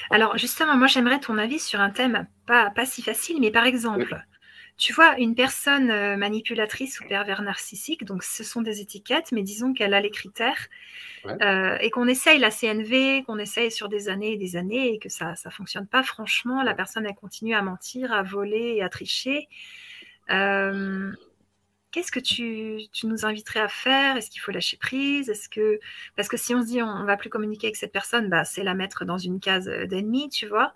Alors 0.09 0.35
justement, 0.35 0.75
moi 0.77 0.87
j'aimerais 0.87 1.19
ton 1.19 1.37
avis 1.37 1.59
sur 1.59 1.79
un 1.79 1.91
thème 1.91 2.25
pas, 2.47 2.71
pas 2.71 2.87
si 2.87 3.03
facile, 3.03 3.39
mais 3.39 3.51
par 3.51 3.65
exemple, 3.65 4.19
tu 4.77 4.91
vois, 4.91 5.17
une 5.17 5.35
personne 5.35 5.89
euh, 5.89 6.17
manipulatrice 6.17 6.99
ou 6.99 7.05
pervers 7.05 7.41
narcissique, 7.41 8.03
donc 8.03 8.23
ce 8.23 8.43
sont 8.43 8.61
des 8.61 8.81
étiquettes, 8.81 9.31
mais 9.31 9.41
disons 9.41 9.73
qu'elle 9.73 9.93
a 9.93 10.01
les 10.01 10.09
critères 10.09 10.67
euh, 11.41 11.77
et 11.79 11.89
qu'on 11.91 12.07
essaye 12.07 12.39
la 12.39 12.51
CNV, 12.51 13.23
qu'on 13.23 13.39
essaye 13.39 13.71
sur 13.71 13.87
des 13.87 14.09
années 14.09 14.33
et 14.33 14.37
des 14.37 14.57
années 14.57 14.93
et 14.93 14.99
que 14.99 15.07
ça 15.07 15.33
ne 15.45 15.49
fonctionne 15.49 15.87
pas, 15.87 16.03
franchement, 16.03 16.61
la 16.61 16.73
personne, 16.73 17.05
elle 17.05 17.15
continue 17.15 17.55
à 17.55 17.61
mentir, 17.61 18.11
à 18.11 18.21
voler 18.21 18.75
et 18.75 18.83
à 18.83 18.89
tricher. 18.89 19.47
Euh, 20.29 21.13
qu'est-ce 21.91 22.11
que 22.11 22.19
tu, 22.19 22.81
nous 23.05 23.25
inviterais 23.25 23.61
à 23.61 23.69
faire? 23.69 24.17
Est-ce 24.17 24.29
qu'il 24.29 24.41
faut 24.41 24.51
lâcher 24.51 24.75
prise? 24.75 25.29
Est-ce 25.29 25.47
que 25.47 25.79
parce 26.17 26.27
que 26.27 26.35
si 26.35 26.53
on 26.53 26.61
se 26.61 26.67
dit 26.67 26.81
on, 26.81 26.99
ne 26.99 27.05
va 27.05 27.15
plus 27.15 27.29
communiquer 27.29 27.67
avec 27.67 27.77
cette 27.77 27.93
personne, 27.93 28.27
bah, 28.29 28.43
c'est 28.43 28.63
la 28.63 28.73
mettre 28.73 29.05
dans 29.05 29.17
une 29.17 29.39
case 29.39 29.67
d'ennemi, 29.67 30.27
tu 30.27 30.47
vois. 30.47 30.73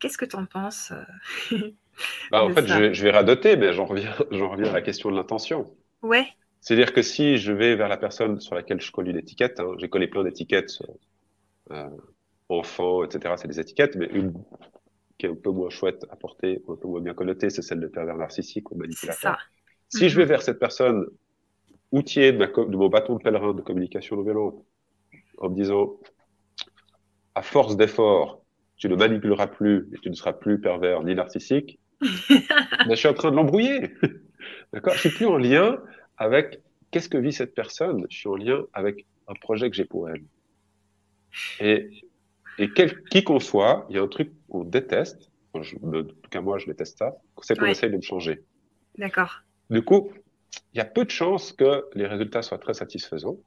Qu'est-ce 0.00 0.18
que 0.18 0.26
tu 0.26 0.36
en 0.36 0.44
penses 0.44 0.92
Bah, 2.30 2.44
en 2.44 2.50
fait, 2.50 2.66
je 2.66 3.02
vais, 3.02 3.10
radoter, 3.10 3.56
mais 3.56 3.72
j'en 3.72 3.86
reviens, 3.86 4.12
reviens 4.30 4.68
à 4.68 4.72
la 4.72 4.82
question 4.82 5.10
de 5.10 5.16
l'intention. 5.16 5.74
Ouais. 6.02 6.26
C'est-à-dire 6.60 6.92
que 6.92 7.02
si 7.02 7.38
je 7.38 7.52
vais 7.52 7.76
vers 7.76 7.88
la 7.88 7.96
personne 7.96 8.40
sur 8.40 8.54
laquelle 8.54 8.80
je 8.80 8.90
colle 8.90 9.08
une 9.08 9.16
étiquette, 9.16 9.60
hein, 9.60 9.74
j'ai 9.78 9.88
collé 9.88 10.08
plein 10.08 10.24
d'étiquettes, 10.24 10.82
euh, 11.70 11.88
enfant, 12.48 13.04
etc., 13.04 13.34
c'est 13.36 13.48
des 13.48 13.60
étiquettes, 13.60 13.96
mais 13.96 14.06
une 14.06 14.32
qui 15.18 15.26
est 15.26 15.30
un 15.30 15.34
peu 15.34 15.50
moins 15.50 15.70
chouette 15.70 16.06
à 16.10 16.16
porter, 16.16 16.62
un 16.68 16.76
peu 16.76 16.86
moins 16.86 17.00
bien 17.00 17.14
connotée, 17.14 17.50
c'est 17.50 17.62
celle 17.62 17.80
de 17.80 17.88
pervers 17.88 18.16
narcissique 18.16 18.70
ou 18.70 18.76
manipulateur. 18.76 19.38
Si 19.88 20.08
je 20.08 20.16
vais 20.16 20.24
vers 20.24 20.42
cette 20.42 20.58
personne 20.58 21.06
outillée 21.90 22.32
de, 22.32 22.38
de, 22.38 22.76
mon 22.76 22.88
bâton 22.88 23.16
de 23.16 23.22
pèlerin 23.22 23.52
de 23.52 23.62
communication 23.62 24.16
non 24.16 24.22
violente, 24.22 24.64
en 25.38 25.48
me 25.48 25.54
disant, 25.54 25.96
à 27.34 27.42
force 27.42 27.76
d'effort, 27.76 28.42
tu 28.76 28.88
ne 28.88 28.94
manipuleras 28.94 29.48
plus 29.48 29.88
et 29.92 29.98
tu 29.98 30.08
ne 30.08 30.14
seras 30.14 30.32
plus 30.32 30.60
pervers 30.60 31.02
ni 31.02 31.14
narcissique, 31.14 31.80
je 32.00 32.94
suis 32.94 33.08
en 33.08 33.14
train 33.14 33.30
de 33.30 33.36
l'embrouiller. 33.36 33.90
D'accord? 34.72 34.94
Je 34.94 35.00
suis 35.00 35.10
plus 35.10 35.26
en 35.26 35.36
lien 35.36 35.80
avec 36.16 36.60
qu'est-ce 36.90 37.08
que 37.08 37.18
vit 37.18 37.32
cette 37.32 37.54
personne. 37.54 38.06
Je 38.10 38.16
suis 38.16 38.28
en 38.28 38.36
lien 38.36 38.64
avec 38.72 39.06
un 39.26 39.34
projet 39.34 39.70
que 39.70 39.76
j'ai 39.76 39.84
pour 39.84 40.08
elle. 40.08 40.24
Et, 41.60 42.02
et 42.58 42.70
quel, 42.70 43.02
qui 43.04 43.24
qu'on 43.24 43.40
soit, 43.40 43.86
il 43.90 43.96
y 43.96 43.98
a 43.98 44.02
un 44.02 44.08
truc 44.08 44.32
qu'on 44.48 44.64
déteste. 44.64 45.30
en 45.54 45.60
tout 45.60 46.30
cas, 46.30 46.40
moi, 46.40 46.58
je 46.58 46.66
déteste 46.66 46.98
ça. 46.98 47.16
C'est 47.42 47.58
qu'on 47.58 47.66
essaye 47.66 47.90
de 47.90 47.96
me 47.96 48.02
changer. 48.02 48.42
D'accord. 48.96 49.42
Du 49.70 49.82
coup, 49.82 50.10
il 50.72 50.78
y 50.78 50.80
a 50.80 50.84
peu 50.84 51.04
de 51.04 51.10
chances 51.10 51.52
que 51.52 51.84
les 51.94 52.06
résultats 52.06 52.42
soient 52.42 52.58
très 52.58 52.74
satisfaisants. 52.74 53.38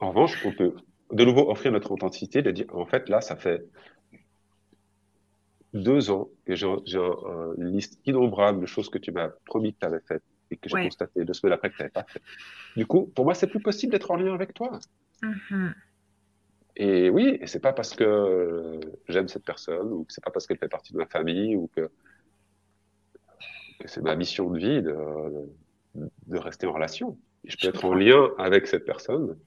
En 0.00 0.10
revanche, 0.10 0.44
on 0.44 0.52
peut 0.52 0.74
de 1.12 1.24
nouveau 1.24 1.50
offrir 1.50 1.72
notre 1.72 1.92
authenticité, 1.92 2.42
de 2.42 2.50
dire, 2.50 2.66
en 2.72 2.86
fait, 2.86 3.08
là, 3.08 3.20
ça 3.20 3.36
fait 3.36 3.64
deux 5.72 6.10
ans 6.10 6.28
que 6.44 6.54
j'ai 6.54 6.66
une 6.66 7.72
liste 7.72 7.98
innombrable 8.04 8.60
de 8.60 8.66
choses 8.66 8.90
que 8.90 8.98
tu 8.98 9.10
m'as 9.10 9.28
promis 9.46 9.72
que 9.72 9.80
tu 9.80 9.86
avais 9.86 10.00
faites 10.00 10.22
et 10.50 10.56
que 10.56 10.68
j'ai 10.68 10.84
constaté 10.84 11.24
deux 11.24 11.32
semaines 11.32 11.54
après 11.54 11.70
que 11.70 11.76
tu 11.76 11.82
n'avais 11.82 11.92
pas 11.92 12.04
fait. 12.04 12.20
Du 12.76 12.86
coup, 12.86 13.10
pour 13.14 13.24
moi, 13.24 13.34
c'est 13.34 13.46
plus 13.46 13.60
possible 13.60 13.92
d'être 13.92 14.10
en 14.10 14.16
lien 14.16 14.34
avec 14.34 14.52
toi. 14.52 14.78
Mm-hmm. 15.22 15.72
Et 16.76 17.10
oui, 17.10 17.38
et 17.40 17.46
c'est 17.46 17.60
pas 17.60 17.72
parce 17.72 17.94
que 17.94 18.80
j'aime 19.08 19.28
cette 19.28 19.44
personne 19.44 19.92
ou 19.92 20.04
que 20.04 20.12
c'est 20.12 20.24
pas 20.24 20.30
parce 20.30 20.46
qu'elle 20.46 20.58
fait 20.58 20.68
partie 20.68 20.92
de 20.92 20.98
ma 20.98 21.06
famille 21.06 21.56
ou 21.56 21.70
que, 21.74 21.90
que 23.80 23.88
c'est 23.88 24.02
ma 24.02 24.16
mission 24.16 24.50
de 24.50 24.58
vie 24.58 24.82
de, 24.82 24.94
de, 26.26 26.38
rester 26.38 26.66
en 26.66 26.72
relation. 26.72 27.18
je 27.44 27.56
peux 27.56 27.68
être 27.68 27.84
en 27.84 27.94
lien 27.94 28.30
avec 28.38 28.66
cette 28.66 28.86
personne, 28.86 29.38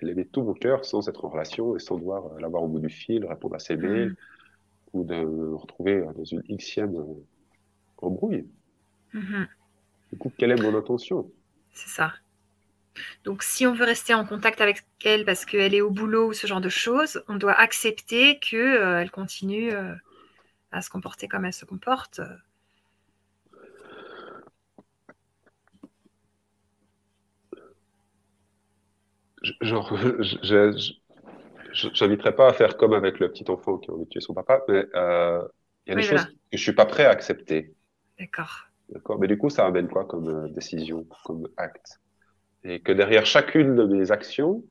l'aimer 0.00 0.26
tout 0.26 0.42
mon 0.42 0.54
cœur 0.54 0.84
sans 0.84 1.08
être 1.08 1.24
en 1.24 1.28
relation 1.28 1.76
et 1.76 1.80
sans 1.80 1.98
devoir 1.98 2.38
l'avoir 2.38 2.62
au 2.62 2.68
bout 2.68 2.80
du 2.80 2.90
fil, 2.90 3.24
répondre 3.24 3.56
à 3.56 3.60
ses 3.60 3.76
mails. 3.76 4.10
Mm 4.10 4.16
ou 4.96 5.04
de 5.04 5.14
me 5.14 5.54
retrouver 5.54 6.02
dans 6.16 6.24
une 6.24 6.58
xième 6.58 6.94
embrouille. 7.98 8.46
Mhm. 9.12 9.48
Du 10.12 10.18
coup, 10.18 10.32
quelle 10.36 10.52
est 10.52 10.62
mon 10.62 10.76
intention? 10.76 11.30
C'est 11.72 11.88
ça. 11.88 12.12
Donc, 13.24 13.42
si 13.42 13.66
on 13.66 13.74
veut 13.74 13.84
rester 13.84 14.14
en 14.14 14.24
contact 14.24 14.60
avec 14.60 14.84
elle 15.04 15.24
parce 15.24 15.44
qu'elle 15.44 15.74
est 15.74 15.80
au 15.80 15.90
boulot 15.90 16.28
ou 16.28 16.32
ce 16.32 16.46
genre 16.46 16.60
de 16.60 16.68
choses, 16.68 17.22
on 17.28 17.36
doit 17.36 17.52
accepter 17.52 18.38
qu'elle 18.38 18.60
euh, 18.60 19.00
elle 19.00 19.10
continue 19.10 19.72
euh, 19.72 19.94
à 20.72 20.80
se 20.80 20.88
comporter 20.88 21.28
comme 21.28 21.44
elle 21.44 21.52
se 21.52 21.64
comporte. 21.64 22.20
Genre, 29.60 29.96
je, 30.42 30.92
j'inviterai 31.76 32.34
pas 32.34 32.48
à 32.48 32.52
faire 32.52 32.76
comme 32.76 32.92
avec 32.92 33.18
le 33.18 33.30
petit 33.30 33.48
enfant 33.50 33.78
qui 33.78 33.90
a 33.90 33.94
envie 33.94 34.04
de 34.04 34.08
tuer 34.08 34.20
son 34.20 34.34
papa, 34.34 34.62
mais 34.68 34.86
euh, 34.94 35.46
il 35.86 35.90
y 35.90 35.92
a 35.92 35.96
des 35.96 36.02
choses 36.02 36.24
que 36.24 36.32
je 36.52 36.62
suis 36.62 36.72
pas 36.72 36.86
prêt 36.86 37.04
à 37.04 37.10
accepter. 37.10 37.74
D'accord. 38.18 38.66
D'accord. 38.88 39.18
Mais 39.18 39.26
du 39.26 39.36
coup, 39.36 39.50
ça 39.50 39.66
amène 39.66 39.88
quoi 39.88 40.04
comme 40.04 40.28
euh, 40.28 40.48
décision, 40.48 41.06
comme 41.24 41.48
acte? 41.56 42.00
Et 42.64 42.80
que 42.80 42.92
derrière 42.92 43.26
chacune 43.26 43.76
de 43.76 43.84
mes 43.84 44.10
actions, 44.10 44.64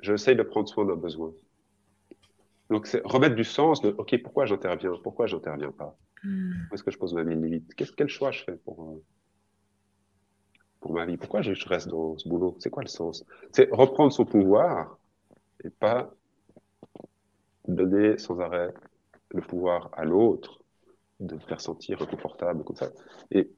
j'essaye 0.00 0.36
de 0.36 0.42
prendre 0.42 0.68
soin 0.68 0.84
d'un 0.84 0.96
besoin. 0.96 1.32
Donc, 2.70 2.86
c'est 2.86 3.02
remettre 3.04 3.34
du 3.34 3.44
sens 3.44 3.80
de, 3.80 3.94
OK, 3.98 4.14
pourquoi 4.22 4.46
j'interviens? 4.46 4.92
Pourquoi 5.02 5.26
j'interviens 5.26 5.72
pas? 5.72 5.96
Hmm. 6.22 6.52
Où 6.70 6.74
est-ce 6.74 6.82
que 6.82 6.90
je 6.90 6.98
pose 6.98 7.14
ma 7.14 7.22
limite? 7.22 7.74
Quel 7.74 8.08
choix 8.08 8.30
je 8.30 8.44
fais 8.44 8.56
pour, 8.64 8.82
euh, 8.82 9.04
pour 10.80 10.92
ma 10.92 11.06
vie 11.06 11.16
Pourquoi 11.16 11.42
je 11.42 11.68
reste 11.68 11.88
dans 11.88 12.16
ce 12.18 12.28
boulot? 12.28 12.56
C'est 12.58 12.70
quoi 12.70 12.82
le 12.82 12.88
sens? 12.88 13.24
C'est 13.52 13.68
reprendre 13.72 14.12
son 14.12 14.24
pouvoir 14.24 14.98
et 15.64 15.70
pas 15.70 16.10
donner 17.66 18.18
sans 18.18 18.38
arrêt 18.40 18.72
le 19.30 19.42
pouvoir 19.42 19.90
à 19.92 20.04
l'autre, 20.04 20.62
de 21.20 21.36
faire 21.38 21.60
sentir 21.60 22.00
inconfortable 22.00 22.64
comme 22.64 22.76
ça. 22.76 22.90
Et 23.30 23.50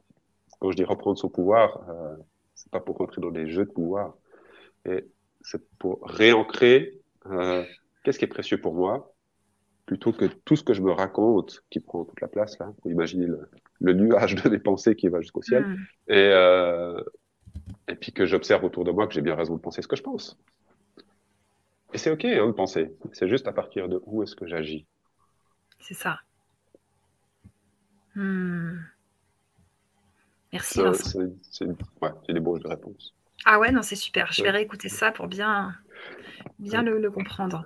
quand 0.58 0.70
je 0.70 0.76
dis 0.76 0.84
reprendre 0.84 1.18
son 1.18 1.28
pouvoir, 1.28 1.88
euh, 1.88 2.16
c'est 2.54 2.70
pas 2.70 2.80
pour 2.80 2.96
rentrer 2.96 3.20
dans 3.20 3.30
des 3.30 3.48
jeux 3.48 3.64
de 3.64 3.70
pouvoir, 3.70 4.14
et 4.84 5.06
c'est 5.42 5.62
pour 5.78 6.00
réancrer 6.02 6.98
euh, 7.26 7.64
qu'est-ce 8.02 8.18
qui 8.18 8.24
est 8.24 8.28
précieux 8.28 8.60
pour 8.60 8.74
moi, 8.74 9.14
plutôt 9.86 10.12
que 10.12 10.24
tout 10.24 10.56
ce 10.56 10.64
que 10.64 10.74
je 10.74 10.82
me 10.82 10.92
raconte 10.92 11.62
qui 11.70 11.80
prend 11.80 12.04
toute 12.04 12.20
la 12.20 12.28
place 12.28 12.58
là. 12.58 12.72
Vous 12.82 12.90
imaginez 12.90 13.26
le, 13.26 13.48
nuage 13.80 14.34
de 14.34 14.48
mes 14.48 14.58
pensées 14.58 14.94
qui 14.94 15.08
va 15.08 15.20
jusqu'au 15.20 15.42
ciel. 15.42 15.64
Mm. 15.64 15.76
Et, 16.08 16.14
euh, 16.16 17.02
et 17.88 17.94
puis 17.94 18.12
que 18.12 18.26
j'observe 18.26 18.64
autour 18.64 18.84
de 18.84 18.90
moi 18.90 19.06
que 19.06 19.14
j'ai 19.14 19.22
bien 19.22 19.34
raison 19.34 19.56
de 19.56 19.60
penser 19.60 19.82
ce 19.82 19.88
que 19.88 19.96
je 19.96 20.02
pense. 20.02 20.38
Et 21.92 21.98
c'est 21.98 22.10
OK 22.10 22.24
hein, 22.24 22.46
de 22.46 22.52
penser. 22.52 22.92
C'est 23.12 23.28
juste 23.28 23.48
à 23.48 23.52
partir 23.52 23.88
de 23.88 24.00
où 24.06 24.22
est-ce 24.22 24.36
que 24.36 24.46
j'agis. 24.46 24.86
C'est 25.80 25.94
ça. 25.94 26.20
Hmm. 28.14 28.78
Merci. 30.52 30.80
C'est 31.50 31.66
des 32.32 32.40
beaux 32.40 32.58
de 32.58 32.68
réponse. 32.68 33.14
Ah 33.44 33.58
ouais, 33.58 33.72
non, 33.72 33.82
c'est 33.82 33.96
super. 33.96 34.32
Je 34.32 34.42
vais 34.42 34.50
réécouter 34.50 34.88
ça 34.88 35.12
pour 35.12 35.26
bien, 35.26 35.74
bien 36.58 36.82
le, 36.82 37.10
comprendre. 37.10 37.64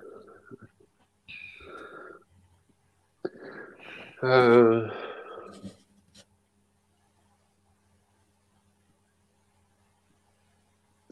Euh, 4.23 4.87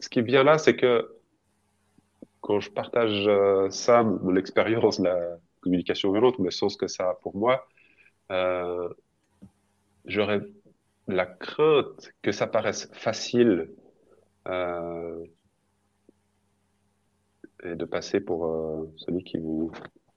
ce 0.04 0.08
qui 0.10 0.18
est 0.18 0.22
bien 0.22 0.44
là, 0.44 0.58
c'est 0.58 0.76
que 0.76 1.16
quand 2.42 2.60
je 2.60 2.70
partage 2.70 3.26
euh, 3.26 3.70
ça, 3.70 4.02
mon 4.02 4.36
expérience 4.36 5.00
de 5.00 5.04
la 5.04 5.38
communication 5.62 6.12
violente, 6.12 6.38
le 6.38 6.50
sens 6.50 6.76
que 6.76 6.88
ça 6.88 7.08
a 7.08 7.14
pour 7.14 7.34
moi, 7.34 7.66
euh, 8.30 8.90
j'aurais 10.04 10.42
la 11.08 11.24
crainte 11.24 12.12
que 12.20 12.32
ça 12.32 12.46
paraisse 12.46 12.90
facile 12.92 13.70
euh, 14.46 15.24
et 17.62 17.74
de 17.74 17.84
passer 17.86 18.20
pour 18.20 18.90
celui 18.96 19.24
qui 19.24 19.38
vous 19.38 19.72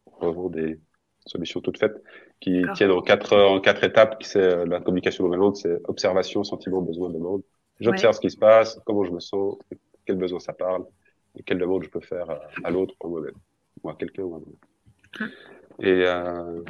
revend 0.05 0.49
des 0.49 0.81
solutions 1.25 1.61
toutes 1.61 1.77
faites 1.77 2.03
qui 2.39 2.61
tiennent 2.75 2.91
en 2.91 3.01
quatre, 3.01 3.37
en 3.37 3.59
quatre 3.61 3.83
étapes. 3.83 4.21
C'est 4.21 4.41
euh, 4.41 4.65
la 4.65 4.79
communication 4.79 5.23
non 5.23 5.29
violente, 5.29 5.57
c'est 5.57 5.79
observation, 5.85 6.43
sentiment, 6.43 6.81
besoin, 6.81 7.09
demande. 7.09 7.41
J'observe 7.79 8.15
ce 8.15 8.19
qui 8.19 8.31
se 8.31 8.37
passe, 8.37 8.79
comment 8.85 9.03
je 9.03 9.11
me 9.11 9.19
sens, 9.19 9.57
quel 10.05 10.17
besoin 10.17 10.39
ça 10.39 10.53
parle, 10.53 10.85
et 11.35 11.43
quelle 11.43 11.59
demande 11.59 11.83
je 11.83 11.89
peux 11.89 12.01
faire 12.01 12.27
à, 12.63 12.71
l'autre 12.71 12.95
ou 13.03 13.09
moi-même, 13.09 13.35
ou 13.83 13.89
à 13.89 13.95
quelqu'un 13.95 14.23
ou 14.23 14.35
à 14.35 14.39
moi-même. 14.39 14.55
Hum. 15.19 15.29
Et 15.79 16.05
euh, 16.05 16.63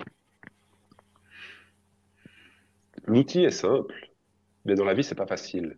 l'outil 3.06 3.44
est 3.44 3.52
simple, 3.52 3.96
mais 4.66 4.76
dans 4.76 4.86
la 4.86 4.94
vie, 4.94 5.04
c'est 5.04 5.16
pas 5.16 5.28
facile. 5.28 5.78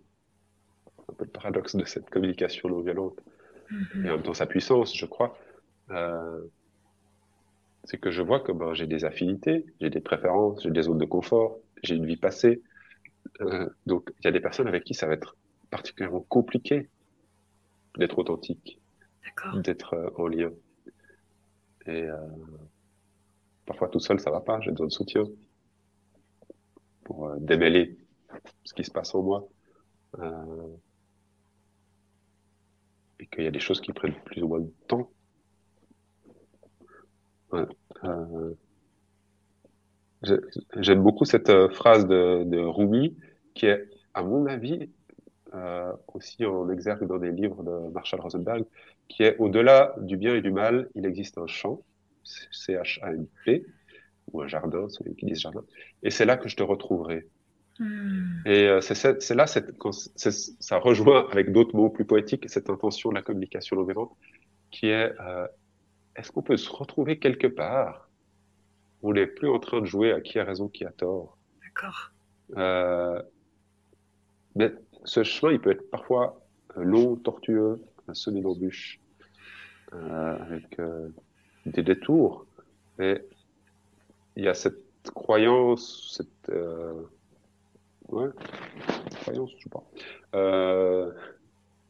Un 1.08 1.14
peu 1.14 1.26
le 1.26 1.32
paradoxe 1.32 1.76
de 1.76 1.86
cette 1.86 2.10
communication 2.10 2.70
non 2.70 2.82
violente. 2.82 3.20
Mm-hmm. 3.72 4.06
Et 4.06 4.10
en 4.10 4.14
même 4.14 4.24
temps, 4.24 4.34
sa 4.34 4.48
puissance, 4.48 4.96
je 4.96 5.06
crois, 5.06 5.38
euh, 5.92 6.42
c'est 7.84 8.00
que 8.00 8.12
je 8.12 8.22
vois 8.22 8.40
que 8.40 8.52
ben, 8.52 8.74
j'ai 8.74 8.88
des 8.88 9.06
affinités, 9.06 9.66
j'ai 9.80 9.90
des 9.90 10.02
préférences, 10.02 10.64
j'ai 10.64 10.72
des 10.72 10.84
zones 10.84 10.98
de 10.98 11.06
confort, 11.06 11.60
j'ai 11.84 11.96
une 11.96 12.06
vie 12.06 12.18
passée. 12.18 12.62
Euh, 13.42 13.70
donc, 13.86 14.12
il 14.20 14.26
y 14.26 14.28
a 14.28 14.32
des 14.32 14.40
personnes 14.40 14.68
avec 14.68 14.84
qui 14.84 14.94
ça 14.94 15.08
va 15.08 15.14
être 15.14 15.36
particulièrement 15.70 16.22
compliqué 16.22 16.90
d'être 17.98 18.18
authentique, 18.20 18.80
d'être 19.64 19.94
euh, 19.94 20.10
en 20.18 20.28
lien. 20.28 20.52
Et 21.86 22.04
euh, 22.04 22.18
parfois 23.66 23.90
tout 23.90 24.00
seul, 24.00 24.20
ça 24.20 24.32
va 24.32 24.42
pas, 24.42 24.60
j'ai 24.62 24.72
besoin 24.72 24.88
de 24.88 24.92
soutien 24.92 25.24
pour 27.04 27.36
démêler 27.38 27.98
ce 28.64 28.74
qui 28.74 28.84
se 28.84 28.92
passe 28.92 29.16
en 29.16 29.24
moi. 29.24 29.48
Euh, 30.20 30.76
et 33.20 33.28
qu'il 33.28 33.44
y 33.44 33.48
a 33.48 33.52
des 33.52 33.60
choses 33.60 33.82
qui 33.82 33.92
prennent 33.94 34.16
plus 34.26 34.42
ou 34.42 34.48
moins 34.48 34.60
de 34.60 34.74
temps. 34.88 35.12
Euh, 37.54 38.54
J'aime 40.78 41.02
beaucoup 41.02 41.26
cette 41.26 41.50
euh, 41.50 41.70
phrase 41.70 42.08
de, 42.08 42.44
de 42.44 42.60
Rumi 42.60 43.16
qui 43.54 43.68
est, 43.68 43.88
à 44.14 44.24
mon 44.24 44.46
avis, 44.46 44.90
euh, 45.54 45.94
aussi 46.14 46.46
en 46.46 46.70
exergue 46.70 47.08
dans 47.08 47.18
des 47.18 47.32
livres 47.32 47.64
de 47.64 47.92
Marshall 47.92 48.22
Rosenberg, 48.22 48.66
qui 49.08 49.24
est 49.24 49.36
au-delà 49.40 49.96
du 49.98 50.16
bien 50.16 50.36
et 50.36 50.42
du 50.42 50.52
mal, 50.52 50.90
il 50.96 51.06
existe 51.06 51.38
un 51.38 51.48
champ, 51.48 51.82
C-H-A-M-P, 52.24 53.66
ou 54.32 54.42
un 54.42 54.48
jardin, 54.48 54.88
celui 54.90 55.16
qui 55.16 55.26
dit 55.26 55.36
jardin, 55.36 55.64
et 56.04 56.12
c'est 56.12 56.26
là 56.26 56.38
que 56.38 56.50
je 56.50 56.56
te 56.56 56.64
retrouverai. 56.64 57.28
Hmm. 57.80 58.42
Et 58.46 58.68
euh, 58.68 58.82
c'est 58.82 59.34
là, 59.34 59.48
ça 59.48 60.78
rejoint 60.78 61.28
avec 61.32 61.52
d'autres 61.52 61.76
mots 61.76 61.90
plus 61.90 62.06
poétiques 62.06 62.48
cette 62.50 62.70
intention 62.70 63.10
de 63.10 63.16
la 63.16 63.22
communication 63.22 63.76
non 63.76 63.84
violente, 63.84 64.12
qui 64.70 64.88
est 64.88 65.14
euh, 65.20 65.48
est-ce 66.16 66.32
qu'on 66.32 66.44
peut 66.44 66.58
se 66.58 66.70
retrouver 66.70 67.18
quelque 67.18 67.48
part 67.48 68.09
on 69.04 69.14
n'est 69.14 69.28
plus 69.28 69.50
en 69.50 69.60
train 69.60 69.82
de 69.82 69.86
jouer 69.86 70.12
à 70.12 70.22
qui 70.22 70.40
a 70.40 70.44
raison, 70.44 70.68
qui 70.68 70.86
a 70.86 70.92
tort 70.92 71.38
D'accord. 71.64 72.12
Euh, 72.58 73.22
mais 74.56 74.74
ce 75.06 75.24
chemin, 75.24 75.54
il 75.54 75.60
peut 75.60 75.72
être 75.72 75.90
parfois 75.90 76.42
long, 76.76 77.16
tortueux, 77.16 77.82
semé 78.14 78.42
d'embûches, 78.42 79.00
avec 79.92 80.82
des 81.66 81.84
détours. 81.84 82.46
Et 83.00 83.22
il 84.36 84.44
y 84.44 84.48
a 84.48 84.54
cette 84.54 84.84
croyance, 85.14 86.16
cette 86.18 86.52
ouais, 88.12 88.30
croyance, 89.22 89.52
je 89.58 89.64
sais 89.64 89.70
pas, 89.70 89.84
euh, 90.36 91.12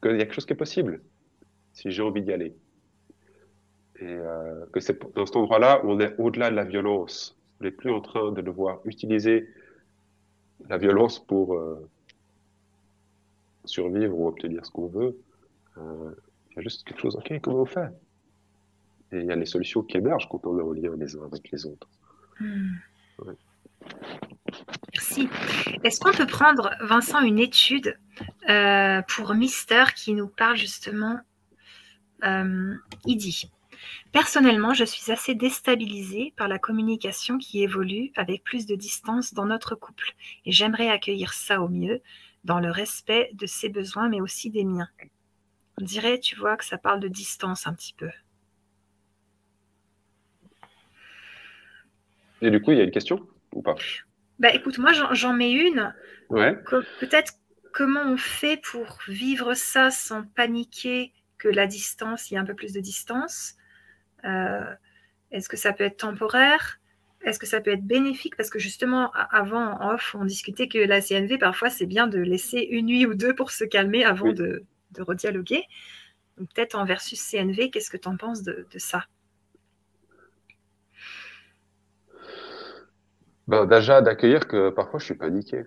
qu'il 0.01 0.11
y 0.11 0.15
a 0.15 0.17
quelque 0.19 0.33
chose 0.33 0.45
qui 0.45 0.53
est 0.53 0.57
possible 0.57 1.01
si 1.73 1.91
j'ai 1.91 2.01
envie 2.01 2.21
d'y 2.21 2.33
aller. 2.33 2.55
Et 4.01 4.05
euh, 4.05 4.65
que 4.71 4.79
c'est 4.79 4.97
dans 5.13 5.25
cet 5.25 5.35
endroit-là 5.35 5.83
où 5.83 5.91
on 5.91 5.99
est 5.99 6.15
au-delà 6.17 6.49
de 6.49 6.55
la 6.55 6.63
violence. 6.63 7.37
On 7.59 7.65
n'est 7.65 7.71
plus 7.71 7.91
en 7.91 7.99
train 7.99 8.31
de 8.31 8.41
devoir 8.41 8.79
utiliser 8.85 9.49
la 10.69 10.77
violence 10.77 11.19
pour 11.19 11.55
euh, 11.55 11.85
survivre 13.65 14.17
ou 14.17 14.27
obtenir 14.27 14.65
ce 14.65 14.71
qu'on 14.71 14.87
veut. 14.87 15.17
Euh, 15.77 16.11
il 16.51 16.55
y 16.55 16.59
a 16.59 16.61
juste 16.61 16.85
quelque 16.85 17.01
chose, 17.01 17.15
ok, 17.15 17.39
comment 17.41 17.61
on 17.61 17.65
fait? 17.65 17.89
Et 19.11 19.19
il 19.19 19.25
y 19.25 19.31
a 19.31 19.35
les 19.35 19.45
solutions 19.45 19.81
qui 19.81 19.97
émergent 19.97 20.29
quand 20.29 20.45
on 20.45 20.57
est 20.59 20.61
en 20.61 20.71
lien 20.71 20.95
les 20.97 21.15
uns 21.15 21.25
avec 21.25 21.49
les 21.51 21.65
autres. 21.65 21.87
Hmm. 22.39 22.75
Ouais. 23.19 23.33
Merci. 24.93 25.29
Est-ce 25.83 25.99
qu'on 25.99 26.11
peut 26.11 26.27
prendre, 26.27 26.71
Vincent, 26.81 27.21
une 27.21 27.39
étude 27.39 27.97
euh, 28.49 29.01
pour 29.07 29.33
Mister 29.33 29.83
qui 29.95 30.13
nous 30.13 30.27
parle 30.27 30.57
justement 30.57 31.19
euh, 32.23 32.75
Il 33.05 33.17
dit 33.17 33.49
Personnellement, 34.11 34.73
je 34.73 34.83
suis 34.83 35.11
assez 35.11 35.35
déstabilisée 35.35 36.33
par 36.35 36.47
la 36.47 36.59
communication 36.59 37.37
qui 37.37 37.61
évolue 37.61 38.11
avec 38.15 38.43
plus 38.43 38.65
de 38.65 38.75
distance 38.75 39.33
dans 39.33 39.45
notre 39.45 39.75
couple 39.75 40.13
et 40.45 40.51
j'aimerais 40.51 40.89
accueillir 40.89 41.33
ça 41.33 41.61
au 41.61 41.69
mieux 41.69 42.01
dans 42.43 42.59
le 42.59 42.71
respect 42.71 43.29
de 43.33 43.45
ses 43.45 43.69
besoins 43.69 44.09
mais 44.09 44.21
aussi 44.21 44.49
des 44.49 44.63
miens. 44.63 44.89
On 45.79 45.85
dirait, 45.85 46.19
tu 46.19 46.35
vois, 46.35 46.57
que 46.57 46.65
ça 46.65 46.77
parle 46.77 46.99
de 46.99 47.07
distance 47.07 47.67
un 47.67 47.73
petit 47.73 47.93
peu. 47.93 48.09
Et 52.41 52.49
du 52.49 52.61
coup, 52.61 52.71
il 52.71 52.77
y 52.77 52.81
a 52.81 52.83
une 52.83 52.91
question 52.91 53.27
ou 53.53 53.61
pas? 53.61 53.75
Bah 54.39 54.53
écoute, 54.53 54.77
moi 54.77 54.91
j'en 55.11 55.33
mets 55.33 55.51
une. 55.51 55.93
Ouais. 56.29 56.57
Peut-être 56.99 57.33
comment 57.73 58.03
on 58.05 58.17
fait 58.17 58.61
pour 58.61 58.99
vivre 59.07 59.53
ça 59.53 59.91
sans 59.91 60.23
paniquer 60.23 61.11
que 61.37 61.49
la 61.49 61.67
distance, 61.67 62.31
il 62.31 62.35
y 62.35 62.37
a 62.37 62.41
un 62.41 62.45
peu 62.45 62.55
plus 62.55 62.73
de 62.73 62.79
distance? 62.79 63.55
Euh, 64.25 64.73
est-ce 65.31 65.49
que 65.49 65.57
ça 65.57 65.73
peut 65.73 65.83
être 65.83 65.97
temporaire? 65.97 66.79
Est-ce 67.21 67.39
que 67.39 67.45
ça 67.45 67.59
peut 67.59 67.71
être 67.71 67.85
bénéfique? 67.85 68.35
Parce 68.37 68.49
que 68.49 68.59
justement, 68.59 69.11
avant, 69.11 69.73
en 69.79 69.93
off, 69.93 70.15
on 70.17 70.25
discutait 70.25 70.67
que 70.67 70.77
la 70.77 71.01
CNV, 71.01 71.37
parfois, 71.37 71.69
c'est 71.69 71.85
bien 71.85 72.07
de 72.07 72.19
laisser 72.19 72.59
une 72.59 72.87
nuit 72.87 73.05
ou 73.05 73.13
deux 73.13 73.35
pour 73.35 73.51
se 73.51 73.65
calmer 73.65 74.05
avant 74.05 74.31
de, 74.31 74.63
de 74.91 75.01
redialoguer. 75.01 75.63
Peut-être 76.37 76.75
en 76.75 76.85
versus 76.85 77.21
CNV, 77.21 77.69
qu'est-ce 77.69 77.89
que 77.89 77.97
tu 77.97 78.07
en 78.07 78.15
penses 78.15 78.43
de 78.43 78.65
ça? 78.77 79.05
Ben, 83.49 83.65
déjà, 83.65 84.01
d'accueillir 84.01 84.47
que 84.47 84.69
parfois 84.69 84.99
je 84.99 85.05
suis 85.05 85.15
paniqué, 85.15 85.63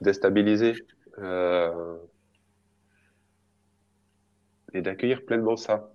déstabilisé. 0.00 0.76
Euh, 1.18 1.98
et 4.72 4.80
d'accueillir 4.80 5.26
pleinement 5.26 5.56
ça. 5.56 5.90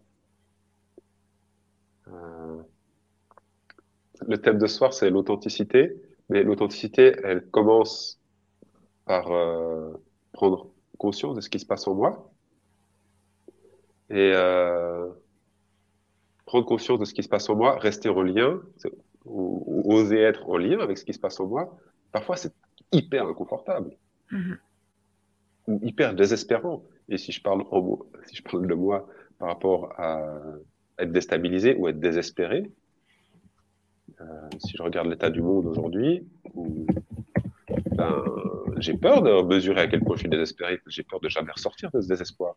Euh, 2.08 2.62
le 4.28 4.38
thème 4.38 4.58
de 4.58 4.68
ce 4.68 4.78
soir, 4.78 4.94
c'est 4.94 5.10
l'authenticité. 5.10 6.02
Mais 6.30 6.44
l'authenticité, 6.44 7.16
elle 7.24 7.46
commence 7.50 8.20
par 9.06 9.32
euh, 9.32 9.94
prendre 10.32 10.70
conscience 10.98 11.36
de 11.36 11.42
ce 11.42 11.50
qui 11.50 11.60
se 11.60 11.66
passe 11.66 11.88
en 11.88 11.96
moi. 11.96 12.32
Et 14.10 14.32
prendre 16.46 16.66
conscience 16.66 17.00
de 17.00 17.06
ce 17.06 17.14
qui 17.14 17.24
se 17.24 17.30
passe 17.30 17.50
en 17.50 17.56
moi, 17.56 17.80
rester 17.80 18.10
en 18.10 18.22
lien, 18.22 18.62
ou, 19.26 19.82
oser 19.86 20.20
être 20.20 20.48
en 20.50 20.58
lien 20.58 20.80
avec 20.80 20.98
ce 20.98 21.06
qui 21.06 21.14
se 21.14 21.20
passe 21.20 21.40
en 21.40 21.48
moi, 21.48 21.78
parfois 22.12 22.36
c'est 22.36 22.54
hyper 22.92 23.26
inconfortable 23.28 23.96
mm-hmm. 24.32 24.58
ou 25.68 25.80
hyper 25.84 26.14
désespérant. 26.14 26.84
Et 27.10 27.18
si 27.18 27.32
je 27.32 27.42
parle 27.42 27.64
si 28.28 28.36
je 28.36 28.44
parle 28.44 28.68
de 28.68 28.74
moi 28.74 29.08
par 29.40 29.50
rapport 29.50 30.00
à 30.00 30.38
être 31.00 31.12
déstabilisé 31.12 31.76
ou 31.76 31.88
être 31.88 32.00
désespéré, 32.00 32.70
euh, 34.22 34.26
si 34.60 34.78
je 34.78 34.84
regarde 34.84 35.08
l'état 35.08 35.30
du 35.30 35.42
monde 35.42 35.66
aujourd'hui, 35.66 36.26
ben, 37.92 38.24
j'ai 38.78 38.94
peur 38.96 39.22
de 39.22 39.42
mesurer 39.44 39.82
à 39.82 39.88
quel 39.88 40.02
point 40.02 40.16
je 40.16 40.22
suis 40.22 40.30
désespéré, 40.30 40.80
j'ai 40.88 41.04
peur 41.04 41.20
de 41.20 41.30
jamais 41.30 41.52
ressortir 41.52 41.90
de 41.92 42.02
ce 42.02 42.08
désespoir. 42.08 42.56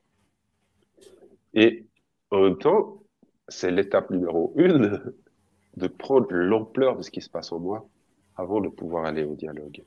Et 1.55 1.87
en 2.31 2.43
même 2.43 2.59
temps, 2.59 3.03
c'est 3.49 3.71
l'étape 3.71 4.11
numéro 4.11 4.53
une 4.57 5.01
de 5.77 5.87
prendre 5.87 6.29
l'ampleur 6.31 6.97
de 6.97 7.03
ce 7.03 7.11
qui 7.11 7.21
se 7.21 7.31
passe 7.31 7.53
en 7.53 7.59
moi 7.59 7.89
avant 8.37 8.61
de 8.61 8.69
pouvoir 8.69 9.05
aller 9.05 9.25
au 9.25 9.35
dialogue. 9.35 9.83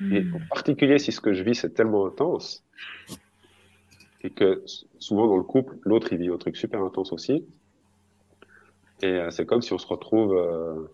Et 0.00 0.20
hmm. 0.20 0.36
en 0.36 0.40
particulier 0.48 0.98
si 0.98 1.10
ce 1.10 1.20
que 1.20 1.32
je 1.32 1.42
vis 1.42 1.56
c'est 1.56 1.74
tellement 1.74 2.06
intense, 2.06 2.64
et 4.22 4.30
que 4.30 4.62
souvent 4.98 5.26
dans 5.26 5.36
le 5.36 5.42
couple, 5.42 5.76
l'autre 5.82 6.12
il 6.12 6.18
vit 6.18 6.28
un 6.28 6.38
truc 6.38 6.56
super 6.56 6.82
intense 6.82 7.12
aussi. 7.12 7.44
Et 9.02 9.06
euh, 9.06 9.30
c'est 9.30 9.46
comme 9.46 9.62
si 9.62 9.72
on 9.72 9.78
se 9.78 9.86
retrouve 9.86 10.34
euh, 10.34 10.88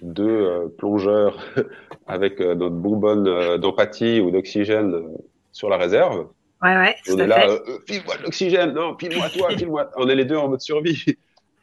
deux 0.00 0.24
euh, 0.24 0.68
plongeurs 0.68 1.38
avec 2.06 2.40
euh, 2.40 2.54
notre 2.54 2.76
bonbonne 2.76 3.58
d'empathie 3.58 4.20
ou 4.20 4.30
d'oxygène 4.30 5.16
sur 5.52 5.68
la 5.68 5.76
réserve. 5.76 6.28
Ouais, 6.62 6.76
ouais, 6.76 6.96
on 7.08 7.18
est 7.18 7.26
là, 7.26 7.46
file-moi 7.86 8.16
de 8.16 8.22
l'oxygène, 8.24 8.72
non, 8.72 8.96
file-moi 8.98 9.28
toi, 9.30 9.50
file-moi. 9.56 9.90
On 9.96 10.08
est 10.08 10.16
les 10.16 10.24
deux 10.24 10.36
en 10.36 10.48
mode 10.48 10.60
survie. 10.60 11.04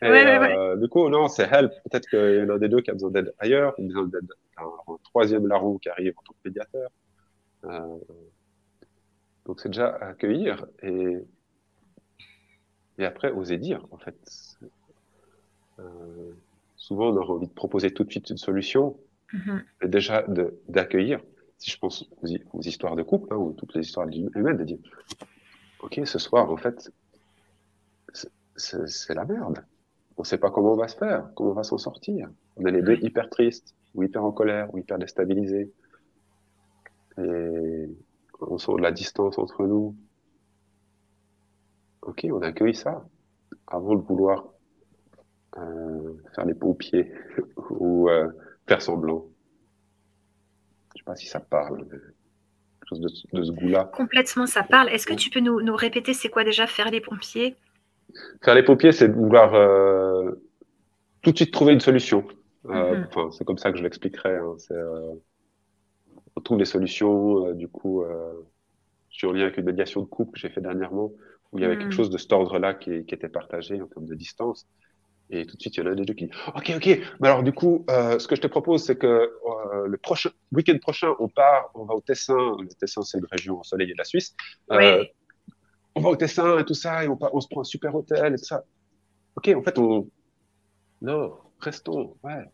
Et, 0.01 0.09
ouais, 0.09 0.38
ouais, 0.38 0.78
du 0.78 0.88
coup, 0.88 1.09
non, 1.09 1.28
c'est 1.28 1.51
help. 1.51 1.71
Peut-être 1.89 2.07
qu'il 2.07 2.36
y 2.36 2.41
en 2.43 2.55
a 2.55 2.59
des 2.59 2.69
deux 2.69 2.82
qui 2.82 2.91
a 2.91 2.93
besoin 2.93 3.11
d'aide 3.11 3.34
ailleurs, 3.39 3.73
ou 3.78 3.88
besoin 3.88 4.05
d'aide 4.05 4.32
un, 4.57 4.69
troisième 5.03 5.47
larron 5.47 5.78
qui 5.78 5.89
arrive 5.89 6.13
en 6.17 6.21
tant 6.21 6.34
que 6.34 6.49
médiateur. 6.49 6.89
donc 9.45 9.59
c'est 9.59 9.69
déjà 9.69 9.95
accueillir 9.95 10.65
et, 10.82 11.17
et 12.97 13.05
après 13.05 13.32
oser 13.32 13.57
dire, 13.57 13.86
en 13.91 13.97
fait. 13.97 14.15
Euh, 15.80 16.32
souvent, 16.76 17.09
on 17.09 17.17
aurait 17.17 17.34
envie 17.34 17.47
de 17.47 17.53
proposer 17.53 17.91
tout 17.91 18.03
de 18.03 18.11
suite 18.11 18.30
une 18.30 18.38
solution, 18.38 18.97
mais 19.82 19.88
déjà 19.88 20.26
d'accueillir. 20.69 21.19
Si 21.57 21.71
je 21.71 21.80
pense 21.80 22.09
aux, 22.21 22.61
histoires 22.61 22.95
de 22.95 23.03
couple 23.03 23.34
hein, 23.34 23.38
ou 23.38 23.53
toutes 23.53 23.76
les 23.76 23.82
histoires 23.82 24.07
humaines, 24.07 24.57
de 24.57 24.63
dire 24.63 24.78
Ok, 25.80 25.99
ce 26.05 26.19
soir, 26.19 26.49
en 26.49 26.57
fait, 26.57 26.91
c'est 28.55 29.13
la 29.13 29.26
merde. 29.26 29.65
On 30.17 30.21
ne 30.21 30.26
sait 30.26 30.38
pas 30.38 30.49
comment 30.49 30.73
on 30.73 30.78
va 30.78 30.88
se 30.88 30.95
faire, 30.95 31.30
comment 31.36 31.51
on 31.51 31.53
va 31.53 31.63
s'en 31.63 31.78
sortir. 31.78 32.30
On 32.55 32.65
est 32.65 32.71
les 32.71 32.82
deux 32.82 32.97
hyper 33.03 33.30
tristes, 33.30 33.76
ou 33.93 34.03
hyper 34.03 34.23
en 34.23 34.32
colère, 34.32 34.73
ou 34.73 34.78
hyper 34.78 34.97
déstabilisés. 34.97 35.71
Et 37.17 37.89
on 38.41 38.57
sent 38.57 38.73
de 38.78 38.82
la 38.82 38.91
distance 38.91 39.38
entre 39.38 39.65
nous. 39.65 39.95
Ok, 42.01 42.26
on 42.32 42.41
accueille 42.41 42.76
ça 42.76 43.05
avant 43.67 43.95
de 43.95 44.01
vouloir 44.01 44.55
faire 46.36 46.45
les 46.45 46.53
paupiers 46.53 47.12
ou 47.70 48.10
euh, 48.10 48.28
faire 48.68 48.82
semblant. 48.82 49.26
Je 50.93 50.99
sais 50.99 51.06
pas 51.06 51.16
si 51.16 51.28
ça 51.28 51.39
parle, 51.39 51.88
quelque 51.88 52.89
chose 52.89 52.99
de, 53.01 53.43
ce 53.43 53.51
goût-là. 53.51 53.86
Complètement, 53.93 54.47
ça 54.47 54.64
parle. 54.64 54.89
Est-ce 54.89 55.06
que 55.06 55.14
tu 55.14 55.30
peux 55.30 55.39
nous, 55.39 55.62
nous 55.62 55.76
répéter 55.76 56.14
c'est 56.14 56.30
quoi 56.30 56.43
déjà 56.43 56.68
faire 56.68 56.89
les 56.91 57.01
pompiers? 57.01 57.56
Faire 58.43 58.56
les 58.56 58.64
pompiers, 58.64 58.91
c'est 58.91 59.10
de 59.10 59.14
vouloir 59.14 59.53
euh, 59.56 60.32
tout 61.22 61.32
de 61.32 61.38
suite 61.38 61.51
trouver 61.51 61.74
une 61.74 61.80
solution. 61.80 62.26
Mhm. 62.64 63.08
Enfin, 63.10 63.32
c'est 63.32 63.45
comme 63.45 63.58
ça 63.58 63.72
que 63.72 63.78
je 63.78 63.84
l'expliquerai. 63.84 64.38
Hein. 64.38 64.56
on 66.36 66.41
trouve 66.41 66.58
des 66.58 66.66
solutions. 66.66 67.51
du 67.53 67.68
coup, 67.68 68.03
je 69.10 69.18
suis 69.18 69.28
en 69.28 69.32
lien 69.32 69.43
avec 69.43 69.58
une 69.58 69.66
médiation 69.66 70.01
de 70.01 70.06
couple 70.08 70.34
que 70.34 70.39
j'ai 70.39 70.49
fait 70.49 70.62
dernièrement, 70.62 71.12
où 71.51 71.58
il 71.60 71.62
y 71.62 71.66
avait 71.66 71.78
quelque 71.78 71.88
Mhm. 71.88 71.91
chose 71.91 72.10
de 72.10 72.18
cet 72.18 72.32
ordre-là 72.34 72.74
qui, 72.74 73.06
qui 73.06 73.14
était 73.16 73.30
partagé 73.30 73.82
en 73.82 73.88
termes 73.88 74.06
de 74.08 74.16
distance. 74.16 74.68
Et 75.30 75.45
tout 75.45 75.55
de 75.55 75.61
suite, 75.61 75.76
il 75.78 75.84
y 75.84 75.88
en 75.88 75.91
a 75.91 75.95
des 75.95 76.05
deux 76.05 76.13
qui 76.13 76.26
disent 76.26 76.36
Ok, 76.55 76.71
ok, 76.76 76.99
mais 77.19 77.28
alors 77.28 77.43
du 77.43 77.51
coup, 77.51 77.86
euh, 77.89 78.19
ce 78.19 78.28
que 78.28 78.36
je 78.36 78.41
te 78.41 78.47
propose, 78.47 78.84
c'est 78.84 78.97
que 78.97 79.07
euh, 79.07 79.88
le 79.88 79.97
prochain 79.97 80.30
week-end 80.51 80.78
prochain, 80.80 81.13
on 81.19 81.28
part, 81.28 81.71
on 81.73 81.86
va 81.86 81.95
au 81.95 82.01
Tessin. 82.01 82.55
Le 82.59 82.67
Tessin, 82.67 83.01
c'est 83.01 83.17
une 83.17 83.28
région 83.32 83.59
ensoleillée 83.59 83.93
de 83.93 83.97
la 83.97 84.03
Suisse. 84.03 84.36
Euh. 84.71 85.03
On 85.95 86.01
va 86.01 86.09
au 86.09 86.15
Tessin 86.15 86.59
et 86.59 86.65
tout 86.65 86.73
ça, 86.73 87.03
et 87.03 87.07
on, 87.07 87.41
se 87.41 87.47
prend 87.47 87.61
un 87.61 87.65
super 87.65 87.95
hôtel 87.95 88.34
et 88.34 88.38
tout 88.38 88.45
ça. 88.45 88.63
Ok, 89.36 89.49
en 89.55 89.63
fait, 89.63 89.80
on. 89.80 90.09
Non, 91.01 91.38
restons. 91.59 92.17
Ouais. 92.23 92.45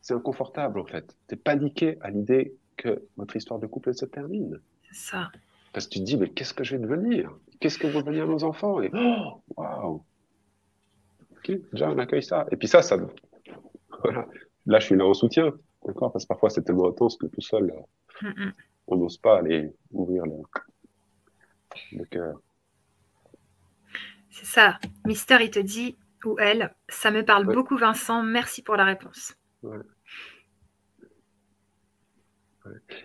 C'est 0.00 0.14
inconfortable, 0.14 0.80
en 0.80 0.86
fait. 0.86 1.16
T'es 1.26 1.36
paniqué 1.36 1.98
à 2.00 2.10
l'idée 2.10 2.54
que 2.76 3.04
votre 3.16 3.36
histoire 3.36 3.60
de 3.60 3.66
couple 3.66 3.94
se 3.94 4.04
termine. 4.04 4.60
C'est 4.90 5.10
ça. 5.10 5.30
Parce 5.72 5.86
que 5.86 5.92
tu 5.92 5.98
te 6.00 6.04
dis, 6.04 6.16
mais 6.16 6.30
qu'est-ce 6.30 6.54
que 6.54 6.64
je 6.64 6.76
vais 6.76 6.82
devenir? 6.82 7.36
Qu'est-ce 7.60 7.78
que 7.78 7.86
vont 7.86 8.00
devenir 8.00 8.26
nos 8.26 8.44
enfants? 8.44 8.80
Et 8.80 8.90
oh, 8.94 9.42
waouh 9.56 10.02
Déjà 11.72 11.90
on 11.90 11.98
accueille 11.98 12.22
ça. 12.22 12.46
Et 12.50 12.56
puis 12.56 12.68
ça, 12.68 12.82
ça, 12.82 12.96
voilà. 14.02 14.26
Là, 14.66 14.78
je 14.80 14.86
suis 14.86 14.96
là 14.96 15.04
en 15.06 15.14
soutien, 15.14 15.52
d'accord 15.84 16.12
Parce 16.12 16.24
que 16.24 16.28
parfois 16.28 16.50
c'est 16.50 16.62
tellement 16.62 16.88
intense 16.88 17.16
que 17.16 17.26
tout 17.26 17.40
seul, 17.40 17.70
euh, 17.70 17.80
Mm, 18.22 18.28
mm. 18.46 18.52
on 18.86 18.96
n'ose 18.96 19.18
pas 19.18 19.38
aller 19.38 19.74
ouvrir 19.90 20.24
le, 20.24 20.36
le 21.92 22.04
cœur. 22.06 22.40
C'est 24.30 24.46
ça. 24.46 24.78
Mister, 25.04 25.36
il 25.42 25.50
te 25.50 25.58
dit, 25.58 25.96
ou 26.24 26.36
elle, 26.38 26.74
ça 26.88 27.10
me 27.10 27.22
parle 27.24 27.46
Ouais. 27.46 27.54
beaucoup, 27.54 27.76
Vincent. 27.76 28.22
Merci 28.22 28.62
pour 28.62 28.76
la 28.76 28.84
réponse. 28.84 29.34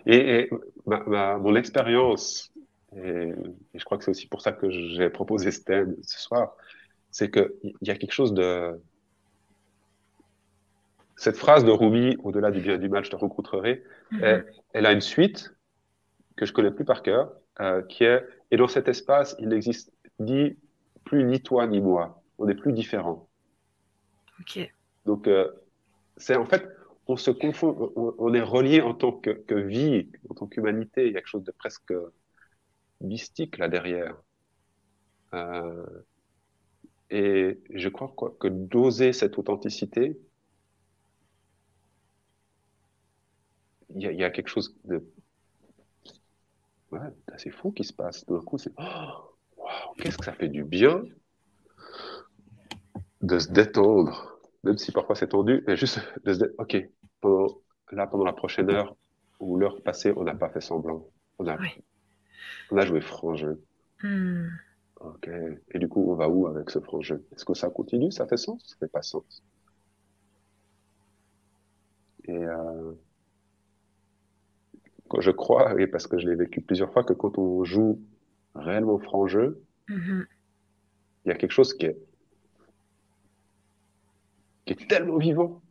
Et, 0.05 0.15
et 0.39 0.49
ma, 0.85 1.03
ma- 1.05 1.37
mon 1.37 1.55
expérience, 1.55 2.51
et, 2.95 2.99
et 3.73 3.79
je 3.79 3.83
crois 3.85 3.97
que 3.97 4.03
c'est 4.03 4.11
aussi 4.11 4.27
pour 4.27 4.41
ça 4.41 4.51
que 4.51 4.69
j'ai 4.69 5.09
proposé 5.09 5.51
ce 5.51 5.61
thème 5.63 5.95
ce 6.01 6.19
soir, 6.19 6.55
c'est 7.11 7.29
qu'il 7.31 7.51
y 7.81 7.91
a 7.91 7.95
quelque 7.95 8.13
chose 8.13 8.33
de... 8.33 8.79
Cette 11.15 11.37
phrase 11.37 11.63
de 11.65 11.71
Rumi, 11.71 12.17
au-delà 12.23 12.49
du 12.49 12.61
bien 12.61 12.75
et 12.75 12.79
du 12.79 12.89
mal, 12.89 13.05
je 13.05 13.11
te 13.11 13.15
rencontrerai, 13.15 13.83
Mhm. 14.11 14.23
elle, 14.23 14.45
elle 14.73 14.85
a 14.85 14.91
une 14.91 15.01
suite 15.01 15.53
que 16.35 16.45
je 16.45 16.53
connais 16.53 16.71
plus 16.71 16.85
par 16.85 17.03
cœur, 17.03 17.31
euh, 17.59 17.81
qui 17.83 18.03
est 18.05 18.25
et 18.49 18.57
dans 18.57 18.67
cet 18.67 18.87
espace, 18.87 19.35
il 19.39 19.49
n'existe 19.49 19.93
ni 20.19 20.57
plus 21.05 21.23
ni 21.23 21.41
toi 21.41 21.67
ni 21.67 21.79
moi. 21.79 22.21
On 22.37 22.45
n'est 22.45 22.55
plus 22.55 22.73
différents. 22.73 23.29
Ok. 24.39 24.73
Donc 25.05 25.27
euh, 25.27 25.49
c'est 26.17 26.35
en 26.35 26.45
fait, 26.45 26.67
on 27.07 27.17
se 27.17 27.31
confond, 27.31 27.91
on, 27.95 28.13
on 28.17 28.33
est 28.33 28.41
relié 28.41 28.81
en 28.81 28.93
tant 28.93 29.11
que, 29.11 29.29
que 29.29 29.55
vie, 29.55 30.09
en 30.29 30.33
tant 30.33 30.47
qu'humanité. 30.47 31.05
Il 31.07 31.13
y 31.13 31.17
a 31.17 31.19
quelque 31.19 31.27
chose 31.27 31.43
de 31.43 31.51
presque 31.51 31.93
mystique 32.99 33.57
là 33.57 33.67
derrière. 33.69 34.15
Euh, 35.33 35.85
et 37.11 37.59
je 37.69 37.89
crois 37.89 38.07
quoi, 38.07 38.35
que 38.39 38.47
d'oser 38.47 39.11
cette 39.11 39.37
authenticité, 39.37 40.17
il 43.93 44.01
y, 44.01 44.07
a, 44.07 44.11
il 44.11 44.19
y 44.19 44.23
a 44.23 44.29
quelque 44.31 44.47
chose 44.47 44.73
de 44.85 45.05
ouais, 46.91 46.99
assez 47.27 47.49
fou 47.51 47.71
qui 47.71 47.83
se 47.83 47.91
passe. 47.91 48.25
D'un 48.25 48.39
coup, 48.39 48.57
c'est 48.57 48.71
oh, 48.77 49.63
qu'est-ce 49.97 50.17
que 50.17 50.25
ça 50.25 50.33
fait 50.33 50.47
du 50.47 50.63
bien 50.63 51.03
de 53.21 53.37
se 53.37 53.51
détendre, 53.51 54.39
même 54.63 54.77
si 54.77 54.91
parfois 54.91 55.15
c'est 55.15 55.27
tendu, 55.27 55.63
mais 55.67 55.75
juste 55.75 55.99
de 56.23 56.33
se 56.33 56.39
dire, 56.39 56.47
ok, 56.57 56.77
pendant, 57.19 57.61
là, 57.91 58.07
pendant 58.07 58.23
la 58.23 58.33
prochaine 58.33 58.69
heure 58.71 58.95
ou 59.39 59.57
l'heure 59.57 59.81
passée, 59.83 60.13
on 60.15 60.23
n'a 60.23 60.33
pas 60.33 60.49
fait 60.49 60.61
semblant. 60.61 61.05
On 61.39 61.47
a, 61.47 61.57
Oui. 61.57 61.83
on 62.71 62.77
a 62.77 62.85
joué 62.85 63.01
franc 63.01 63.35
jeu. 63.35 63.61
Hmm. 64.01 64.47
Ok. 65.03 65.29
Et 65.71 65.79
du 65.79 65.89
coup, 65.89 66.09
on 66.11 66.15
va 66.15 66.29
où 66.29 66.47
avec 66.47 66.69
ce 66.69 66.79
jeu 67.01 67.27
Est-ce 67.33 67.43
que 67.45 67.53
ça 67.53 67.69
continue? 67.69 68.11
Ça 68.11 68.25
fait 68.25 68.37
sens? 68.37 68.63
Ça 68.69 68.75
fait 68.79 68.91
pas 68.91 69.01
sens? 69.01 69.43
Et 72.27 72.31
euh, 72.31 72.93
quand 75.09 75.21
je 75.21 75.29
crois, 75.31 75.79
et 75.79 75.85
parce 75.87 76.07
que 76.07 76.17
je 76.17 76.27
l'ai 76.27 76.35
vécu 76.35 76.61
plusieurs 76.61 76.91
fois, 76.91 77.03
que 77.03 77.13
quand 77.13 77.37
on 77.37 77.63
joue 77.63 78.01
réellement 78.55 78.97
franc 78.99 79.27
jeu, 79.27 79.63
Mhm. 79.89 80.25
il 81.25 81.29
y 81.29 81.31
a 81.31 81.35
quelque 81.35 81.51
chose 81.51 81.73
qui 81.73 81.85
est, 81.87 81.97
qui 84.65 84.73
est 84.73 84.87
tellement 84.87 85.17
vivant. 85.17 85.61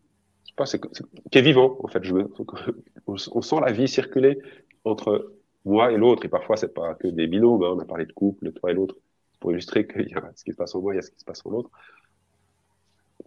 Je 0.44 0.50
sais 0.50 0.54
pas, 0.56 0.66
c'est, 0.66 0.80
qui 0.80 1.38
est 1.38 1.42
vivant, 1.42 1.78
en 1.82 1.88
fait. 1.88 2.02
Je 2.04 2.14
me- 2.14 2.32
on, 3.06 3.14
on 3.32 3.42
sent 3.42 3.56
la 3.64 3.72
vie 3.72 3.88
circuler 3.88 4.38
entre 4.84 5.32
moi 5.64 5.92
et 5.92 5.96
l'autre. 5.96 6.24
Et 6.24 6.28
parfois, 6.28 6.56
c'est 6.56 6.74
pas 6.74 6.94
que 6.94 7.08
des 7.08 7.26
binômes. 7.26 7.62
hein. 7.62 7.74
On 7.76 7.78
a 7.80 7.84
parlé 7.84 8.06
de 8.06 8.12
couple, 8.12 8.46
de 8.46 8.50
toi 8.50 8.70
et 8.70 8.74
l'autre, 8.74 8.96
pour 9.40 9.52
illustrer 9.52 9.86
qu'il 9.86 10.08
y 10.08 10.14
a 10.14 10.30
ce 10.36 10.44
qui 10.44 10.52
se 10.52 10.56
passe 10.56 10.74
en 10.74 10.80
moi, 10.80 10.94
il 10.94 10.96
y 10.96 10.98
a 10.98 11.02
ce 11.02 11.10
qui 11.10 11.18
se 11.18 11.24
passe 11.24 11.44
en 11.44 11.50
l'autre. 11.50 11.70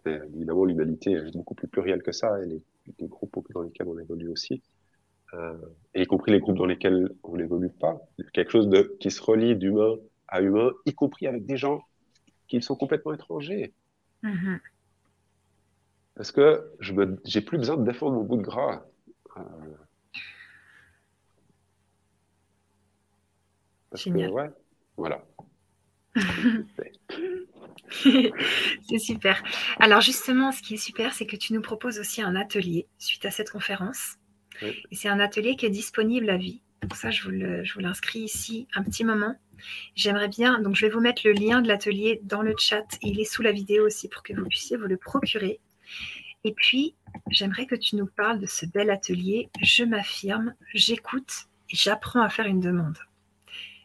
Mais 0.05 0.19
évidemment, 0.33 0.65
l'humanité 0.65 1.11
est 1.11 1.35
beaucoup 1.35 1.55
plus 1.55 1.67
plurielle 1.67 2.03
que 2.03 2.11
ça, 2.11 2.41
et 2.41 2.45
les, 2.45 2.61
les 2.99 3.07
groupes 3.07 3.45
dans 3.53 3.61
lesquels 3.61 3.87
on 3.87 3.97
évolue 3.97 4.29
aussi. 4.29 4.61
Euh, 5.33 5.57
et 5.93 6.03
y 6.03 6.05
compris 6.05 6.31
les 6.31 6.39
groupes 6.39 6.57
dans 6.57 6.65
lesquels 6.65 7.11
on 7.23 7.37
n'évolue 7.37 7.69
pas. 7.69 7.99
Quelque 8.33 8.51
chose 8.51 8.69
de, 8.69 8.95
qui 8.99 9.09
se 9.09 9.21
relie 9.21 9.55
d'humain 9.55 9.95
à 10.27 10.41
humain, 10.41 10.71
y 10.85 10.93
compris 10.93 11.27
avec 11.27 11.45
des 11.45 11.57
gens 11.57 11.81
qui 12.47 12.61
sont 12.61 12.75
complètement 12.75 13.13
étrangers. 13.13 13.73
Mhm. 14.21 14.59
Parce 16.15 16.31
que 16.31 16.71
je 16.79 16.93
j'ai 17.25 17.41
plus 17.41 17.57
besoin 17.57 17.77
de 17.77 17.83
défendre 17.83 18.15
mon 18.15 18.23
bout 18.23 18.37
de 18.37 18.43
gras. 18.43 18.85
Euh, 19.37 19.41
parce 23.89 24.03
Génial. 24.03 24.29
que, 24.29 24.35
ouais, 24.35 24.49
voilà. 24.97 25.25
c'est 27.89 28.99
super. 28.99 29.43
Alors 29.79 30.01
justement, 30.01 30.51
ce 30.51 30.61
qui 30.61 30.75
est 30.75 30.77
super, 30.77 31.13
c'est 31.13 31.25
que 31.25 31.35
tu 31.35 31.53
nous 31.53 31.61
proposes 31.61 31.99
aussi 31.99 32.21
un 32.21 32.35
atelier 32.35 32.87
suite 32.97 33.25
à 33.25 33.31
cette 33.31 33.49
conférence. 33.49 34.17
Oui. 34.61 34.75
Et 34.91 34.95
c'est 34.95 35.09
un 35.09 35.19
atelier 35.19 35.55
qui 35.55 35.65
est 35.65 35.71
disponible 35.71 36.29
à 36.29 36.37
vie. 36.37 36.61
Donc 36.81 36.95
ça, 36.95 37.11
je 37.11 37.23
vous, 37.23 37.79
l'inscris 37.79 38.19
ici 38.19 38.67
un 38.75 38.83
petit 38.83 39.03
moment. 39.03 39.35
J'aimerais 39.95 40.27
bien, 40.27 40.59
donc 40.59 40.75
je 40.75 40.85
vais 40.85 40.91
vous 40.91 40.99
mettre 40.99 41.21
le 41.25 41.31
lien 41.31 41.61
de 41.61 41.67
l'atelier 41.67 42.19
dans 42.23 42.41
le 42.41 42.53
chat. 42.57 42.85
Il 43.01 43.19
est 43.19 43.25
sous 43.25 43.41
la 43.41 43.53
vidéo 43.53 43.85
aussi 43.85 44.09
pour 44.09 44.21
que 44.21 44.33
vous 44.33 44.45
puissiez 44.45 44.75
vous 44.75 44.87
le 44.87 44.97
procurer. 44.97 45.59
Et 46.43 46.53
puis, 46.53 46.95
j'aimerais 47.31 47.65
que 47.65 47.75
tu 47.75 47.95
nous 47.95 48.05
parles 48.05 48.39
de 48.39 48.47
ce 48.47 48.65
bel 48.65 48.89
atelier. 48.89 49.49
Je 49.61 49.85
m'affirme, 49.85 50.53
j'écoute 50.73 51.47
et 51.69 51.75
j'apprends 51.75 52.21
à 52.21 52.29
faire 52.29 52.47
une 52.47 52.59
demande. 52.59 52.97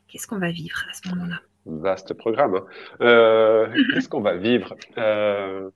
Qu'est-ce 0.09 0.27
qu'on 0.27 0.39
va 0.39 0.51
vivre 0.51 0.85
à 0.91 0.93
ce 0.93 1.09
moment-là? 1.11 1.41
Vaste 1.69 2.15
programme. 2.15 2.57
Hein. 2.57 2.65
Euh, 3.01 3.69
qu'est-ce 3.93 4.09
qu'on 4.09 4.21
va 4.21 4.37
vivre 4.37 4.75
euh, 4.97 5.71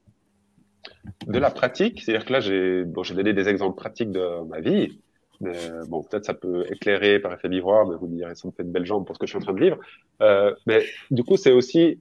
De 1.27 1.39
la 1.39 1.51
pratique, 1.51 2.03
c'est-à-dire 2.03 2.25
que 2.25 2.33
là, 2.33 2.41
j'ai 2.41 2.85
donné 2.85 3.33
des 3.33 3.49
exemples 3.49 3.77
pratiques 3.77 4.11
de 4.11 4.45
ma 4.45 4.61
vie. 4.61 5.01
Mais, 5.41 5.53
peut-être 6.09 6.25
ça 6.25 6.35
peut 6.35 6.65
éclairer 6.71 7.19
par 7.19 7.33
effet 7.33 7.49
miroir, 7.49 7.87
mais 7.89 7.97
vous 7.97 8.07
me 8.07 8.17
direz, 8.17 8.37
ça 8.37 8.47
me 8.47 8.53
fait 8.53 8.63
de 8.63 8.71
belles 8.71 8.87
jambes 8.87 9.05
pour 9.05 9.17
ce 9.17 9.19
que 9.19 9.27
je 9.27 9.33
suis 9.33 9.39
en 9.39 9.43
train 9.43 9.55
de 9.55 9.61
vivre. 9.61 9.79
Euh, 10.21 10.55
mais 10.67 10.85
du 11.11 11.25
coup, 11.25 11.37
c'est 11.37 11.51
aussi 11.51 12.01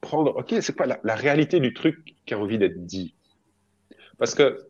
prendre, 0.00 0.36
ok, 0.36 0.56
c'est 0.60 0.74
quoi 0.76 0.86
la, 0.86 0.98
la, 1.04 1.14
réalité 1.14 1.60
du 1.60 1.72
truc 1.72 2.16
qui 2.26 2.34
a 2.34 2.38
envie 2.38 2.58
d'être 2.58 2.84
dit? 2.84 3.14
Parce 4.18 4.34
que 4.34 4.66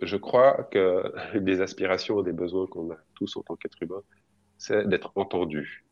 je 0.00 0.16
crois 0.16 0.68
que 0.70 1.12
des 1.38 1.60
aspirations, 1.60 2.22
des 2.22 2.32
besoins 2.32 2.66
qu'on 2.66 2.92
a 2.92 2.96
tous 3.14 3.36
en 3.36 3.42
tant 3.42 3.56
qu'être 3.56 3.82
humain, 3.82 4.02
c'est 4.56 4.88
d'être 4.88 5.12
entendu. 5.14 5.84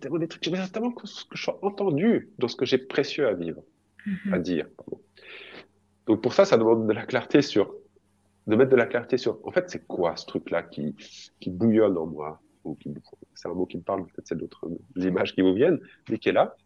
Tellement 0.00 0.18
des 0.18 0.28
trucs, 0.28 0.42
j'aimerais 0.42 0.68
tellement 0.68 0.92
que, 0.92 1.06
je 1.06 1.42
sois 1.42 1.58
entendu 1.62 2.30
dans 2.38 2.48
ce 2.48 2.56
que 2.56 2.66
j'ai 2.66 2.78
précieux 2.78 3.26
à 3.28 3.34
vivre, 3.34 3.62
à 4.32 4.36
mhm. 4.36 4.42
dire. 4.42 4.66
Donc 6.06 6.22
pour 6.22 6.32
ça, 6.32 6.44
ça 6.44 6.56
demande 6.56 6.86
de 6.86 6.92
la 6.92 7.06
clarté 7.06 7.42
sur, 7.42 7.74
de 8.46 8.56
mettre 8.56 8.70
de 8.70 8.76
la 8.76 8.86
clarté 8.86 9.18
sur, 9.18 9.38
en 9.46 9.50
fait, 9.50 9.70
c'est 9.70 9.86
quoi 9.86 10.16
ce 10.16 10.26
truc-là 10.26 10.62
qui, 10.62 10.96
qui 11.40 11.50
bouillonne 11.50 11.96
en 11.96 12.06
moi 12.06 12.40
C'est 13.34 13.48
un 13.48 13.54
mot 13.54 13.66
qui 13.66 13.76
me 13.76 13.82
parle, 13.82 14.06
peut-être 14.06 14.26
c'est 14.26 14.38
d'autres 14.38 14.68
images 14.96 15.34
qui 15.34 15.42
vous 15.42 15.54
viennent, 15.54 15.80
mais 16.08 16.18
qui 16.18 16.30
est 16.30 16.32
là. 16.32 16.56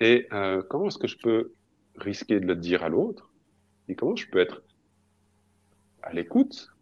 Et 0.00 0.26
euh, 0.32 0.62
comment 0.68 0.88
est-ce 0.88 0.98
que 0.98 1.06
je 1.06 1.18
peux 1.18 1.52
risquer 1.96 2.40
de 2.40 2.46
le 2.46 2.56
dire 2.56 2.82
à 2.82 2.88
l'autre? 2.88 3.30
Et 3.88 3.94
comment 3.94 4.16
je 4.16 4.28
peux 4.28 4.40
être 4.40 4.62
à 6.02 6.12
l'écoute, 6.12 6.72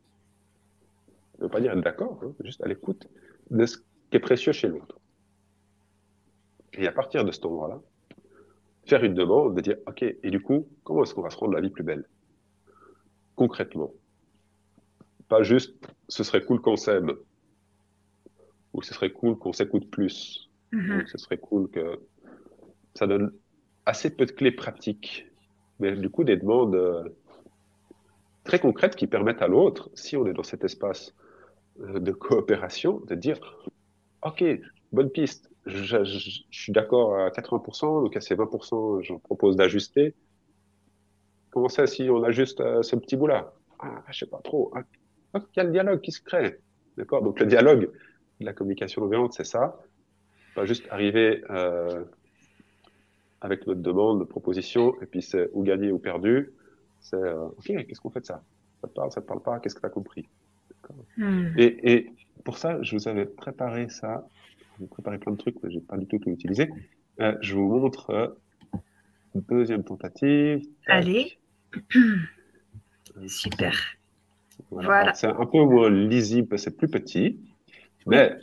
ne 1.39 1.45
veut 1.45 1.51
pas 1.51 1.61
dire 1.61 1.73
être 1.73 1.83
d'accord, 1.83 2.21
hein, 2.23 2.33
juste 2.45 2.63
à 2.63 2.69
l'écoute 2.69 3.07
de 3.51 3.67
ce 3.67 3.79
qui 3.79 4.17
est 4.17 4.21
précieux 4.21 4.53
chez 4.53 4.69
l'autre. 4.69 5.00
Et 6.75 6.87
à 6.87 6.93
partir 6.93 7.25
de 7.25 7.33
ce 7.33 7.41
moment-là, 7.47 7.81
faire 8.87 9.05
une 9.05 9.15
demande 9.15 9.55
de 9.55 9.61
dire, 9.61 9.77
OK, 9.87 10.03
et 10.03 10.31
du 10.31 10.41
coup, 10.41 10.69
comment 10.85 11.03
est-ce 11.03 11.15
qu'on 11.15 11.23
va 11.23 11.31
se 11.31 11.37
rendre 11.37 11.55
la 11.55 11.61
vie 11.61 11.71
plus 11.71 11.83
belle? 11.83 12.09
Concrètement. 13.37 13.93
Pas 15.29 15.43
juste, 15.43 15.75
ce 16.09 16.25
serait 16.25 16.45
cool 16.45 16.61
qu'on 16.61 16.77
s'aime, 16.77 17.13
ou 18.73 18.83
ce 18.83 18.95
serait 18.95 19.11
cool 19.11 19.39
qu'on 19.39 19.53
s'écoute 19.53 19.91
plus, 19.91 20.51
mm-hmm. 20.73 21.03
ou 21.03 21.07
ce 21.07 21.19
serait 21.19 21.39
cool 21.39 21.71
que 21.71 22.01
ça 22.95 23.07
donne 23.07 23.33
assez 23.87 24.15
peu 24.15 24.27
de 24.27 24.33
clés 24.33 24.53
pratiques, 24.53 25.27
mais 25.79 25.97
du 25.97 26.11
coup 26.11 26.25
des 26.25 26.37
demandes 26.37 26.75
euh, 26.75 27.09
très 28.45 28.59
concrètes 28.59 28.97
qui 28.97 29.07
permettent 29.07 29.43
à 29.43 29.49
l'autre, 29.49 29.91
si 29.95 30.17
on 30.17 30.27
est 30.27 30.33
dans 30.33 30.43
cet 30.43 30.65
espace 30.65 31.15
euh, 31.81 31.99
de 31.99 32.13
coopération, 32.13 33.01
de 33.07 33.15
dire 33.15 33.39
Ok, 34.23 34.45
bonne 34.93 35.11
piste, 35.11 35.50
je, 35.67 36.41
suis 36.51 36.73
d'accord 36.73 37.17
à 37.17 37.29
80%, 37.31 38.03
donc 38.03 38.17
à 38.17 38.21
ces 38.21 38.35
20%, 38.35 39.03
je 39.03 39.15
propose 39.15 39.57
d'ajuster. 39.57 40.15
Comment 41.51 41.69
ça 41.69 41.87
si 41.87 42.09
on 42.09 42.23
ajuste 42.23 42.61
euh, 42.61 42.83
ce 42.83 42.97
petit 42.97 43.17
bout-là? 43.17 43.53
Ah, 43.81 44.03
Je 44.11 44.19
sais 44.21 44.27
pas 44.27 44.41
trop. 44.43 44.73
Ah, 44.75 44.83
il 45.35 45.43
y 45.57 45.61
a 45.61 45.65
le 45.65 45.71
dialogue 45.71 46.01
qui 46.01 46.13
se 46.13 46.23
crée? 46.23 46.59
D'accord 46.97 47.23
Donc 47.23 47.41
le 47.41 47.47
dialogue, 47.47 47.91
la 48.41 48.53
communication 48.53 49.03
non 49.03 49.09
violente, 49.09 49.33
c'est 49.33 49.45
ça. 49.45 49.79
Pas 50.55 50.65
juste 50.65 50.87
arriver 50.91 51.45
euh, 51.51 52.05
avec 53.41 53.67
notre 53.67 53.81
demande, 53.81 54.19
notre 54.19 54.31
proposition, 54.31 54.95
et 55.03 55.07
puis 55.07 55.23
c'est 55.23 55.51
ou 55.53 55.63
gagné 55.63 55.93
ou 55.93 55.99
perdu. 55.99 56.53
C'est 57.01 57.17
euh, 57.17 57.47
OK, 57.47 57.65
qu'est-ce 57.65 58.01
qu'on 58.01 58.11
fait 58.11 58.21
de 58.21 58.27
ça? 58.27 58.43
Ça 58.81 58.89
te 58.89 58.95
parle, 58.95 59.13
ça 59.13 59.21
te 59.21 59.27
parle 59.27 59.43
pas, 59.43 59.61
qu'est-ce 59.61 59.75
que 59.75 59.81
tu 59.81 59.87
as 59.87 59.91
compris 59.91 60.27
hmm. 61.17 61.49
et, 61.57 61.93
et, 61.93 62.13
pour 62.45 62.57
ça, 62.57 62.83
je 62.83 62.97
vous 62.97 63.09
avais 63.09 63.27
préparé 63.27 63.89
ça. 63.91 64.27
J'ai 64.81 64.87
préparé 64.87 65.19
plein 65.19 65.33
de 65.33 65.37
trucs, 65.37 65.57
mais 65.63 65.71
j'ai 65.71 65.81
pas 65.81 65.99
du 65.99 66.07
tout 66.07 66.19
tout 66.19 66.31
utilisé. 66.31 66.71
Euh, 67.21 67.37
je 67.43 67.55
vous 67.55 67.69
montre 67.69 68.11
euh, 68.11 68.29
une 69.35 69.43
deuxième 69.43 69.85
tentative. 69.85 70.63
Allez. 70.87 71.39
Super. 73.27 73.77
Voilà. 74.71 75.13
C'est 75.15 75.27
un 75.27 75.47
peu 75.47 75.63
moins 75.65 75.91
lisible, 75.91 76.59
c'est 76.59 76.77
plus 76.77 76.89
petit. 76.89 77.39
Mais 78.07 78.37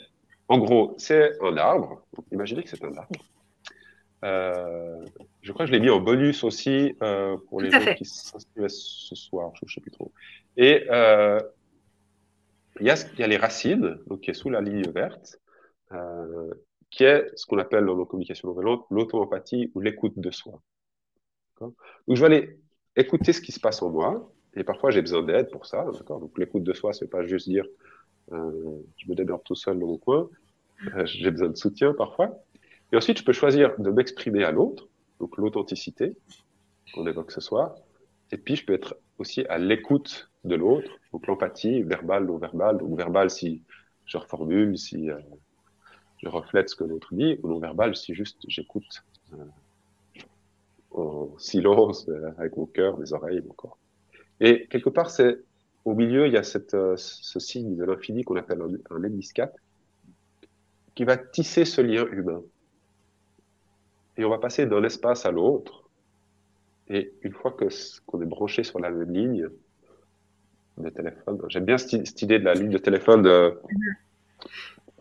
en 0.48 0.60
gros, 0.60 0.94
c'est 0.98 1.32
un 1.42 1.58
arbre. 1.58 2.04
imaginez 2.32 2.64
que 2.64 2.70
c'est 2.70 2.84
un 2.84 2.96
arbre. 2.96 3.26
Euh, 4.24 5.06
je 5.42 5.52
crois 5.52 5.66
que 5.66 5.72
je 5.72 5.78
l'ai 5.78 5.80
mis 5.80 5.90
en 5.90 6.00
bonus 6.00 6.44
aussi 6.44 6.96
euh, 7.04 7.38
pour 7.50 7.62
les 7.62 7.70
gens 7.70 7.94
qui 7.96 8.06
s'inscrivent 8.06 8.68
ce 8.68 9.16
soir, 9.16 9.52
je 9.56 9.66
ne 9.66 9.70
sais 9.70 9.82
plus 9.82 9.92
trop. 9.92 10.12
Et 10.56 10.86
euh, 10.90 11.40
il 12.80 12.88
y, 12.88 12.90
a, 12.90 12.96
y 13.18 13.24
a 13.24 13.28
les 13.28 13.38
racines, 13.38 13.98
donc 14.08 14.22
qui 14.22 14.32
est 14.32 14.36
sous 14.36 14.50
la 14.50 14.62
ligne 14.62 14.90
verte, 14.90 15.40
euh, 15.94 16.54
qui 16.90 17.04
est 17.04 17.30
ce 17.36 17.46
qu'on 17.46 17.58
appelle 17.58 17.86
dans 17.86 17.96
nos 17.96 18.06
communications 18.06 18.48
non 18.48 18.54
violentes 18.54 18.86
l'auto-empathie 18.90 19.72
ou 19.76 19.82
l'écoute 19.82 20.18
de 20.18 20.32
soi. 20.32 20.62
Donc 21.60 21.74
je 22.08 22.20
vais 22.22 22.26
aller 22.26 22.60
écouter 22.96 23.34
ce 23.34 23.42
qui 23.42 23.52
se 23.52 23.60
passe 23.60 23.82
en 23.82 23.90
moi, 23.90 24.32
et 24.56 24.64
parfois 24.64 24.92
j'ai 24.92 25.02
besoin 25.02 25.24
d'aide 25.24 25.50
pour 25.52 25.66
ça. 25.66 25.86
Donc 26.08 26.38
l'écoute 26.38 26.64
de 26.64 26.74
soi, 26.74 26.94
c'est 26.94 27.10
pas 27.10 27.26
juste 27.26 27.50
dire 27.50 27.66
euh, 28.32 28.82
je 28.98 29.10
me 29.10 29.16
démerde 29.16 29.42
tout 29.44 29.56
seul 29.56 29.80
dans 29.80 29.88
mon 29.88 29.98
coin, 29.98 30.30
euh, 30.96 31.06
j'ai 31.06 31.32
besoin 31.32 31.50
de 31.50 31.56
soutien 31.56 31.94
parfois. 31.94 32.44
Et 32.92 32.98
ensuite, 32.98 33.18
je 33.20 33.24
peux 33.24 33.34
choisir 33.34 33.78
de 33.80 33.90
m'exprimer 33.90 34.44
à 34.44 34.52
l'autre, 34.52 34.88
donc 35.20 35.38
l'authenticité 35.38 36.16
qu'on 36.94 37.06
évoque 37.08 37.32
ce 37.32 37.42
soir. 37.42 37.76
Et 38.32 38.38
puis, 38.38 38.56
je 38.56 38.66
peux 38.66 38.74
être 38.74 38.96
aussi 39.18 39.46
à 39.48 39.58
l'écoute 39.58 40.30
de 40.44 40.56
l'autre, 40.56 40.90
donc 41.12 41.28
l'empathie, 41.28 41.82
verbale, 41.84 42.26
non 42.26 42.38
verbale, 42.38 42.78
donc 42.78 42.96
verbale 42.98 43.30
si 43.30 43.64
je 44.06 44.18
reformule, 44.18 44.78
si 44.78 45.10
euh, 45.10 45.20
je 46.18 46.28
reflète 46.30 46.70
ce 46.70 46.76
que 46.76 46.84
l'autre 46.84 47.14
dit, 47.14 47.40
ou 47.44 47.50
non 47.50 47.60
verbal 47.60 47.96
si 47.96 48.14
juste 48.14 48.38
j'écoute 48.48 49.04
euh, 49.34 49.46
en 50.92 51.38
silence, 51.38 52.08
euh, 52.10 52.32
avec 52.38 52.58
mon 52.58 52.66
cœur, 52.66 52.98
mes 52.98 53.14
oreilles, 53.14 53.42
mon 53.46 53.54
corps. 53.54 53.78
Et 54.40 54.68
quelque 54.68 54.90
part, 54.90 55.10
c'est 55.10 55.40
au 55.86 55.94
milieu, 55.94 56.28
il 56.28 56.34
y 56.34 56.38
a 56.38 56.44
cette, 56.44 56.76
ce 56.98 57.40
signe 57.40 57.76
de 57.76 57.84
l'infini 57.86 58.24
qu'on 58.24 58.36
appelle 58.36 58.62
un, 58.62 58.96
un 58.96 59.48
qui 60.96 61.04
va 61.04 61.16
tisser 61.16 61.64
ce 61.64 61.80
lien 61.80 62.06
humain 62.08 62.42
et 64.18 64.26
on 64.26 64.30
va 64.30 64.40
passer 64.40 64.66
d'un 64.66 64.84
espace 64.84 65.26
à 65.26 65.32
l'autre. 65.32 65.84
Et 66.90 67.14
une 67.22 67.34
fois 67.34 67.52
que 67.52 67.66
qu'on 68.06 68.22
est 68.22 68.26
branché 68.26 68.64
sur 68.64 68.80
la 68.80 68.90
ligne 68.90 69.48
de 70.78 70.90
téléphone, 70.90 71.40
j'aime 71.50 71.66
bien 71.66 71.78
cette, 71.78 72.22
idée 72.22 72.40
de 72.40 72.46
la 72.46 72.54
ligne 72.54 72.70
de 72.70 72.78
téléphone 72.78 73.22
de, 73.22 73.60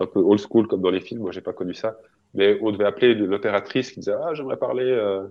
un 0.00 0.06
peu 0.06 0.20
old 0.20 0.40
school 0.40 0.66
comme 0.66 0.82
dans 0.82 0.90
les 0.90 1.00
films. 1.00 1.22
Moi, 1.22 1.32
j'ai 1.32 1.40
pas 1.40 1.52
connu 1.52 1.74
ça, 1.74 1.98
mais 2.34 2.58
on 2.62 2.70
devait 2.70 2.84
appeler 2.84 3.14
l'opératrice 3.14 3.92
qui 3.92 4.00
disait 4.00 4.14
ah 4.20 4.34
j'aimerais 4.34 4.58
parler 4.58 4.84
euh, 4.84 5.26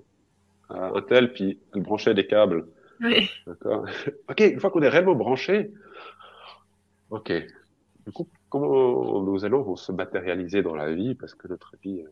à 0.69 0.89
un 0.95 1.01
tel, 1.01 1.33
puis 1.33 1.59
elle 1.73 1.81
branchait 1.81 2.13
des 2.13 2.27
câbles. 2.27 2.67
Oui. 3.01 3.29
D'accord. 3.45 3.85
ok, 4.29 4.39
une 4.39 4.59
fois 4.59 4.71
qu'on 4.71 4.81
est 4.81 4.89
réellement 4.89 5.15
branché, 5.15 5.71
ok. 7.09 7.31
Du 8.05 8.11
coup, 8.11 8.27
comment 8.49 9.23
nos 9.23 9.45
allons 9.45 9.63
vont 9.63 9.75
se 9.75 9.91
matérialiser 9.91 10.61
dans 10.61 10.75
la 10.75 10.93
vie 10.93 11.15
parce 11.15 11.33
que 11.33 11.47
notre 11.47 11.75
vie 11.81 12.03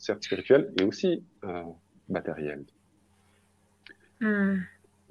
certes 0.00 0.24
spirituel, 0.24 0.72
et 0.80 0.84
aussi 0.84 1.22
euh, 1.44 1.62
matériel. 2.08 2.64
Hmm. 4.20 4.58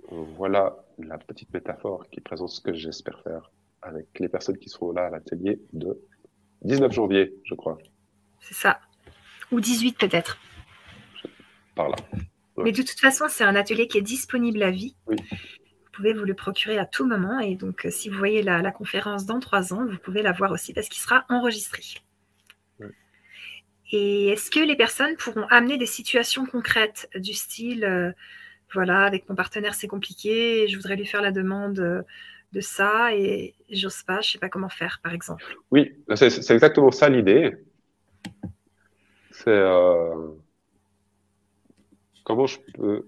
Voilà 0.10 0.76
la 0.98 1.18
petite 1.18 1.54
métaphore 1.54 2.10
qui 2.10 2.22
présente 2.22 2.50
ce 2.50 2.62
que 2.62 2.74
j'espère 2.74 3.22
faire 3.22 3.52
avec 3.82 4.08
les 4.20 4.28
personnes 4.28 4.58
qui 4.58 4.70
seront 4.70 4.92
là 4.92 5.06
à 5.06 5.10
l'atelier 5.12 5.62
de 5.74 6.00
19 6.64 6.92
janvier, 6.92 7.34
je 7.46 7.56
crois. 7.56 7.78
C'est 8.42 8.56
ça. 8.56 8.80
Ou 9.52 9.60
18 9.60 9.98
peut-être. 9.98 10.38
Par 11.76 11.90
là. 11.90 11.96
Mais 12.58 12.72
de 12.72 12.82
toute 12.82 13.00
façon, 13.00 13.26
c'est 13.30 13.44
un 13.44 13.56
atelier 13.56 13.88
qui 13.88 13.98
est 13.98 14.02
disponible 14.02 14.62
à 14.64 14.72
vie. 14.72 14.96
Oui. 15.08 15.16
Vous 15.32 15.92
pouvez 15.94 16.14
vous 16.14 16.26
le 16.26 16.34
procurer 16.34 16.78
à 16.78 16.86
tout 16.86 17.06
moment. 17.06 17.40
Et 17.40 17.56
donc, 17.56 17.86
euh, 17.86 17.90
si 17.90 18.10
vous 18.10 18.18
voyez 18.18 18.42
la, 18.42 18.62
la 18.62 18.72
conférence 18.72 19.26
dans 19.26 19.40
trois 19.40 19.74
ans, 19.74 19.86
vous 19.86 19.98
pouvez 19.98 20.22
la 20.22 20.32
voir 20.32 20.52
aussi 20.52 20.74
parce 20.74 20.90
qu'il 20.90 21.02
sera 21.02 21.26
enregistré. 21.30 21.84
Et 23.92 24.28
est-ce 24.30 24.52
que 24.52 24.60
les 24.60 24.76
personnes 24.76 25.16
pourront 25.18 25.48
amener 25.50 25.78
des 25.78 25.88
situations 25.88 26.46
concrètes 26.46 27.10
du 27.16 27.34
style, 27.34 27.84
euh, 27.84 28.12
voilà, 28.74 29.04
avec 29.04 29.28
mon 29.30 29.36
partenaire 29.36 29.74
c'est 29.74 29.88
compliqué, 29.88 30.68
je 30.68 30.76
voudrais 30.76 30.96
lui 30.96 31.08
faire 31.08 31.22
la 31.22 31.32
demande 31.32 31.80
euh, 31.80 32.04
de 32.52 32.62
ça 32.62 33.16
et 33.16 33.56
j'ose 33.70 34.04
pas, 34.04 34.22
je 34.22 34.32
sais 34.32 34.40
pas 34.40 34.50
comment 34.50 34.70
faire, 34.70 35.00
par 35.04 35.14
exemple. 35.14 35.44
Oui, 35.72 35.96
c'est 36.16 36.52
exactement 36.52 36.92
ça 36.92 37.10
l'idée. 37.10 37.56
C'est 39.32 39.50
euh, 39.50 40.30
comment 42.24 42.48
je 42.48 42.60
peux 42.74 43.08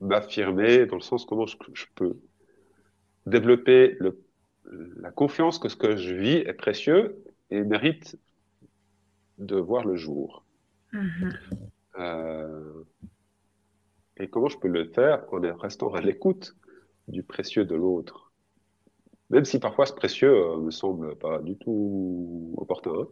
m'affirmer 0.00 0.86
dans 0.86 0.96
le 0.96 1.02
sens 1.02 1.24
comment 1.24 1.46
je, 1.46 1.56
peux 1.94 2.18
développer 3.24 3.96
le, 3.98 4.22
la 4.96 5.10
confiance 5.10 5.58
que 5.58 5.68
ce 5.68 5.76
que 5.76 5.96
je 5.96 6.14
vis 6.14 6.36
est 6.36 6.54
précieux 6.54 7.22
et 7.50 7.62
mérite 7.62 8.18
de 9.38 9.56
voir 9.56 9.84
le 9.84 9.96
jour. 9.96 10.44
Mm-hmm. 10.92 11.36
Euh, 11.98 12.84
et 14.18 14.28
comment 14.28 14.48
je 14.48 14.58
peux 14.58 14.68
le 14.68 14.86
faire 14.86 15.24
en 15.32 15.40
restant 15.56 15.92
à 15.92 16.00
l'écoute 16.00 16.56
du 17.08 17.22
précieux 17.22 17.64
de 17.64 17.74
l'autre 17.74 18.32
Même 19.30 19.44
si 19.44 19.58
parfois 19.58 19.86
ce 19.86 19.92
précieux 19.92 20.30
ne 20.30 20.34
euh, 20.34 20.56
me 20.58 20.70
semble 20.70 21.16
pas 21.16 21.40
du 21.40 21.56
tout 21.56 22.54
opportun. 22.56 23.06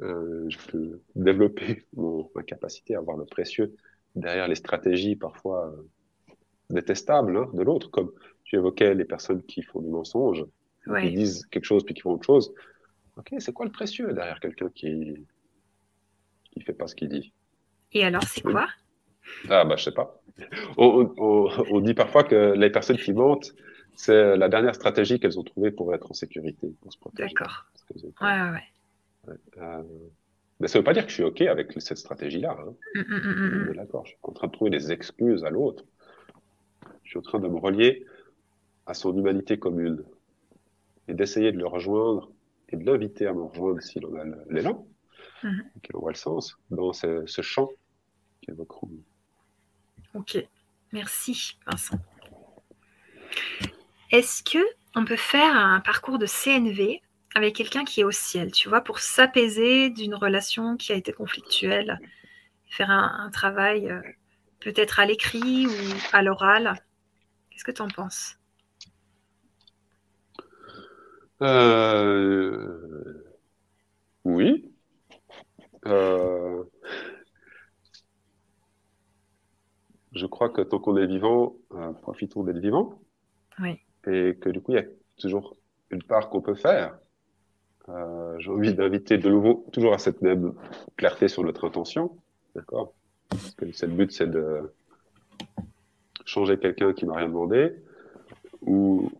Euh, 0.00 0.46
je 0.48 0.58
peux 0.68 1.00
développer 1.14 1.86
mon, 1.94 2.30
ma 2.34 2.42
capacité 2.42 2.96
à 2.96 3.00
voir 3.00 3.16
le 3.16 3.24
précieux 3.24 3.74
derrière 4.14 4.48
les 4.48 4.54
stratégies 4.54 5.16
parfois 5.16 5.72
euh, 5.72 6.34
détestables 6.70 7.36
hein, 7.36 7.50
de 7.52 7.62
l'autre, 7.62 7.90
comme 7.90 8.12
tu 8.44 8.56
évoquais 8.56 8.94
les 8.94 9.04
personnes 9.04 9.42
qui 9.42 9.62
font 9.62 9.80
du 9.80 9.88
mensonge, 9.88 10.44
qui 11.00 11.12
disent 11.12 11.46
quelque 11.46 11.64
chose 11.64 11.84
puis 11.84 11.94
qui 11.94 12.02
font 12.02 12.12
autre 12.12 12.26
chose. 12.26 12.54
Ok, 13.16 13.34
c'est 13.38 13.52
quoi 13.52 13.64
le 13.64 13.72
précieux 13.72 14.12
derrière 14.12 14.40
quelqu'un 14.40 14.68
qui 14.70 15.26
qui 16.50 16.60
fait 16.60 16.72
pas 16.72 16.86
ce 16.86 16.94
qu'il 16.94 17.08
dit? 17.08 17.32
Et 17.92 18.04
alors, 18.04 18.22
c'est 18.24 18.42
quoi? 18.42 18.68
Ah 19.48 19.64
bah 19.64 19.76
je 19.76 19.84
sais 19.84 19.92
pas. 19.92 20.20
On, 20.76 21.12
on, 21.16 21.48
on, 21.70 21.80
dit 21.80 21.94
parfois 21.94 22.24
que 22.24 22.54
les 22.56 22.70
personnes 22.70 22.96
qui 22.96 23.12
mentent, 23.12 23.54
c'est 23.94 24.36
la 24.36 24.48
dernière 24.48 24.74
stratégie 24.74 25.20
qu'elles 25.20 25.38
ont 25.38 25.44
trouvée 25.44 25.70
pour 25.70 25.94
être 25.94 26.10
en 26.10 26.14
sécurité, 26.14 26.74
pour 26.80 26.92
se 26.92 26.98
protéger. 26.98 27.28
D'accord. 27.28 27.66
Ouais, 28.20 28.26
ouais, 28.26 28.50
ouais. 28.50 29.34
Euh, 29.58 29.82
mais 30.60 30.68
ça 30.68 30.78
ne 30.78 30.80
veut 30.80 30.84
pas 30.84 30.92
dire 30.92 31.04
que 31.04 31.10
je 31.10 31.14
suis 31.14 31.24
OK 31.24 31.40
avec 31.42 31.72
cette 31.80 31.98
stratégie-là. 31.98 32.56
Hein. 32.58 32.74
Mm, 32.94 33.00
mm, 33.00 33.70
mm, 33.70 33.74
d'accord, 33.74 34.04
je 34.06 34.10
suis 34.10 34.18
en 34.22 34.32
train 34.32 34.46
de 34.46 34.52
trouver 34.52 34.70
des 34.70 34.92
excuses 34.92 35.44
à 35.44 35.50
l'autre. 35.50 35.84
Je 37.02 37.10
suis 37.10 37.18
en 37.18 37.22
train 37.22 37.38
de 37.38 37.48
me 37.48 37.58
relier 37.58 38.06
à 38.86 38.94
son 38.94 39.16
humanité 39.16 39.58
commune 39.58 40.02
et 41.08 41.14
d'essayer 41.14 41.52
de 41.52 41.58
le 41.58 41.66
rejoindre 41.66 42.30
et 42.70 42.76
de 42.76 42.84
l'inviter 42.84 43.26
à 43.26 43.34
me 43.34 43.42
rejoindre 43.42 43.80
s'il 43.82 44.06
en 44.06 44.14
a 44.14 44.24
l'élan, 44.50 44.86
qu'il 45.40 45.96
en 45.96 46.00
voit 46.00 46.12
le 46.12 46.16
sens, 46.16 46.56
dans 46.70 46.92
ce, 46.92 47.24
ce 47.26 47.42
champ 47.42 47.70
qu'évoque 48.40 48.72
Rumi. 48.72 49.02
Ok, 50.14 50.38
merci 50.92 51.58
Vincent. 51.66 51.98
Est-ce 54.10 54.44
que 54.44 54.64
on 54.94 55.04
peut 55.04 55.16
faire 55.16 55.56
un 55.56 55.80
parcours 55.80 56.18
de 56.18 56.26
CNV 56.26 57.02
avec 57.34 57.56
quelqu'un 57.56 57.84
qui 57.84 58.00
est 58.00 58.04
au 58.04 58.12
ciel, 58.12 58.52
tu 58.52 58.68
vois, 58.68 58.80
pour 58.80 59.00
s'apaiser 59.00 59.90
d'une 59.90 60.14
relation 60.14 60.76
qui 60.76 60.92
a 60.92 60.94
été 60.94 61.12
conflictuelle, 61.12 61.98
faire 62.68 62.90
un, 62.90 63.28
travail 63.32 63.90
euh, 63.90 64.00
peut-être 64.60 65.00
à 65.00 65.06
l'écrit 65.06 65.66
ou 65.66 65.72
à 66.12 66.22
l'oral? 66.22 66.80
Qu'est-ce 67.50 67.64
que 67.64 67.72
tu 67.72 67.82
en 67.82 67.88
penses? 67.88 68.38
Euh, 71.42 73.24
Oui. 74.24 74.70
Euh, 75.86 76.62
je 80.14 80.26
crois 80.26 80.48
que 80.48 80.62
tant 80.62 80.78
qu'on 80.78 80.96
est 80.96 81.06
vivant, 81.06 81.56
profitons 82.02 82.44
d'être 82.44 82.58
vivant. 82.58 83.00
Oui. 83.60 83.80
Et 84.06 84.36
que 84.36 84.48
du 84.50 84.60
coup, 84.60 84.72
il 84.72 84.76
y 84.76 84.80
a 84.80 84.84
toujours 85.18 85.56
une 85.90 86.02
part 86.02 86.28
qu'on 86.28 86.40
peut 86.40 86.54
faire. 86.54 86.98
Euh, 87.88 88.38
j'ai 88.38 88.50
envie 88.50 88.74
d'inviter 88.74 89.18
de 89.18 89.28
nouveau, 89.28 89.66
toujours 89.72 89.92
à 89.92 89.98
cette 89.98 90.22
même 90.22 90.54
clarté 90.96 91.28
sur 91.28 91.42
notre 91.44 91.66
intention, 91.66 92.16
d'accord? 92.54 92.94
Parce 93.28 93.54
que 93.54 93.86
le 93.86 93.92
but, 93.92 94.12
c'est 94.12 94.30
de 94.30 94.72
changer 96.24 96.58
quelqu'un 96.58 96.92
qui 96.92 97.04
m'a 97.04 97.16
rien 97.16 97.28
demandé, 97.28 97.74
ou 98.62 99.10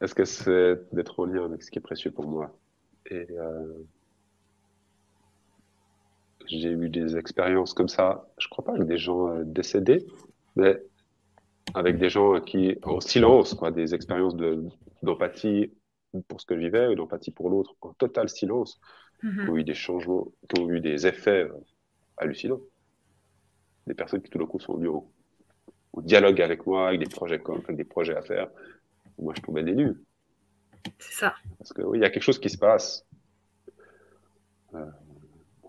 est-ce 0.00 0.14
que 0.14 0.24
c'est 0.24 0.78
d'être 0.92 1.20
en 1.20 1.24
lien 1.24 1.44
avec 1.44 1.62
ce 1.62 1.70
qui 1.70 1.78
est 1.78 1.82
précieux 1.82 2.10
pour 2.10 2.26
moi? 2.26 2.54
Et 3.06 3.26
euh, 3.30 3.72
j'ai 6.46 6.70
eu 6.70 6.88
des 6.90 7.16
expériences 7.16 7.72
comme 7.72 7.88
ça, 7.88 8.28
je 8.38 8.48
crois 8.48 8.64
pas 8.64 8.72
avec 8.72 8.86
des 8.86 8.98
gens 8.98 9.28
euh, 9.28 9.42
décédés, 9.44 10.06
mais 10.56 10.82
avec 11.74 11.98
des 11.98 12.10
gens 12.10 12.40
qui, 12.40 12.76
en 12.82 13.00
silence, 13.00 13.54
quoi, 13.54 13.70
des 13.70 13.94
expériences 13.94 14.36
d'empathie 15.02 15.72
pour 16.28 16.40
ce 16.40 16.46
que 16.46 16.54
je 16.54 16.60
vivais 16.60 16.88
ou 16.88 16.94
d'empathie 16.94 17.30
pour 17.30 17.48
l'autre 17.48 17.74
en 17.80 17.92
total 17.94 18.28
silence, 18.28 18.80
mm-hmm. 19.22 19.44
qui 19.44 19.50
ont 19.50 19.56
eu 19.56 19.64
des 19.64 19.74
changements, 19.74 20.28
qui 20.48 20.60
ont 20.60 20.70
eu 20.70 20.80
des 20.80 21.06
effets 21.06 21.44
euh, 21.44 21.54
hallucinants. 22.18 22.60
Des 23.86 23.94
personnes 23.94 24.22
qui 24.22 24.30
tout 24.30 24.38
d'un 24.38 24.46
coup 24.46 24.60
sont 24.60 24.74
venues 24.74 24.88
au, 24.88 25.10
dialogue 26.02 26.40
avec 26.40 26.66
moi, 26.66 26.88
avec 26.88 27.00
des 27.00 27.08
projets 27.08 27.38
comme, 27.38 27.60
avec 27.64 27.76
des 27.76 27.84
projets 27.84 28.16
à 28.16 28.22
faire. 28.22 28.48
Moi, 29.18 29.34
je 29.36 29.42
tombais 29.42 29.62
des 29.62 29.74
nues. 29.74 29.94
C'est 30.98 31.12
ça. 31.12 31.34
Parce 31.58 31.72
que 31.72 31.82
oui, 31.82 31.98
il 31.98 32.02
y 32.02 32.04
a 32.04 32.10
quelque 32.10 32.22
chose 32.22 32.40
qui 32.40 32.48
se 32.48 32.58
passe. 32.58 33.06
Euh, 34.74 34.86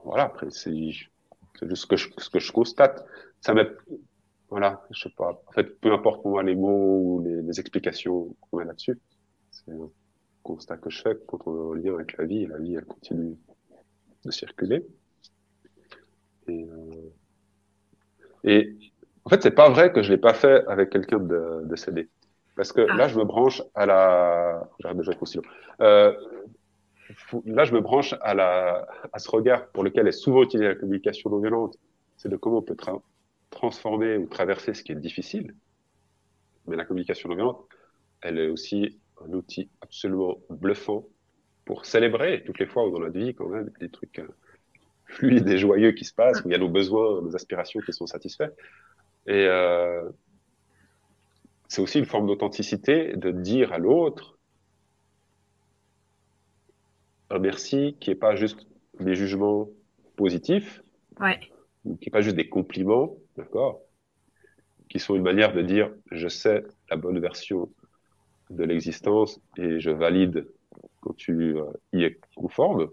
voilà, 0.03 0.23
après, 0.23 0.49
c'est 0.49 0.91
juste 0.91 1.11
ce 1.59 1.85
que 1.85 1.97
je, 1.97 2.09
ce 2.17 2.29
que 2.29 2.39
je 2.39 2.51
constate. 2.51 3.05
Ça 3.41 3.53
voilà, 4.53 4.83
je 4.91 5.01
sais 5.01 5.13
pas. 5.17 5.41
En 5.47 5.51
fait, 5.51 5.79
peu 5.79 5.91
importe 5.91 6.21
pour 6.21 6.29
moi 6.29 6.43
les 6.43 6.53
mots 6.53 6.99
ou 7.01 7.23
les, 7.25 7.59
explications 7.59 8.35
qu'on 8.39 8.57
met 8.57 8.65
là-dessus. 8.65 8.99
C'est, 9.49 9.71
constat 10.43 10.77
que 10.77 10.91
je 10.91 11.01
fais 11.01 11.17
quand 11.27 11.39
on 11.47 11.55
est 11.55 11.59
en 11.59 11.73
lien 11.73 11.95
avec 11.95 12.15
la 12.17 12.25
vie, 12.25 12.45
la 12.45 12.59
vie, 12.59 12.75
elle 12.75 12.85
continue 12.85 13.35
de 14.23 14.29
circuler. 14.29 14.85
Et, 16.47 16.65
euh... 16.65 17.09
et 18.43 18.77
en 19.25 19.29
fait, 19.31 19.41
c'est 19.41 19.55
pas 19.55 19.69
vrai 19.69 19.91
que 19.91 20.03
je 20.03 20.11
l'ai 20.11 20.19
pas 20.19 20.35
fait 20.35 20.63
avec 20.67 20.91
quelqu'un 20.91 21.17
de 21.17 21.61
décédé. 21.63 22.09
Parce 22.55 22.71
que 22.71 22.81
là, 22.81 23.07
je 23.07 23.17
me 23.17 23.23
branche 23.23 23.63
à 23.73 23.87
la. 23.87 24.69
J'arrête 24.79 24.97
de 24.97 25.03
jouer 25.03 25.17
aussi 25.19 25.39
euh, 25.81 26.13
là, 27.45 27.63
je 27.63 27.73
me 27.73 27.81
branche 27.81 28.13
à, 28.21 28.35
la... 28.35 28.85
à 29.11 29.17
ce 29.17 29.31
regard 29.31 29.65
pour 29.69 29.83
lequel 29.83 30.07
est 30.07 30.11
souvent 30.11 30.43
utilisée 30.43 30.67
la 30.67 30.75
communication 30.75 31.31
non 31.31 31.39
violente. 31.39 31.75
C'est 32.17 32.29
de 32.29 32.37
comment 32.37 32.59
on 32.59 32.61
peut 32.61 32.75
tra 32.75 33.01
transformer 33.53 34.17
ou 34.17 34.27
traverser 34.27 34.73
ce 34.73 34.83
qui 34.83 34.91
est 34.91 34.95
difficile. 34.95 35.55
Mais 36.67 36.75
la 36.75 36.85
communication 36.85 37.29
non 37.29 37.35
violente, 37.35 37.67
elle 38.21 38.39
est 38.39 38.49
aussi 38.49 38.99
un 39.25 39.31
outil 39.33 39.69
absolument 39.81 40.37
bluffant 40.49 41.05
pour 41.65 41.85
célébrer 41.85 42.43
toutes 42.45 42.59
les 42.59 42.65
fois 42.65 42.87
où 42.87 42.91
dans 42.91 42.99
notre 42.99 43.17
vie, 43.17 43.33
quand 43.33 43.47
même, 43.47 43.71
des 43.79 43.89
trucs 43.89 44.19
euh, 44.19 44.27
fluides 45.05 45.47
et 45.47 45.57
joyeux 45.57 45.91
qui 45.91 46.05
se 46.05 46.13
passent, 46.13 46.43
où 46.43 46.49
il 46.49 46.51
y 46.51 46.55
a 46.55 46.59
nos 46.59 46.69
besoins, 46.69 47.21
nos 47.21 47.35
aspirations 47.35 47.79
qui 47.81 47.93
sont 47.93 48.07
satisfaits. 48.07 48.51
Et 49.27 49.47
euh, 49.47 50.09
c'est 51.67 51.81
aussi 51.81 51.99
une 51.99 52.05
forme 52.05 52.27
d'authenticité 52.27 53.15
de 53.15 53.31
dire 53.31 53.71
à 53.73 53.77
l'autre 53.77 54.37
un 57.29 57.39
merci 57.39 57.97
qui 57.99 58.09
n'est 58.09 58.15
pas 58.15 58.35
juste 58.35 58.67
des 58.99 59.15
jugements 59.15 59.69
positifs, 60.15 60.83
ouais. 61.19 61.39
qui 61.39 62.05
n'est 62.05 62.11
pas 62.11 62.21
juste 62.21 62.35
des 62.35 62.47
compliments, 62.47 63.15
d'accord, 63.37 63.81
qui 64.89 64.99
sont 64.99 65.15
une 65.15 65.23
manière 65.23 65.53
de 65.53 65.61
dire 65.61 65.91
je 66.11 66.27
sais 66.27 66.63
la 66.89 66.97
bonne 66.97 67.19
version 67.19 67.69
de 68.49 68.63
l'existence 68.63 69.39
et 69.57 69.79
je 69.79 69.89
valide 69.89 70.47
quand 71.01 71.15
tu 71.15 71.57
euh, 71.57 71.65
y 71.91 72.03
es 72.03 72.19
conforme, 72.35 72.89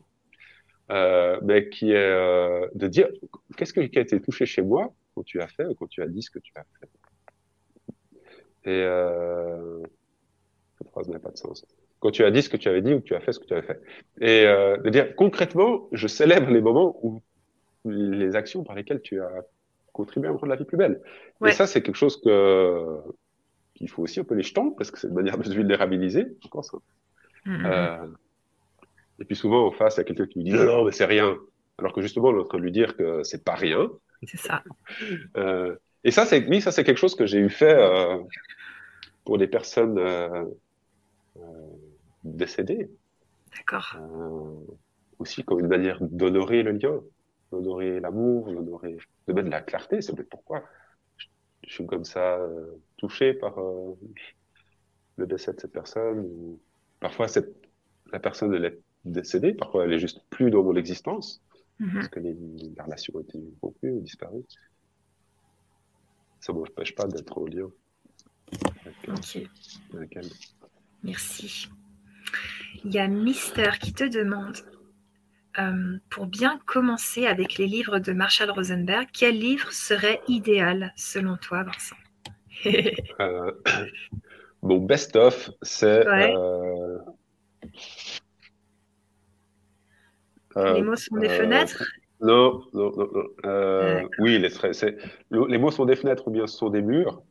euh, 0.90 1.38
mais 1.42 1.68
qui 1.68 1.92
est 1.92 1.96
euh, 1.96 2.66
de 2.74 2.86
dire 2.88 3.08
qu'est-ce 3.56 3.72
qui 3.72 3.80
a 3.80 4.00
été 4.00 4.20
touché 4.20 4.46
chez 4.46 4.62
moi 4.62 4.92
quand 5.14 5.22
tu 5.22 5.40
as 5.40 5.48
fait 5.48 5.66
ou 5.66 5.74
quand 5.74 5.88
tu 5.88 6.02
as 6.02 6.08
dit 6.08 6.22
ce 6.22 6.30
que 6.30 6.38
tu 6.38 6.52
as 6.56 6.64
fait? 6.78 6.88
Et 8.64 8.84
cette 10.76 10.90
phrase 10.90 11.08
n'a 11.08 11.18
pas 11.18 11.30
de 11.30 11.38
sens. 11.38 11.64
Quand 11.98 12.10
tu 12.10 12.24
as 12.24 12.30
dit 12.30 12.42
ce 12.42 12.50
que 12.50 12.58
tu 12.58 12.68
avais 12.68 12.82
dit 12.82 12.92
ou 12.92 13.00
que 13.00 13.04
tu 13.04 13.14
as 13.14 13.20
fait 13.20 13.32
ce 13.32 13.38
que 13.38 13.46
tu 13.46 13.54
avais 13.54 13.66
fait. 13.66 13.80
Et 14.20 14.44
de 14.44 14.88
dire 14.90 15.16
concrètement, 15.16 15.88
je 15.92 16.06
célèbre 16.06 16.50
les 16.50 16.60
moments 16.60 16.98
où 17.02 17.22
les 17.84 18.36
actions 18.36 18.62
par 18.62 18.76
lesquelles 18.76 19.00
tu 19.00 19.20
as 19.22 19.44
contribué 20.00 20.28
à 20.28 20.32
rendre 20.32 20.46
la 20.46 20.56
vie 20.56 20.64
plus 20.64 20.76
belle. 20.76 21.00
Et 21.46 21.52
ça, 21.52 21.66
c'est 21.66 21.82
quelque 21.82 21.96
chose 21.96 22.20
que 22.20 22.98
il 23.80 23.88
faut 23.88 24.02
aussi 24.02 24.20
un 24.20 24.24
peu 24.24 24.34
les 24.34 24.42
jetons, 24.42 24.72
parce 24.72 24.90
que 24.90 24.98
c'est 24.98 25.08
une 25.08 25.14
manière 25.14 25.38
de 25.38 25.42
se 25.42 25.54
vulnérabiliser. 25.54 26.26
Encore 26.44 26.64
ça. 26.64 26.78
Mm-hmm. 27.46 27.66
Euh, 27.66 28.06
et 29.20 29.24
puis 29.24 29.36
souvent, 29.36 29.66
en 29.66 29.70
face, 29.70 29.96
il 29.96 29.98
y 29.98 30.00
a 30.02 30.04
quelqu'un 30.04 30.26
qui 30.26 30.38
lui 30.38 30.44
dit 30.44 30.52
non, 30.52 30.64
non, 30.64 30.84
mais 30.84 30.92
c'est 30.92 31.06
rien. 31.06 31.36
Alors 31.78 31.92
que 31.94 32.02
justement, 32.02 32.28
on 32.28 32.36
est 32.36 32.40
en 32.40 32.44
train 32.44 32.58
de 32.58 32.62
lui 32.62 32.72
dire 32.72 32.96
que 32.96 33.22
c'est 33.22 33.42
pas 33.44 33.54
rien. 33.54 33.90
C'est 34.26 34.38
ça. 34.38 34.62
Euh, 35.36 35.76
et 36.04 36.10
ça, 36.10 36.26
c'est 36.26 36.46
oui, 36.46 36.60
ça 36.60 36.72
c'est 36.72 36.84
quelque 36.84 36.98
chose 36.98 37.14
que 37.14 37.26
j'ai 37.26 37.38
eu 37.38 37.48
fait 37.48 37.74
euh, 37.74 38.18
pour 39.24 39.38
des 39.38 39.46
personnes 39.46 39.98
euh, 39.98 40.44
décédées. 42.24 42.90
D'accord. 43.56 43.96
Aussi 45.18 45.42
comme 45.42 45.60
une 45.60 45.68
manière 45.68 45.98
d'honorer 46.02 46.62
le 46.62 46.72
lien, 46.72 47.00
d'honorer 47.50 48.00
l'amour, 48.00 48.52
d'honorer, 48.52 48.96
de 49.26 49.32
mettre 49.32 49.46
de 49.46 49.50
la 49.50 49.62
clarté. 49.62 50.00
C'est 50.00 50.14
pourquoi 50.28 50.64
je 51.66 51.74
suis 51.74 51.86
comme 51.86 52.04
ça 52.04 52.38
euh, 52.38 52.80
touché 52.96 53.34
par 53.34 53.58
euh, 53.58 53.96
le 55.16 55.26
décès 55.26 55.52
de 55.52 55.60
cette 55.60 55.72
personne. 55.72 56.58
Parfois, 57.00 57.28
cette, 57.28 57.54
la 58.12 58.18
personne 58.18 58.54
elle 58.54 58.64
est 58.64 58.80
décédée, 59.04 59.54
parfois 59.54 59.84
elle 59.84 59.92
est 59.92 59.98
juste 59.98 60.22
plus 60.30 60.50
dans 60.50 60.62
mon 60.62 60.76
existence 60.76 61.42
mm-hmm. 61.80 61.94
parce 61.94 62.08
que 62.08 62.20
les, 62.20 62.36
la 62.76 62.84
relation 62.84 63.18
a 63.18 63.20
été 63.22 63.38
rompue 63.62 63.90
ou 63.90 64.00
disparue. 64.00 64.44
Ça 66.40 66.52
ne 66.52 66.58
m'empêche 66.58 66.94
pas 66.94 67.06
d'être 67.06 67.36
en 67.36 67.44
lien 67.44 67.70
avec, 69.92 70.16
elle. 70.16 70.28
Merci. 71.02 71.68
Il 72.84 72.92
y 72.92 72.98
a 72.98 73.08
Mister 73.08 73.70
qui 73.80 73.92
te 73.92 74.04
demande 74.04 74.56
euh, 75.60 75.98
pour 76.08 76.26
bien 76.26 76.58
commencer 76.66 77.26
avec 77.26 77.58
les 77.58 77.66
livres 77.66 77.98
de 77.98 78.12
Marshall 78.12 78.50
Rosenberg, 78.50 79.08
quel 79.12 79.38
livre 79.38 79.72
serait 79.72 80.20
idéal 80.28 80.92
selon 80.96 81.36
toi, 81.36 81.64
Vincent 81.64 81.96
euh, 83.20 83.52
Mon 84.62 84.78
best-of, 84.78 85.50
c'est 85.62 86.06
euh, 86.06 86.98
les 90.56 90.82
mots 90.82 90.96
sont 90.96 91.16
des 91.16 91.28
fenêtres 91.28 91.84
Non, 92.20 92.62
non, 92.74 92.92
non. 92.96 93.08
non. 93.44 94.08
oui, 94.18 94.38
les, 94.38 94.50
les 95.30 95.58
mots 95.58 95.70
sont 95.70 95.84
des 95.86 95.96
fenêtres 95.96 96.28
ou 96.28 96.30
bien 96.30 96.46
ce 96.46 96.56
sont 96.56 96.68
des 96.70 96.82
murs. 96.82 97.22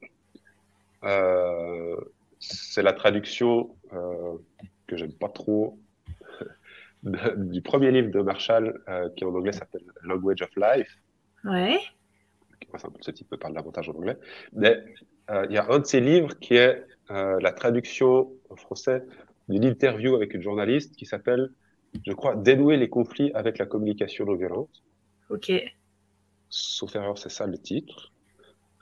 c'est 2.39 2.81
la 2.83 2.93
traduction 2.93 3.75
que 4.87 4.97
j'aime 4.97 5.13
pas 5.13 5.29
trop 5.29 5.77
du 7.03 7.61
premier 7.61 7.91
livre 7.91 8.11
de 8.11 8.21
Marshall, 8.21 8.81
qui 9.15 9.25
en 9.25 9.33
anglais 9.33 9.53
s'appelle 9.53 9.83
Language 10.03 10.41
of 10.41 10.49
Life. 10.57 10.97
Ouais. 11.45 11.79
Ce 13.01 13.11
type 13.11 13.35
parle 13.35 13.53
davantage 13.53 13.89
en 13.89 13.93
anglais. 13.93 14.17
Mais 14.53 14.83
euh, 15.29 15.45
il 15.49 15.55
y 15.55 15.57
a 15.57 15.69
un 15.69 15.79
de 15.79 15.85
ses 15.85 15.99
livres 15.99 16.37
qui 16.39 16.55
est 16.55 16.85
euh, 17.11 17.39
la 17.39 17.51
traduction 17.51 18.31
en 18.49 18.55
français 18.55 19.03
d'une 19.47 19.63
interview 19.63 20.15
avec 20.15 20.33
une 20.33 20.41
journaliste 20.41 20.95
qui 20.95 21.05
s'appelle, 21.05 21.51
je 22.05 22.13
crois, 22.13 22.35
Dénouer 22.35 22.77
les 22.77 22.89
conflits 22.89 23.31
avec 23.33 23.57
la 23.57 23.65
communication 23.65 24.25
non 24.25 24.35
violente. 24.35 24.83
Ok. 25.29 25.51
Sauf 26.49 26.95
erreur, 26.95 27.17
c'est 27.17 27.29
ça 27.29 27.47
le 27.47 27.57
titre. 27.57 28.11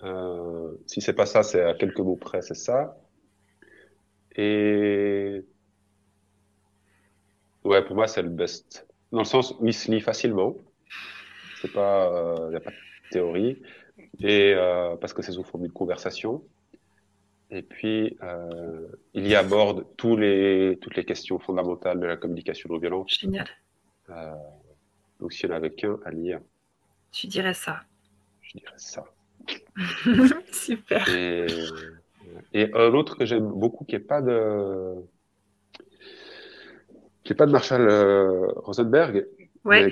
Euh, 0.04 0.74
si 0.86 1.02
c'est 1.02 1.14
pas 1.14 1.26
ça, 1.26 1.44
c'est 1.44 1.64
à 1.64 1.74
quelques 1.74 2.00
mots 2.00 2.16
près, 2.16 2.42
c'est 2.42 2.56
ça. 2.56 2.98
Et 4.36 5.46
ouais, 7.68 7.84
pour 7.84 7.96
moi, 7.96 8.08
c'est 8.08 8.22
le 8.22 8.30
best. 8.30 8.88
Dans 9.12 9.20
le 9.20 9.26
sens 9.26 9.56
où 9.60 9.68
il 9.68 9.74
se 9.74 9.92
lit 9.92 10.02
facilement. 10.02 10.56
C'est 11.62 11.72
pas, 11.72 12.36
il 12.46 12.50
n'y 12.50 12.56
a 12.56 12.60
pas 12.60 12.72
de 12.72 12.76
théorie 13.10 13.62
et 14.20 14.54
euh, 14.54 14.96
parce 14.98 15.14
que 15.14 15.22
c'est 15.22 15.32
sous 15.32 15.44
forme 15.44 15.64
d'une 15.64 15.72
conversation. 15.72 16.44
Et 17.50 17.62
puis, 17.62 18.18
euh, 18.24 18.88
il 19.14 19.28
y 19.28 19.36
aborde 19.36 19.86
tous 19.96 20.18
les, 20.18 20.78
toutes 20.82 20.96
les 20.96 21.06
questions 21.06 21.40
fondamentales 21.40 22.00
de 22.00 22.06
la 22.06 22.18
communication 22.18 22.70
non 22.70 22.78
violente. 22.78 23.10
Génial. 23.10 23.48
Euh, 24.10 24.34
donc, 25.20 25.32
s'il 25.32 25.50
y 25.50 25.54
en 25.54 25.56
avait 25.56 25.72
qu'un 25.72 25.98
à 26.04 26.12
lire. 26.12 26.42
Tu 27.12 27.28
dirais 27.28 27.54
ça. 27.54 27.82
Je 28.42 28.58
dirais 28.58 28.74
ça. 28.76 29.06
Super. 30.52 31.08
Et, 31.10 31.48
et, 32.54 32.70
un 32.74 32.94
autre 32.94 33.18
que 33.18 33.26
j'aime 33.26 33.48
beaucoup, 33.48 33.86
qui 33.86 33.96
n'est 33.96 34.02
pas 34.02 34.22
de, 34.22 34.96
qui 37.28 37.34
est 37.34 37.36
pas 37.36 37.46
de 37.46 37.52
Marshall 37.52 37.90
euh, 37.90 38.48
Rosenberg, 38.56 39.28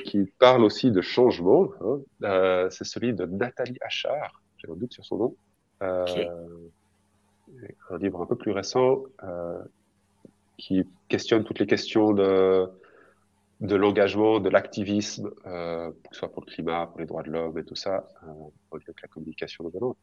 qui 0.06 0.24
parle 0.40 0.64
aussi 0.64 0.90
de 0.90 1.02
changement. 1.02 1.70
Hein. 1.82 2.00
Euh, 2.24 2.70
c'est 2.70 2.86
celui 2.86 3.14
de 3.14 3.26
Nathalie 3.26 3.78
Achard, 3.82 4.42
j'ai 4.56 4.72
un 4.72 4.76
doute 4.76 4.94
sur 4.94 5.04
son 5.04 5.18
nom. 5.18 5.36
Euh, 5.84 6.06
Un 7.90 7.98
livre 7.98 8.22
un 8.22 8.26
peu 8.26 8.38
plus 8.38 8.52
récent 8.52 9.04
qui 10.58 10.88
questionne 11.10 11.44
toutes 11.44 11.60
les 11.60 11.68
questions 11.68 12.14
de, 12.14 12.70
de 13.60 13.76
l'engagement, 13.76 14.40
de 14.40 14.50
l'activisme, 14.50 15.30
que 15.44 16.12
ce 16.12 16.20
soit 16.20 16.32
pour 16.32 16.44
le 16.48 16.52
climat, 16.54 16.88
pour 16.88 17.02
les 17.02 17.06
droits 17.06 17.24
de 17.24 17.32
l'homme 17.32 17.58
et 17.60 17.66
tout 17.66 17.76
ça, 17.76 18.08
avec 18.72 19.02
la 19.02 19.10
communication 19.10 19.70
non 19.82 19.96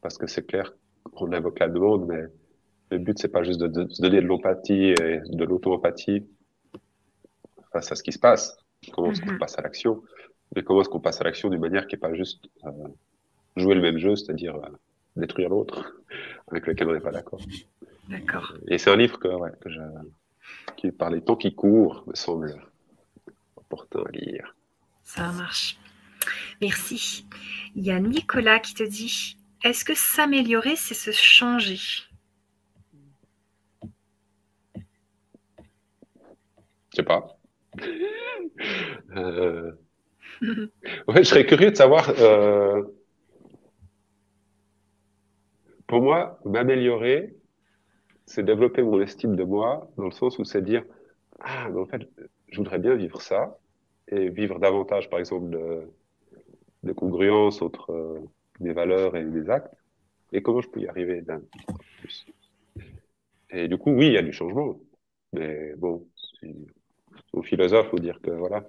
parce 0.00 0.16
que 0.16 0.26
c'est 0.26 0.46
clair 0.46 0.72
qu'on 1.14 1.32
invoque 1.32 1.58
la 1.58 1.68
demande, 1.68 2.06
mais 2.06 2.24
le 2.90 2.98
but, 2.98 3.18
c'est 3.18 3.28
pas 3.28 3.42
juste 3.42 3.60
de, 3.60 3.66
de, 3.66 3.84
de 3.84 4.02
donner 4.02 4.20
de 4.20 4.26
l'empathie 4.26 4.90
et 4.90 5.20
de 5.24 5.44
l'auto-empathie 5.44 6.26
face 7.72 7.90
à 7.90 7.96
ce 7.96 8.02
qui 8.02 8.12
se 8.12 8.18
passe, 8.18 8.56
comment 8.92 9.10
est-ce 9.10 9.20
qu'on 9.20 9.32
mhm. 9.32 9.38
passe 9.38 9.58
à 9.58 9.62
l'action, 9.62 10.02
mais 10.54 10.62
comment 10.62 10.80
est-ce 10.80 10.88
qu'on 10.88 11.00
passe 11.00 11.20
à 11.20 11.24
l'action 11.24 11.50
d'une 11.50 11.60
manière 11.60 11.86
qui 11.86 11.96
n'est 11.96 12.00
pas 12.00 12.14
juste 12.14 12.48
euh, 12.64 12.70
jouer 13.56 13.74
le 13.74 13.80
même 13.80 13.98
jeu, 13.98 14.14
c'est-à-dire 14.14 14.54
euh, 14.56 14.68
détruire 15.16 15.48
l'autre, 15.48 15.96
avec 16.48 16.66
lequel 16.66 16.88
on 16.88 16.92
n'est 16.92 17.00
pas 17.00 17.10
d'accord. 17.10 17.40
D'accord. 18.08 18.54
Et 18.68 18.78
c'est 18.78 18.90
un 18.90 18.96
livre 18.96 19.18
que, 19.18 19.28
ouais, 19.28 19.50
que 19.60 19.70
je, 19.70 19.80
qui, 20.76 20.92
par 20.92 21.10
les 21.10 21.20
temps 21.20 21.36
qui 21.36 21.54
courent, 21.54 22.04
me 22.06 22.14
semble 22.14 22.54
opportun 23.56 24.04
à 24.06 24.10
lire. 24.12 24.54
Ça 25.02 25.32
marche. 25.32 25.76
Merci. 26.60 27.26
Il 27.74 27.84
y 27.84 27.90
a 27.90 27.98
Nicolas 27.98 28.60
qui 28.60 28.74
te 28.74 28.82
dit 28.82 29.36
Est-ce 29.62 29.84
que 29.84 29.94
s'améliorer, 29.94 30.76
c'est 30.76 30.94
se 30.94 31.10
changer? 31.10 31.80
Je 36.94 37.00
sais 37.00 37.02
pas. 37.02 37.36
Euh... 39.16 39.72
je 40.40 41.22
serais 41.24 41.44
curieux 41.44 41.72
de 41.72 41.76
savoir. 41.76 42.08
Euh... 42.20 42.84
Pour 45.88 46.02
moi, 46.02 46.38
m'améliorer, 46.44 47.34
c'est 48.26 48.44
développer 48.44 48.82
mon 48.82 49.00
estime 49.00 49.34
de 49.34 49.42
moi, 49.42 49.90
dans 49.96 50.04
le 50.04 50.12
sens 50.12 50.38
où 50.38 50.44
c'est 50.44 50.62
dire 50.62 50.84
Ah, 51.40 51.68
mais 51.68 51.80
en 51.80 51.86
fait, 51.86 52.08
je 52.46 52.58
voudrais 52.58 52.78
bien 52.78 52.94
vivre 52.94 53.20
ça, 53.20 53.58
et 54.06 54.28
vivre 54.28 54.60
davantage, 54.60 55.10
par 55.10 55.18
exemple, 55.18 55.50
de, 55.50 55.82
de 56.84 56.92
congruence 56.92 57.60
entre 57.60 57.90
euh, 57.90 58.20
mes 58.60 58.72
valeurs 58.72 59.16
et 59.16 59.24
mes 59.24 59.50
actes, 59.50 59.74
et 60.30 60.42
comment 60.42 60.60
je 60.60 60.68
peux 60.68 60.80
y 60.80 60.86
arriver 60.86 61.22
d'un 61.22 61.42
plus? 61.98 62.24
Et 63.50 63.66
du 63.66 63.78
coup, 63.78 63.90
oui, 63.90 64.06
il 64.06 64.12
y 64.12 64.18
a 64.18 64.22
du 64.22 64.32
changement, 64.32 64.78
mais 65.32 65.74
bon, 65.76 66.06
aux 67.34 67.42
philosophes, 67.42 67.88
faut 67.90 67.98
dire 67.98 68.20
que 68.22 68.30
voilà, 68.30 68.64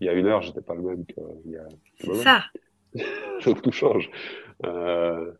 il 0.00 0.06
y 0.06 0.08
a 0.08 0.12
une 0.12 0.26
heure, 0.26 0.42
j'étais 0.42 0.60
pas 0.60 0.74
le 0.74 0.82
même 0.82 1.04
qu'il 1.06 1.52
y 1.52 1.56
a. 1.56 1.68
C'est 2.00 2.14
ça. 2.14 2.44
Donc 3.44 3.62
tout 3.62 3.72
change. 3.72 4.10
Euh... 4.64 5.32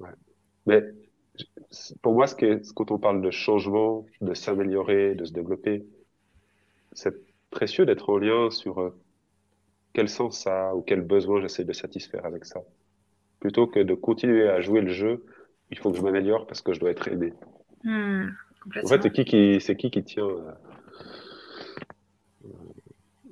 Ouais. 0.00 0.10
Mais 0.66 0.82
pour 2.02 2.14
moi, 2.14 2.26
ce 2.26 2.34
qui 2.34 2.44
est, 2.44 2.72
quand 2.74 2.90
on 2.90 2.98
parle 2.98 3.22
de 3.22 3.30
changement, 3.30 4.06
de 4.20 4.34
s'améliorer, 4.34 5.14
de 5.14 5.24
se 5.24 5.32
développer, 5.32 5.84
c'est 6.92 7.14
précieux 7.50 7.86
d'être 7.86 8.10
en 8.10 8.18
lien 8.18 8.50
sur 8.50 8.80
euh, 8.80 8.90
quel 9.92 10.08
sens 10.08 10.38
ça 10.38 10.70
a 10.70 10.74
ou 10.74 10.82
quel 10.82 11.00
besoin 11.00 11.40
j'essaie 11.40 11.64
de 11.64 11.72
satisfaire 11.72 12.24
avec 12.26 12.44
ça. 12.44 12.60
Plutôt 13.40 13.66
que 13.66 13.80
de 13.80 13.94
continuer 13.94 14.48
à 14.48 14.60
jouer 14.60 14.80
le 14.80 14.92
jeu, 14.92 15.24
il 15.70 15.78
faut 15.78 15.90
que 15.90 15.96
je 15.96 16.02
m'améliore 16.02 16.46
parce 16.46 16.60
que 16.60 16.72
je 16.72 16.80
dois 16.80 16.90
être 16.90 17.08
aidé. 17.08 17.32
Hmm. 17.84 18.28
En 18.66 18.86
fait, 18.86 19.02
c'est 19.02 19.12
qui 19.12 19.24
qui, 19.24 19.60
c'est 19.60 19.76
qui 19.76 19.90
qui 19.90 20.04
tient. 20.04 20.28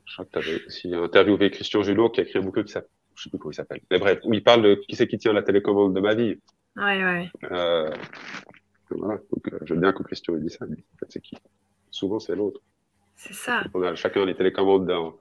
Je 0.05 0.12
crois 0.14 0.24
que 0.24 0.31
tu 0.31 0.39
avais 0.39 0.66
aussi 0.66 0.95
interviewé 0.95 1.51
Christian 1.51 1.83
Julot 1.83 2.11
qui 2.11 2.20
a 2.20 2.24
écrit 2.24 2.39
un 2.39 2.43
bouquin 2.43 2.64
qui 2.64 2.72
s'appelle, 2.72 2.91
je 3.14 3.22
sais 3.22 3.31
plus 3.31 3.39
comment 3.39 3.53
il 3.53 3.55
s'appelle. 3.55 3.81
Mais 3.91 3.99
bref, 3.99 4.18
où 4.24 4.35
il 4.35 4.43
parle 4.43 4.62
de 4.62 4.74
qui 4.74 4.97
c'est 4.97 5.07
qui 5.07 5.18
tient 5.18 5.33
la 5.33 5.43
télécommande 5.43 5.95
de 5.95 6.01
ma 6.01 6.14
vie. 6.14 6.41
Ouais, 6.76 7.05
ouais. 7.05 7.31
Euh, 7.51 7.91
voilà. 8.91 9.20
Donc, 9.31 9.53
euh, 9.53 9.59
j'aime 9.62 9.81
bien 9.81 9.93
que 9.93 10.03
Christian 10.03 10.37
ait 10.37 10.41
dit 10.41 10.51
ça. 10.51 10.66
Mais 10.66 10.76
en 10.76 10.99
fait, 10.99 11.07
c'est 11.11 11.20
qui? 11.20 11.37
Souvent, 11.91 12.18
c'est 12.18 12.35
l'autre. 12.35 12.61
C'est 13.14 13.35
ça. 13.35 13.62
On 13.74 13.83
a 13.83 13.95
chacun 13.95 14.24
les 14.24 14.35
télécommandes 14.35 14.87
dans 14.87 15.16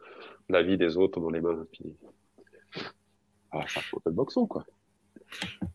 la 0.48 0.64
vie 0.64 0.78
des 0.78 0.98
autres 0.98 1.20
dans 1.20 1.30
les 1.30 1.42
mains. 1.42 1.66
Puis... 1.72 1.96
Ah, 3.52 3.62
ça 3.68 3.82
fait 3.82 3.96
un 3.96 4.00
peu 4.04 4.10
de 4.12 4.16
boxon, 4.16 4.48
quoi. 4.48 4.66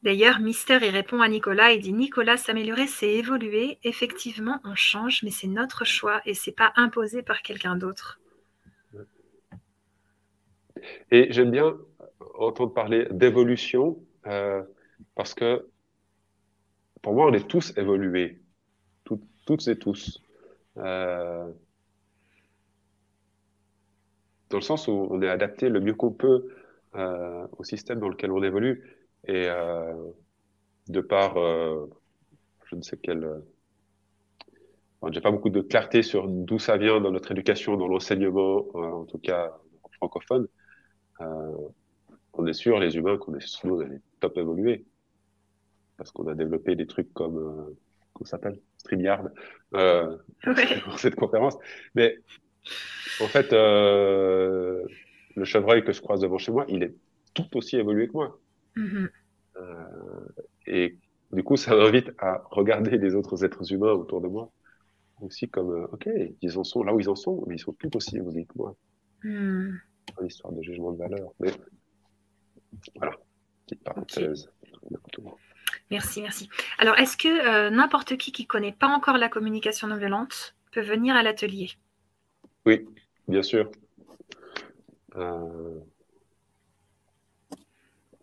D'ailleurs, 0.02 0.40
Mister 0.40 0.78
y 0.82 0.90
répond 0.90 1.20
à 1.20 1.28
Nicolas 1.28 1.72
et 1.72 1.78
dit 1.78 1.92
Nicolas, 1.92 2.36
s'améliorer, 2.36 2.86
c'est 2.86 3.12
évoluer. 3.12 3.78
Effectivement, 3.82 4.60
on 4.64 4.74
change, 4.74 5.22
mais 5.22 5.30
c'est 5.30 5.48
notre 5.48 5.84
choix 5.84 6.20
et 6.26 6.34
c'est 6.34 6.52
pas 6.52 6.72
imposé 6.76 7.22
par 7.22 7.42
quelqu'un 7.42 7.76
d'autre. 7.76 8.20
Et 11.10 11.32
j'aime 11.32 11.50
bien 11.50 11.76
entendre 12.34 12.74
parler 12.74 13.06
d'évolution 13.10 13.98
euh, 14.26 14.62
parce 15.14 15.34
que 15.34 15.66
pour 17.02 17.14
moi, 17.14 17.26
on 17.26 17.32
est 17.32 17.46
tous 17.46 17.76
évolués, 17.76 18.40
toutes 19.04 19.68
et 19.68 19.76
tous. 19.76 20.22
Euh, 20.78 21.50
dans 24.50 24.58
le 24.58 24.62
sens 24.62 24.88
où 24.88 25.08
on 25.10 25.20
est 25.22 25.28
adapté 25.28 25.68
le 25.68 25.80
mieux 25.80 25.94
qu'on 25.94 26.12
peut 26.12 26.48
euh, 26.96 27.46
au 27.58 27.64
système 27.64 27.98
dans 27.98 28.08
lequel 28.08 28.30
on 28.30 28.42
évolue. 28.42 28.84
Et 29.26 29.48
euh, 29.48 29.94
de 30.88 31.00
par, 31.00 31.36
euh, 31.38 31.86
je 32.66 32.76
ne 32.76 32.82
sais 32.82 32.98
quel, 33.02 33.24
euh, 33.24 33.38
enfin, 35.00 35.12
j'ai 35.12 35.20
pas 35.20 35.30
beaucoup 35.30 35.50
de 35.50 35.60
clarté 35.60 36.02
sur 36.02 36.28
d'où 36.28 36.58
ça 36.58 36.76
vient 36.76 37.00
dans 37.00 37.10
notre 37.10 37.32
éducation, 37.32 37.76
dans 37.76 37.88
l'enseignement, 37.88 38.66
en 38.74 39.04
tout 39.04 39.18
cas 39.18 39.52
francophone. 39.92 40.48
on 41.20 42.46
est 42.46 42.52
sûr, 42.52 42.78
les 42.78 42.96
humains, 42.96 43.16
qu'on 43.16 43.34
est 43.34 43.64
on 43.64 43.80
est 43.80 44.00
top 44.20 44.38
évolués. 44.38 44.84
Parce 45.96 46.10
qu'on 46.10 46.26
a 46.26 46.34
développé 46.34 46.74
des 46.74 46.86
trucs 46.86 47.12
comme, 47.14 47.76
ça 48.22 48.32
s'appelle? 48.32 48.60
StreamYard, 48.78 49.30
euh, 49.74 50.16
ouais. 50.46 50.80
pour 50.84 50.98
cette 50.98 51.14
conférence. 51.14 51.56
Mais, 51.94 52.18
en 53.20 53.26
fait, 53.26 53.52
euh, 53.52 54.82
le 55.34 55.44
chevreuil 55.44 55.84
que 55.84 55.92
je 55.92 56.00
croise 56.00 56.20
devant 56.20 56.38
chez 56.38 56.52
moi, 56.52 56.64
il 56.68 56.82
est 56.82 56.94
tout 57.32 57.56
aussi 57.56 57.76
évolué 57.76 58.08
que 58.08 58.12
moi. 58.12 58.38
Mm-hmm. 58.76 59.08
Euh, 59.56 60.28
et 60.66 60.98
du 61.32 61.42
coup, 61.42 61.56
ça 61.56 61.76
m'invite 61.76 62.10
à 62.18 62.42
regarder 62.50 62.98
les 62.98 63.14
autres 63.14 63.44
êtres 63.44 63.72
humains 63.72 63.92
autour 63.92 64.20
de 64.20 64.28
moi 64.28 64.50
aussi 65.20 65.48
comme, 65.48 65.70
euh, 65.70 65.86
ok, 65.92 66.08
ils 66.40 66.58
en 66.58 66.64
sont 66.64 66.82
là 66.82 66.94
où 66.94 67.00
ils 67.00 67.08
en 67.08 67.14
sont, 67.14 67.44
mais 67.46 67.56
ils 67.56 67.60
sont 67.60 67.72
tout 67.72 67.96
aussi 67.96 68.16
évolués 68.16 68.46
que 68.46 68.56
moi. 68.56 68.76
Mm. 69.22 69.76
Une 70.20 70.26
histoire 70.26 70.52
de 70.52 70.62
jugement 70.62 70.92
de 70.92 70.98
valeur. 70.98 71.32
Mais 71.40 71.50
voilà, 72.96 73.16
petite 73.66 73.82
parenthèse. 73.82 74.50
Okay. 74.90 75.22
Merci, 75.90 76.22
merci. 76.22 76.48
Alors, 76.78 76.98
est-ce 76.98 77.16
que 77.16 77.28
euh, 77.28 77.70
n'importe 77.70 78.16
qui 78.16 78.32
qui 78.32 78.42
ne 78.42 78.48
connaît 78.48 78.72
pas 78.72 78.88
encore 78.88 79.16
la 79.16 79.28
communication 79.28 79.88
non 79.88 79.96
violente 79.96 80.54
peut 80.72 80.82
venir 80.82 81.16
à 81.16 81.22
l'atelier? 81.22 81.70
Oui, 82.66 82.86
bien 83.28 83.42
sûr. 83.42 83.70
Euh, 85.16 85.78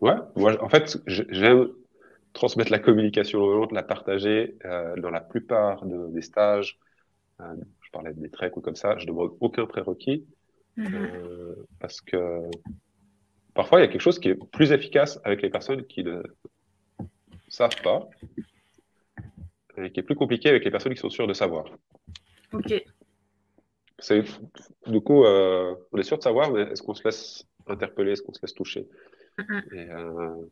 ouais, 0.02 0.14
moi, 0.36 0.62
en 0.62 0.68
fait, 0.68 0.98
j'aime 1.06 1.68
transmettre 2.34 2.70
la 2.70 2.78
communication 2.78 3.40
non 3.40 3.46
violente, 3.46 3.72
la 3.72 3.82
partager 3.82 4.56
euh, 4.64 4.94
dans 4.96 5.10
la 5.10 5.20
plupart 5.20 5.84
des 5.86 6.22
stages. 6.22 6.78
je 7.40 7.90
parlais 7.92 8.12
des 8.14 8.30
treks 8.30 8.56
ou 8.56 8.60
comme 8.60 8.76
ça, 8.76 8.98
je 8.98 9.04
ne 9.04 9.08
demande 9.08 9.36
aucun 9.40 9.66
prérequis 9.66 10.24
mm-hmm. 10.76 11.66
parce 11.78 12.00
que 12.00 12.42
parfois 13.54 13.80
il 13.80 13.82
y 13.82 13.84
a 13.84 13.88
quelque 13.88 14.00
chose 14.00 14.18
qui 14.18 14.28
est 14.28 14.34
plus 14.34 14.72
efficace 14.72 15.20
avec 15.24 15.42
les 15.42 15.50
personnes 15.50 15.84
qui 15.84 16.04
ne 16.04 16.22
savent 17.48 17.82
pas 17.82 18.08
et 19.76 19.90
qui 19.90 20.00
est 20.00 20.02
plus 20.02 20.14
compliqué 20.14 20.48
avec 20.48 20.64
les 20.64 20.70
personnes 20.70 20.94
qui 20.94 21.00
sont 21.00 21.10
sûres 21.10 21.26
de 21.26 21.34
savoir. 21.34 21.64
Ok. 22.52 22.82
C'est, 23.98 24.24
du 24.86 25.00
coup, 25.00 25.24
euh, 25.24 25.74
on 25.92 25.98
est 25.98 26.02
sûr 26.02 26.18
de 26.18 26.22
savoir, 26.22 26.50
mais 26.50 26.62
est-ce 26.62 26.82
qu'on 26.82 26.94
se 26.94 27.04
laisse 27.04 27.46
interpeller, 27.66 28.12
est-ce 28.12 28.22
qu'on 28.22 28.32
se 28.32 28.42
laisse 28.42 28.54
toucher? 28.54 28.88
Euh, 29.40 30.46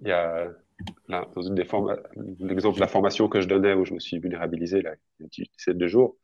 Il 0.00 0.08
y 0.08 0.12
a 0.12 0.48
dans 1.08 1.42
une 1.42 1.54
des 1.54 1.66
l'exemple 2.40 2.76
de 2.76 2.80
la 2.80 2.86
formation 2.86 3.28
que 3.28 3.40
je 3.40 3.48
donnais 3.48 3.74
où 3.74 3.84
je 3.84 3.94
me 3.94 3.98
suis 3.98 4.18
vulnérabilisé 4.18 4.80
là, 4.80 4.94
il 5.18 5.24
y 5.24 5.42
a 5.42 5.44
17 5.56 5.86
jours, 5.86 6.16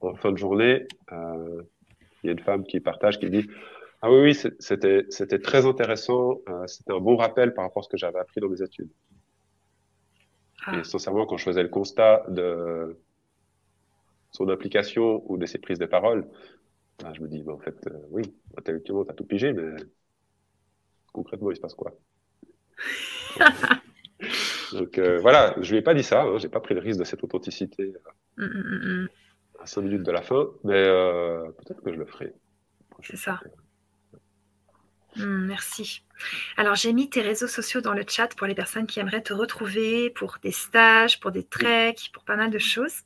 en 0.00 0.14
fin 0.14 0.30
de 0.30 0.38
journée, 0.38 0.86
euh, 1.10 1.62
il 2.22 2.26
y 2.26 2.30
a 2.30 2.32
une 2.32 2.38
femme 2.38 2.64
qui 2.64 2.80
partage, 2.80 3.18
qui 3.18 3.28
dit 3.28 3.48
ah 4.04 4.10
oui, 4.10 4.20
oui, 4.20 4.52
c'était, 4.58 5.06
c'était 5.10 5.38
très 5.38 5.64
intéressant. 5.64 6.40
Euh, 6.48 6.66
c'était 6.66 6.92
un 6.92 6.98
bon 6.98 7.16
rappel 7.16 7.54
par 7.54 7.64
rapport 7.64 7.82
à 7.82 7.84
ce 7.84 7.88
que 7.88 7.96
j'avais 7.96 8.18
appris 8.18 8.40
dans 8.40 8.48
mes 8.48 8.60
études. 8.60 8.90
Ah. 10.66 10.78
Et 10.78 10.84
sincèrement, 10.84 11.24
quand 11.24 11.36
je 11.36 11.44
faisais 11.44 11.62
le 11.62 11.68
constat 11.68 12.24
de 12.28 12.98
son 14.32 14.48
application 14.48 15.22
ou 15.30 15.36
de 15.36 15.46
ses 15.46 15.58
prises 15.58 15.78
de 15.78 15.86
parole, 15.86 16.26
ben, 16.98 17.14
je 17.14 17.22
me 17.22 17.28
dis, 17.28 17.44
en 17.48 17.58
fait, 17.58 17.76
euh, 17.86 17.96
oui, 18.10 18.22
intellectuellement, 18.58 19.04
tu 19.04 19.10
as 19.12 19.14
tout 19.14 19.24
pigé, 19.24 19.52
mais 19.52 19.76
concrètement, 21.12 21.50
il 21.50 21.56
se 21.56 21.60
passe 21.60 21.74
quoi 21.74 21.92
Donc 24.72 24.98
euh, 24.98 25.18
voilà, 25.18 25.54
je 25.60 25.70
lui 25.72 25.78
ai 25.78 25.82
pas 25.82 25.94
dit 25.94 26.02
ça, 26.02 26.22
hein, 26.22 26.38
j'ai 26.38 26.48
pas 26.48 26.60
pris 26.60 26.74
le 26.74 26.80
risque 26.80 27.00
de 27.00 27.04
cette 27.04 27.22
authenticité 27.22 27.92
mm, 28.36 28.44
mm, 28.44 29.02
mm, 29.02 29.08
à 29.60 29.66
cinq 29.66 29.82
minutes 29.82 30.04
de 30.04 30.12
la 30.12 30.22
fin, 30.22 30.46
mais 30.64 30.84
peut-être 31.58 31.82
que 31.82 31.92
je 31.92 31.98
le 31.98 32.06
ferai. 32.06 32.32
C'est 33.02 33.16
ça. 33.16 33.40
Merci. 35.16 36.04
Alors, 36.56 36.74
j'ai 36.74 36.92
mis 36.92 37.10
tes 37.10 37.20
réseaux 37.20 37.46
sociaux 37.46 37.80
dans 37.80 37.92
le 37.92 38.04
chat 38.06 38.34
pour 38.34 38.46
les 38.46 38.54
personnes 38.54 38.86
qui 38.86 39.00
aimeraient 39.00 39.22
te 39.22 39.34
retrouver 39.34 40.10
pour 40.10 40.38
des 40.42 40.52
stages, 40.52 41.20
pour 41.20 41.32
des 41.32 41.44
treks, 41.44 42.10
pour 42.12 42.24
pas 42.24 42.36
mal 42.36 42.50
de 42.50 42.58
choses. 42.58 43.02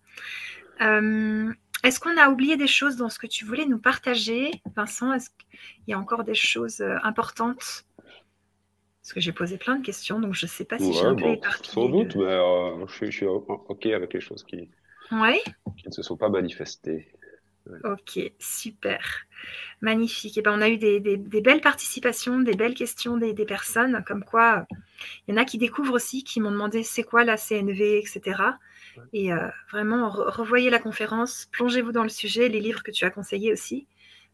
Euh, 0.81 1.53
est-ce 1.83 2.01
qu'on 2.01 2.17
a 2.17 2.29
oublié 2.29 2.57
des 2.57 2.67
choses 2.67 2.97
dans 2.97 3.09
ce 3.09 3.19
que 3.19 3.27
tu 3.27 3.45
voulais 3.45 3.67
nous 3.67 3.79
partager, 3.79 4.51
Vincent 4.77 5.13
Est-ce 5.13 5.31
qu'il 5.31 5.89
y 5.89 5.93
a 5.95 5.99
encore 5.99 6.25
des 6.25 6.35
choses 6.35 6.81
euh, 6.81 6.97
importantes? 7.03 7.86
Parce 9.07 9.15
que 9.15 9.21
j'ai 9.21 9.31
posé 9.31 9.57
plein 9.57 9.77
de 9.77 9.87
questions, 9.87 10.19
donc 10.19 10.35
je 10.35 10.47
ne 10.47 10.51
sais 10.51 10.65
pas 10.65 10.81
si 10.81 10.93
j'ai 10.93 11.05
un 11.05 11.15
peu 11.15 11.39
Sans 11.63 11.89
doute, 11.89 12.17
mais 12.17 12.25
euh, 12.25 12.85
je, 12.89 13.09
suis 13.09 13.25
OK 13.25 13.87
avec 13.87 14.13
les 14.13 14.21
choses 14.21 14.43
qui, 14.43 14.69
qui 15.09 15.87
ne 15.87 15.93
se 15.93 16.03
sont 16.03 16.17
pas 16.17 16.29
manifestées. 16.29 17.07
Ok, 17.85 18.19
super. 18.41 19.27
Magnifique. 19.81 20.37
Et 20.37 20.41
eh 20.41 20.43
ben, 20.43 20.59
on 20.59 20.61
a 20.61 20.69
eu 20.69 20.77
des, 20.77 21.19
belles 21.19 21.61
participations, 21.61 22.41
des 22.41 22.55
belles 22.55 22.75
questions 22.75 23.17
des, 23.17 23.33
personnes, 23.45 24.03
comme 24.05 24.25
quoi 24.25 24.67
il 25.29 25.37
y 25.37 25.39
en 25.39 25.41
a 25.41 25.45
qui 25.45 25.59
découvrent 25.59 25.95
aussi, 25.95 26.25
qui 26.25 26.41
m'ont 26.41 26.51
demandé 26.51 26.83
c'est 26.83 27.05
quoi 27.05 27.23
la 27.23 27.37
CNV, 27.37 27.99
etc. 27.99 28.43
Et 29.13 29.33
euh, 29.33 29.47
vraiment, 29.71 30.11
revoyez 30.11 30.69
la 30.69 30.81
conférence, 30.81 31.49
plongez-vous 31.53 31.93
dans 31.93 32.03
le 32.03 32.09
sujet, 32.09 32.49
les 32.49 32.59
livres 32.59 32.83
que 32.83 32.91
tu 32.91 33.05
as 33.05 33.11
conseillés 33.11 33.53
aussi, 33.53 33.87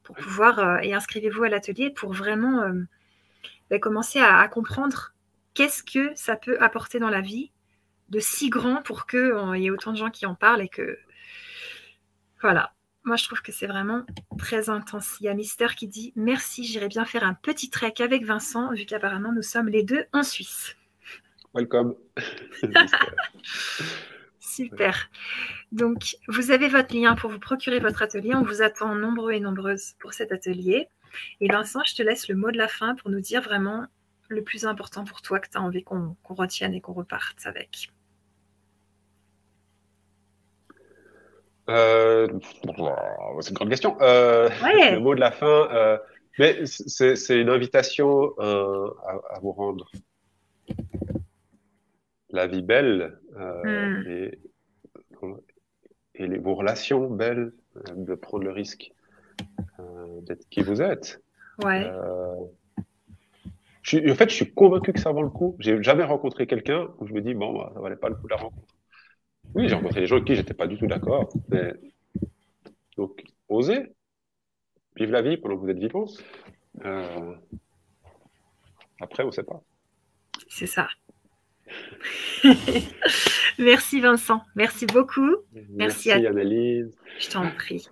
pour 0.02 0.16
pouvoir, 0.16 0.58
euh, 0.60 0.78
et 0.78 0.94
inscrivez-vous 0.94 1.42
à 1.42 1.50
l'atelier 1.50 1.90
pour 1.90 2.14
vraiment 2.14 2.72
ben, 3.72 3.80
commencer 3.80 4.20
à, 4.20 4.46
comprendre 4.48 5.14
qu'est-ce 5.54 5.82
que 5.82 6.12
ça 6.14 6.36
peut 6.36 6.60
apporter 6.60 6.98
dans 6.98 7.08
la 7.08 7.22
vie 7.22 7.52
de 8.10 8.20
si 8.20 8.50
grand 8.50 8.82
pour 8.82 9.06
qu'il 9.06 9.32
y 9.56 9.64
ait 9.64 9.70
autant 9.70 9.92
de 9.92 9.96
gens 9.96 10.10
qui 10.10 10.26
en 10.26 10.34
parlent 10.34 10.60
et 10.60 10.68
que. 10.68 10.98
Voilà, 12.42 12.74
moi, 13.04 13.16
je 13.16 13.24
trouve 13.24 13.40
que 13.40 13.50
c'est 13.50 13.66
vraiment 13.66 14.04
très 14.36 14.68
intense. 14.68 15.16
Il 15.20 15.24
y 15.24 15.28
a 15.30 15.34
Mister 15.34 15.68
qui 15.74 15.88
dit 15.88 16.12
Merci, 16.16 16.64
j'irai 16.64 16.88
bien 16.88 17.06
faire 17.06 17.24
un 17.24 17.32
petit 17.32 17.70
trek 17.70 17.94
avec 18.00 18.26
Vincent, 18.26 18.74
vu 18.74 18.84
qu'apparemment 18.84 19.32
nous 19.32 19.40
sommes 19.40 19.70
les 19.70 19.82
deux 19.82 20.04
en 20.12 20.22
Suisse. 20.22 20.76
Welcome. 21.54 21.94
Super. 24.38 25.08
Donc, 25.70 26.16
vous 26.28 26.50
avez 26.50 26.68
votre 26.68 26.94
lien 26.94 27.14
pour 27.14 27.30
vous 27.30 27.38
procurer 27.38 27.78
votre 27.78 28.02
atelier. 28.02 28.34
On 28.34 28.42
vous 28.42 28.60
attend 28.60 28.94
nombreux 28.94 29.32
et 29.32 29.40
nombreuses 29.40 29.94
pour 29.98 30.12
cet 30.12 30.30
atelier. 30.30 30.88
Et 31.40 31.48
Vincent, 31.48 31.80
je 31.84 31.94
te 31.94 32.02
laisse 32.02 32.28
le 32.28 32.36
mot 32.36 32.50
de 32.50 32.58
la 32.58 32.68
fin 32.68 32.94
pour 32.94 33.10
nous 33.10 33.20
dire 33.20 33.42
vraiment 33.42 33.86
le 34.28 34.42
plus 34.42 34.64
important 34.64 35.04
pour 35.04 35.22
toi 35.22 35.40
que 35.40 35.48
tu 35.48 35.58
as 35.58 35.60
envie 35.60 35.84
qu'on 35.84 36.16
retienne 36.24 36.74
et 36.74 36.80
qu'on 36.80 36.92
reparte 36.94 37.44
avec. 37.44 37.90
Euh, 41.68 42.26
c'est 43.40 43.50
une 43.50 43.54
grande 43.54 43.68
question. 43.68 43.96
Euh, 44.00 44.48
le 44.48 44.98
mot 44.98 45.14
de 45.14 45.20
la 45.20 45.30
fin, 45.30 45.68
euh, 45.72 45.98
mais 46.38 46.64
c'est 46.66 47.40
une 47.40 47.50
invitation 47.50 48.34
à, 48.38 49.38
vous 49.40 49.52
rendre 49.52 49.90
la 52.30 52.46
vie 52.46 52.62
belle 52.62 53.18
hmm. 53.36 54.02
et, 54.08 54.38
et 56.14 56.38
vos 56.38 56.54
relations 56.54 57.10
belles, 57.10 57.52
de 57.94 58.14
prendre 58.14 58.44
le 58.44 58.52
risque 58.52 58.92
d'être 60.22 60.48
qui 60.48 60.62
vous 60.62 60.82
êtes. 60.82 61.22
Ouais. 61.62 61.90
Je, 63.82 64.10
en 64.10 64.14
fait, 64.14 64.30
je 64.30 64.34
suis 64.34 64.52
convaincu 64.52 64.92
que 64.92 65.00
ça 65.00 65.10
vaut 65.10 65.22
le 65.22 65.28
coup. 65.28 65.56
J'ai 65.58 65.82
jamais 65.82 66.04
rencontré 66.04 66.46
quelqu'un 66.46 66.88
où 66.98 67.06
je 67.06 67.12
me 67.12 67.20
dis 67.20 67.34
bon, 67.34 67.52
bah, 67.52 67.72
ça 67.74 67.80
valait 67.80 67.96
pas 67.96 68.08
le 68.08 68.14
coup 68.14 68.24
de 68.24 68.30
la 68.30 68.36
rencontre. 68.36 68.74
Oui, 69.54 69.68
j'ai 69.68 69.74
rencontré 69.74 70.00
des 70.00 70.06
gens 70.06 70.16
avec 70.16 70.26
qui 70.26 70.34
j'étais 70.36 70.54
pas 70.54 70.66
du 70.66 70.78
tout 70.78 70.86
d'accord. 70.86 71.32
Donc, 72.96 73.24
osez. 73.48 73.92
Vive 74.96 75.10
la 75.10 75.22
vie 75.22 75.36
pendant 75.36 75.56
que 75.56 75.60
vous 75.60 75.70
êtes 75.70 75.78
vivant. 75.78 76.04
Euh, 76.84 77.34
après, 79.00 79.24
on 79.24 79.28
ne 79.28 79.32
sait 79.32 79.42
pas. 79.42 79.62
C'est 80.48 80.66
ça. 80.66 80.88
Merci 83.58 84.00
Vincent. 84.00 84.42
Merci 84.54 84.86
beaucoup. 84.86 85.36
Merci, 85.70 86.10
à 86.10 86.16
Annelise. 86.16 86.94
Je 87.18 87.30
t'en 87.30 87.50
prie. 87.50 87.88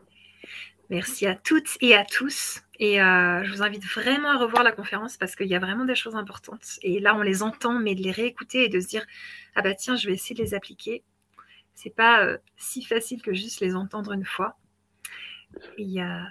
Merci 0.91 1.27
à 1.27 1.35
toutes 1.35 1.77
et 1.81 1.95
à 1.95 2.05
tous. 2.05 2.63
Et 2.79 3.01
euh, 3.01 3.45
je 3.45 3.53
vous 3.53 3.63
invite 3.63 3.85
vraiment 3.85 4.31
à 4.31 4.37
revoir 4.37 4.63
la 4.65 4.73
conférence 4.73 5.17
parce 5.17 5.37
qu'il 5.37 5.47
y 5.47 5.55
a 5.55 5.59
vraiment 5.59 5.85
des 5.85 5.95
choses 5.95 6.17
importantes. 6.17 6.79
Et 6.83 7.01
là, 7.01 7.15
on 7.15 7.23
les 7.23 7.43
entend, 7.43 7.79
mais 7.79 7.95
de 7.95 8.03
les 8.03 8.11
réécouter 8.11 8.65
et 8.65 8.69
de 8.69 8.81
se 8.81 8.89
dire 8.89 9.07
Ah 9.55 9.63
bah 9.63 9.75
tiens, 9.75 9.97
je 9.97 10.09
vais 10.09 10.15
essayer 10.15 10.35
de 10.35 10.43
les 10.43 10.55
appliquer 10.55 11.05
c'est 11.83 11.95
pas 11.95 12.25
euh, 12.25 12.37
si 12.57 12.83
facile 12.83 13.23
que 13.23 13.33
juste 13.33 13.61
les 13.61 13.75
entendre 13.75 14.13
une 14.13 14.25
fois. 14.25 14.57
A... 15.99 16.27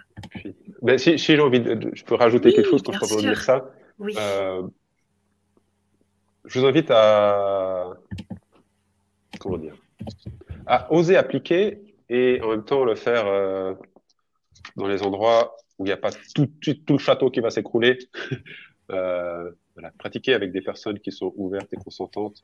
Ben, 0.81 0.97
si, 0.97 1.17
j'ai 1.17 1.39
envie 1.39 1.59
de, 1.59 1.91
je 1.93 2.03
peux 2.03 2.15
rajouter 2.15 2.53
quelque 2.53 2.69
chose 2.69 2.83
quand 2.83 2.93
je 2.93 3.15
peux 3.15 3.21
dire 3.21 3.41
ça. 3.41 3.71
Oui. 3.97 4.13
Euh, 4.17 4.61
je 6.45 6.59
vous 6.59 6.65
invite 6.65 6.89
à 6.91 7.93
comment 9.39 9.57
dire 9.57 9.75
à 10.67 10.91
oser 10.93 11.17
appliquer 11.17 11.81
et 12.09 12.39
en 12.43 12.49
même 12.51 12.63
temps 12.63 12.85
le 12.85 12.95
faire 12.95 13.25
euh, 13.27 13.73
dans 14.75 14.87
les 14.87 15.03
endroits 15.03 15.55
où 15.77 15.85
il 15.85 15.89
n'y 15.89 15.93
a 15.93 15.97
pas 15.97 16.11
tout, 16.35 16.47
tout, 16.61 16.93
le 16.93 16.97
château 16.97 17.29
qui 17.29 17.39
va 17.39 17.49
s'écrouler. 17.49 17.97
voilà, 18.89 19.91
pratiquer 19.97 20.33
avec 20.33 20.51
des 20.51 20.61
personnes 20.61 20.99
qui 20.99 21.11
sont 21.11 21.33
ouvertes 21.35 21.71
et 21.73 21.77
consentantes. 21.77 22.43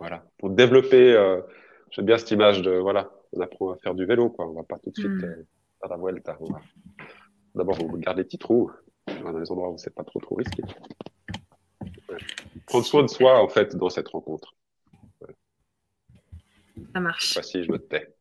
Voilà. 0.00 0.24
Pour 0.38 0.48
développer, 0.50 1.12
euh, 1.12 1.42
j'aime 1.90 2.06
bien 2.06 2.16
cette 2.16 2.30
image 2.30 2.62
de, 2.62 2.70
voilà, 2.70 3.10
on 3.32 3.40
apprend 3.40 3.72
à 3.72 3.76
faire 3.76 3.94
du 3.94 4.06
vélo, 4.06 4.30
quoi. 4.30 4.48
On 4.48 4.54
va 4.54 4.64
pas 4.64 4.78
tout 4.78 4.90
de 4.90 4.96
suite 4.96 5.10
mm. 5.10 5.24
euh, 5.24 5.46
faire 5.78 5.90
la 5.90 5.96
vuelta. 5.98 6.38
D'abord, 7.54 7.76
on 7.82 7.98
garde 7.98 8.16
les 8.16 8.24
petits 8.24 8.38
trous 8.38 8.72
dans 9.22 9.38
les 9.38 9.50
endroits 9.52 9.70
où 9.70 9.76
c'est 9.76 9.94
pas 9.94 10.04
trop 10.04 10.18
trop 10.18 10.36
risqué. 10.36 10.62
Prendre 12.66 12.86
soin 12.86 13.02
de 13.02 13.08
soi, 13.08 13.42
en 13.42 13.48
fait, 13.48 13.76
dans 13.76 13.90
cette 13.90 14.08
rencontre. 14.08 14.54
Ça 16.94 17.00
marche. 17.00 17.34
Voici, 17.34 17.62
je 17.62 17.70
me 17.70 17.78
tais. 17.78 18.14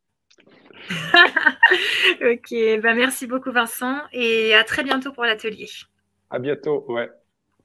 ok, 2.21 2.49
ben 2.81 2.95
merci 2.95 3.27
beaucoup 3.27 3.51
Vincent 3.51 4.01
et 4.11 4.55
à 4.55 4.63
très 4.63 4.83
bientôt 4.83 5.11
pour 5.11 5.23
l'atelier. 5.23 5.69
À 6.29 6.39
bientôt, 6.39 6.85
ouais, 6.89 7.09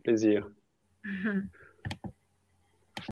plaisir. 0.03 0.49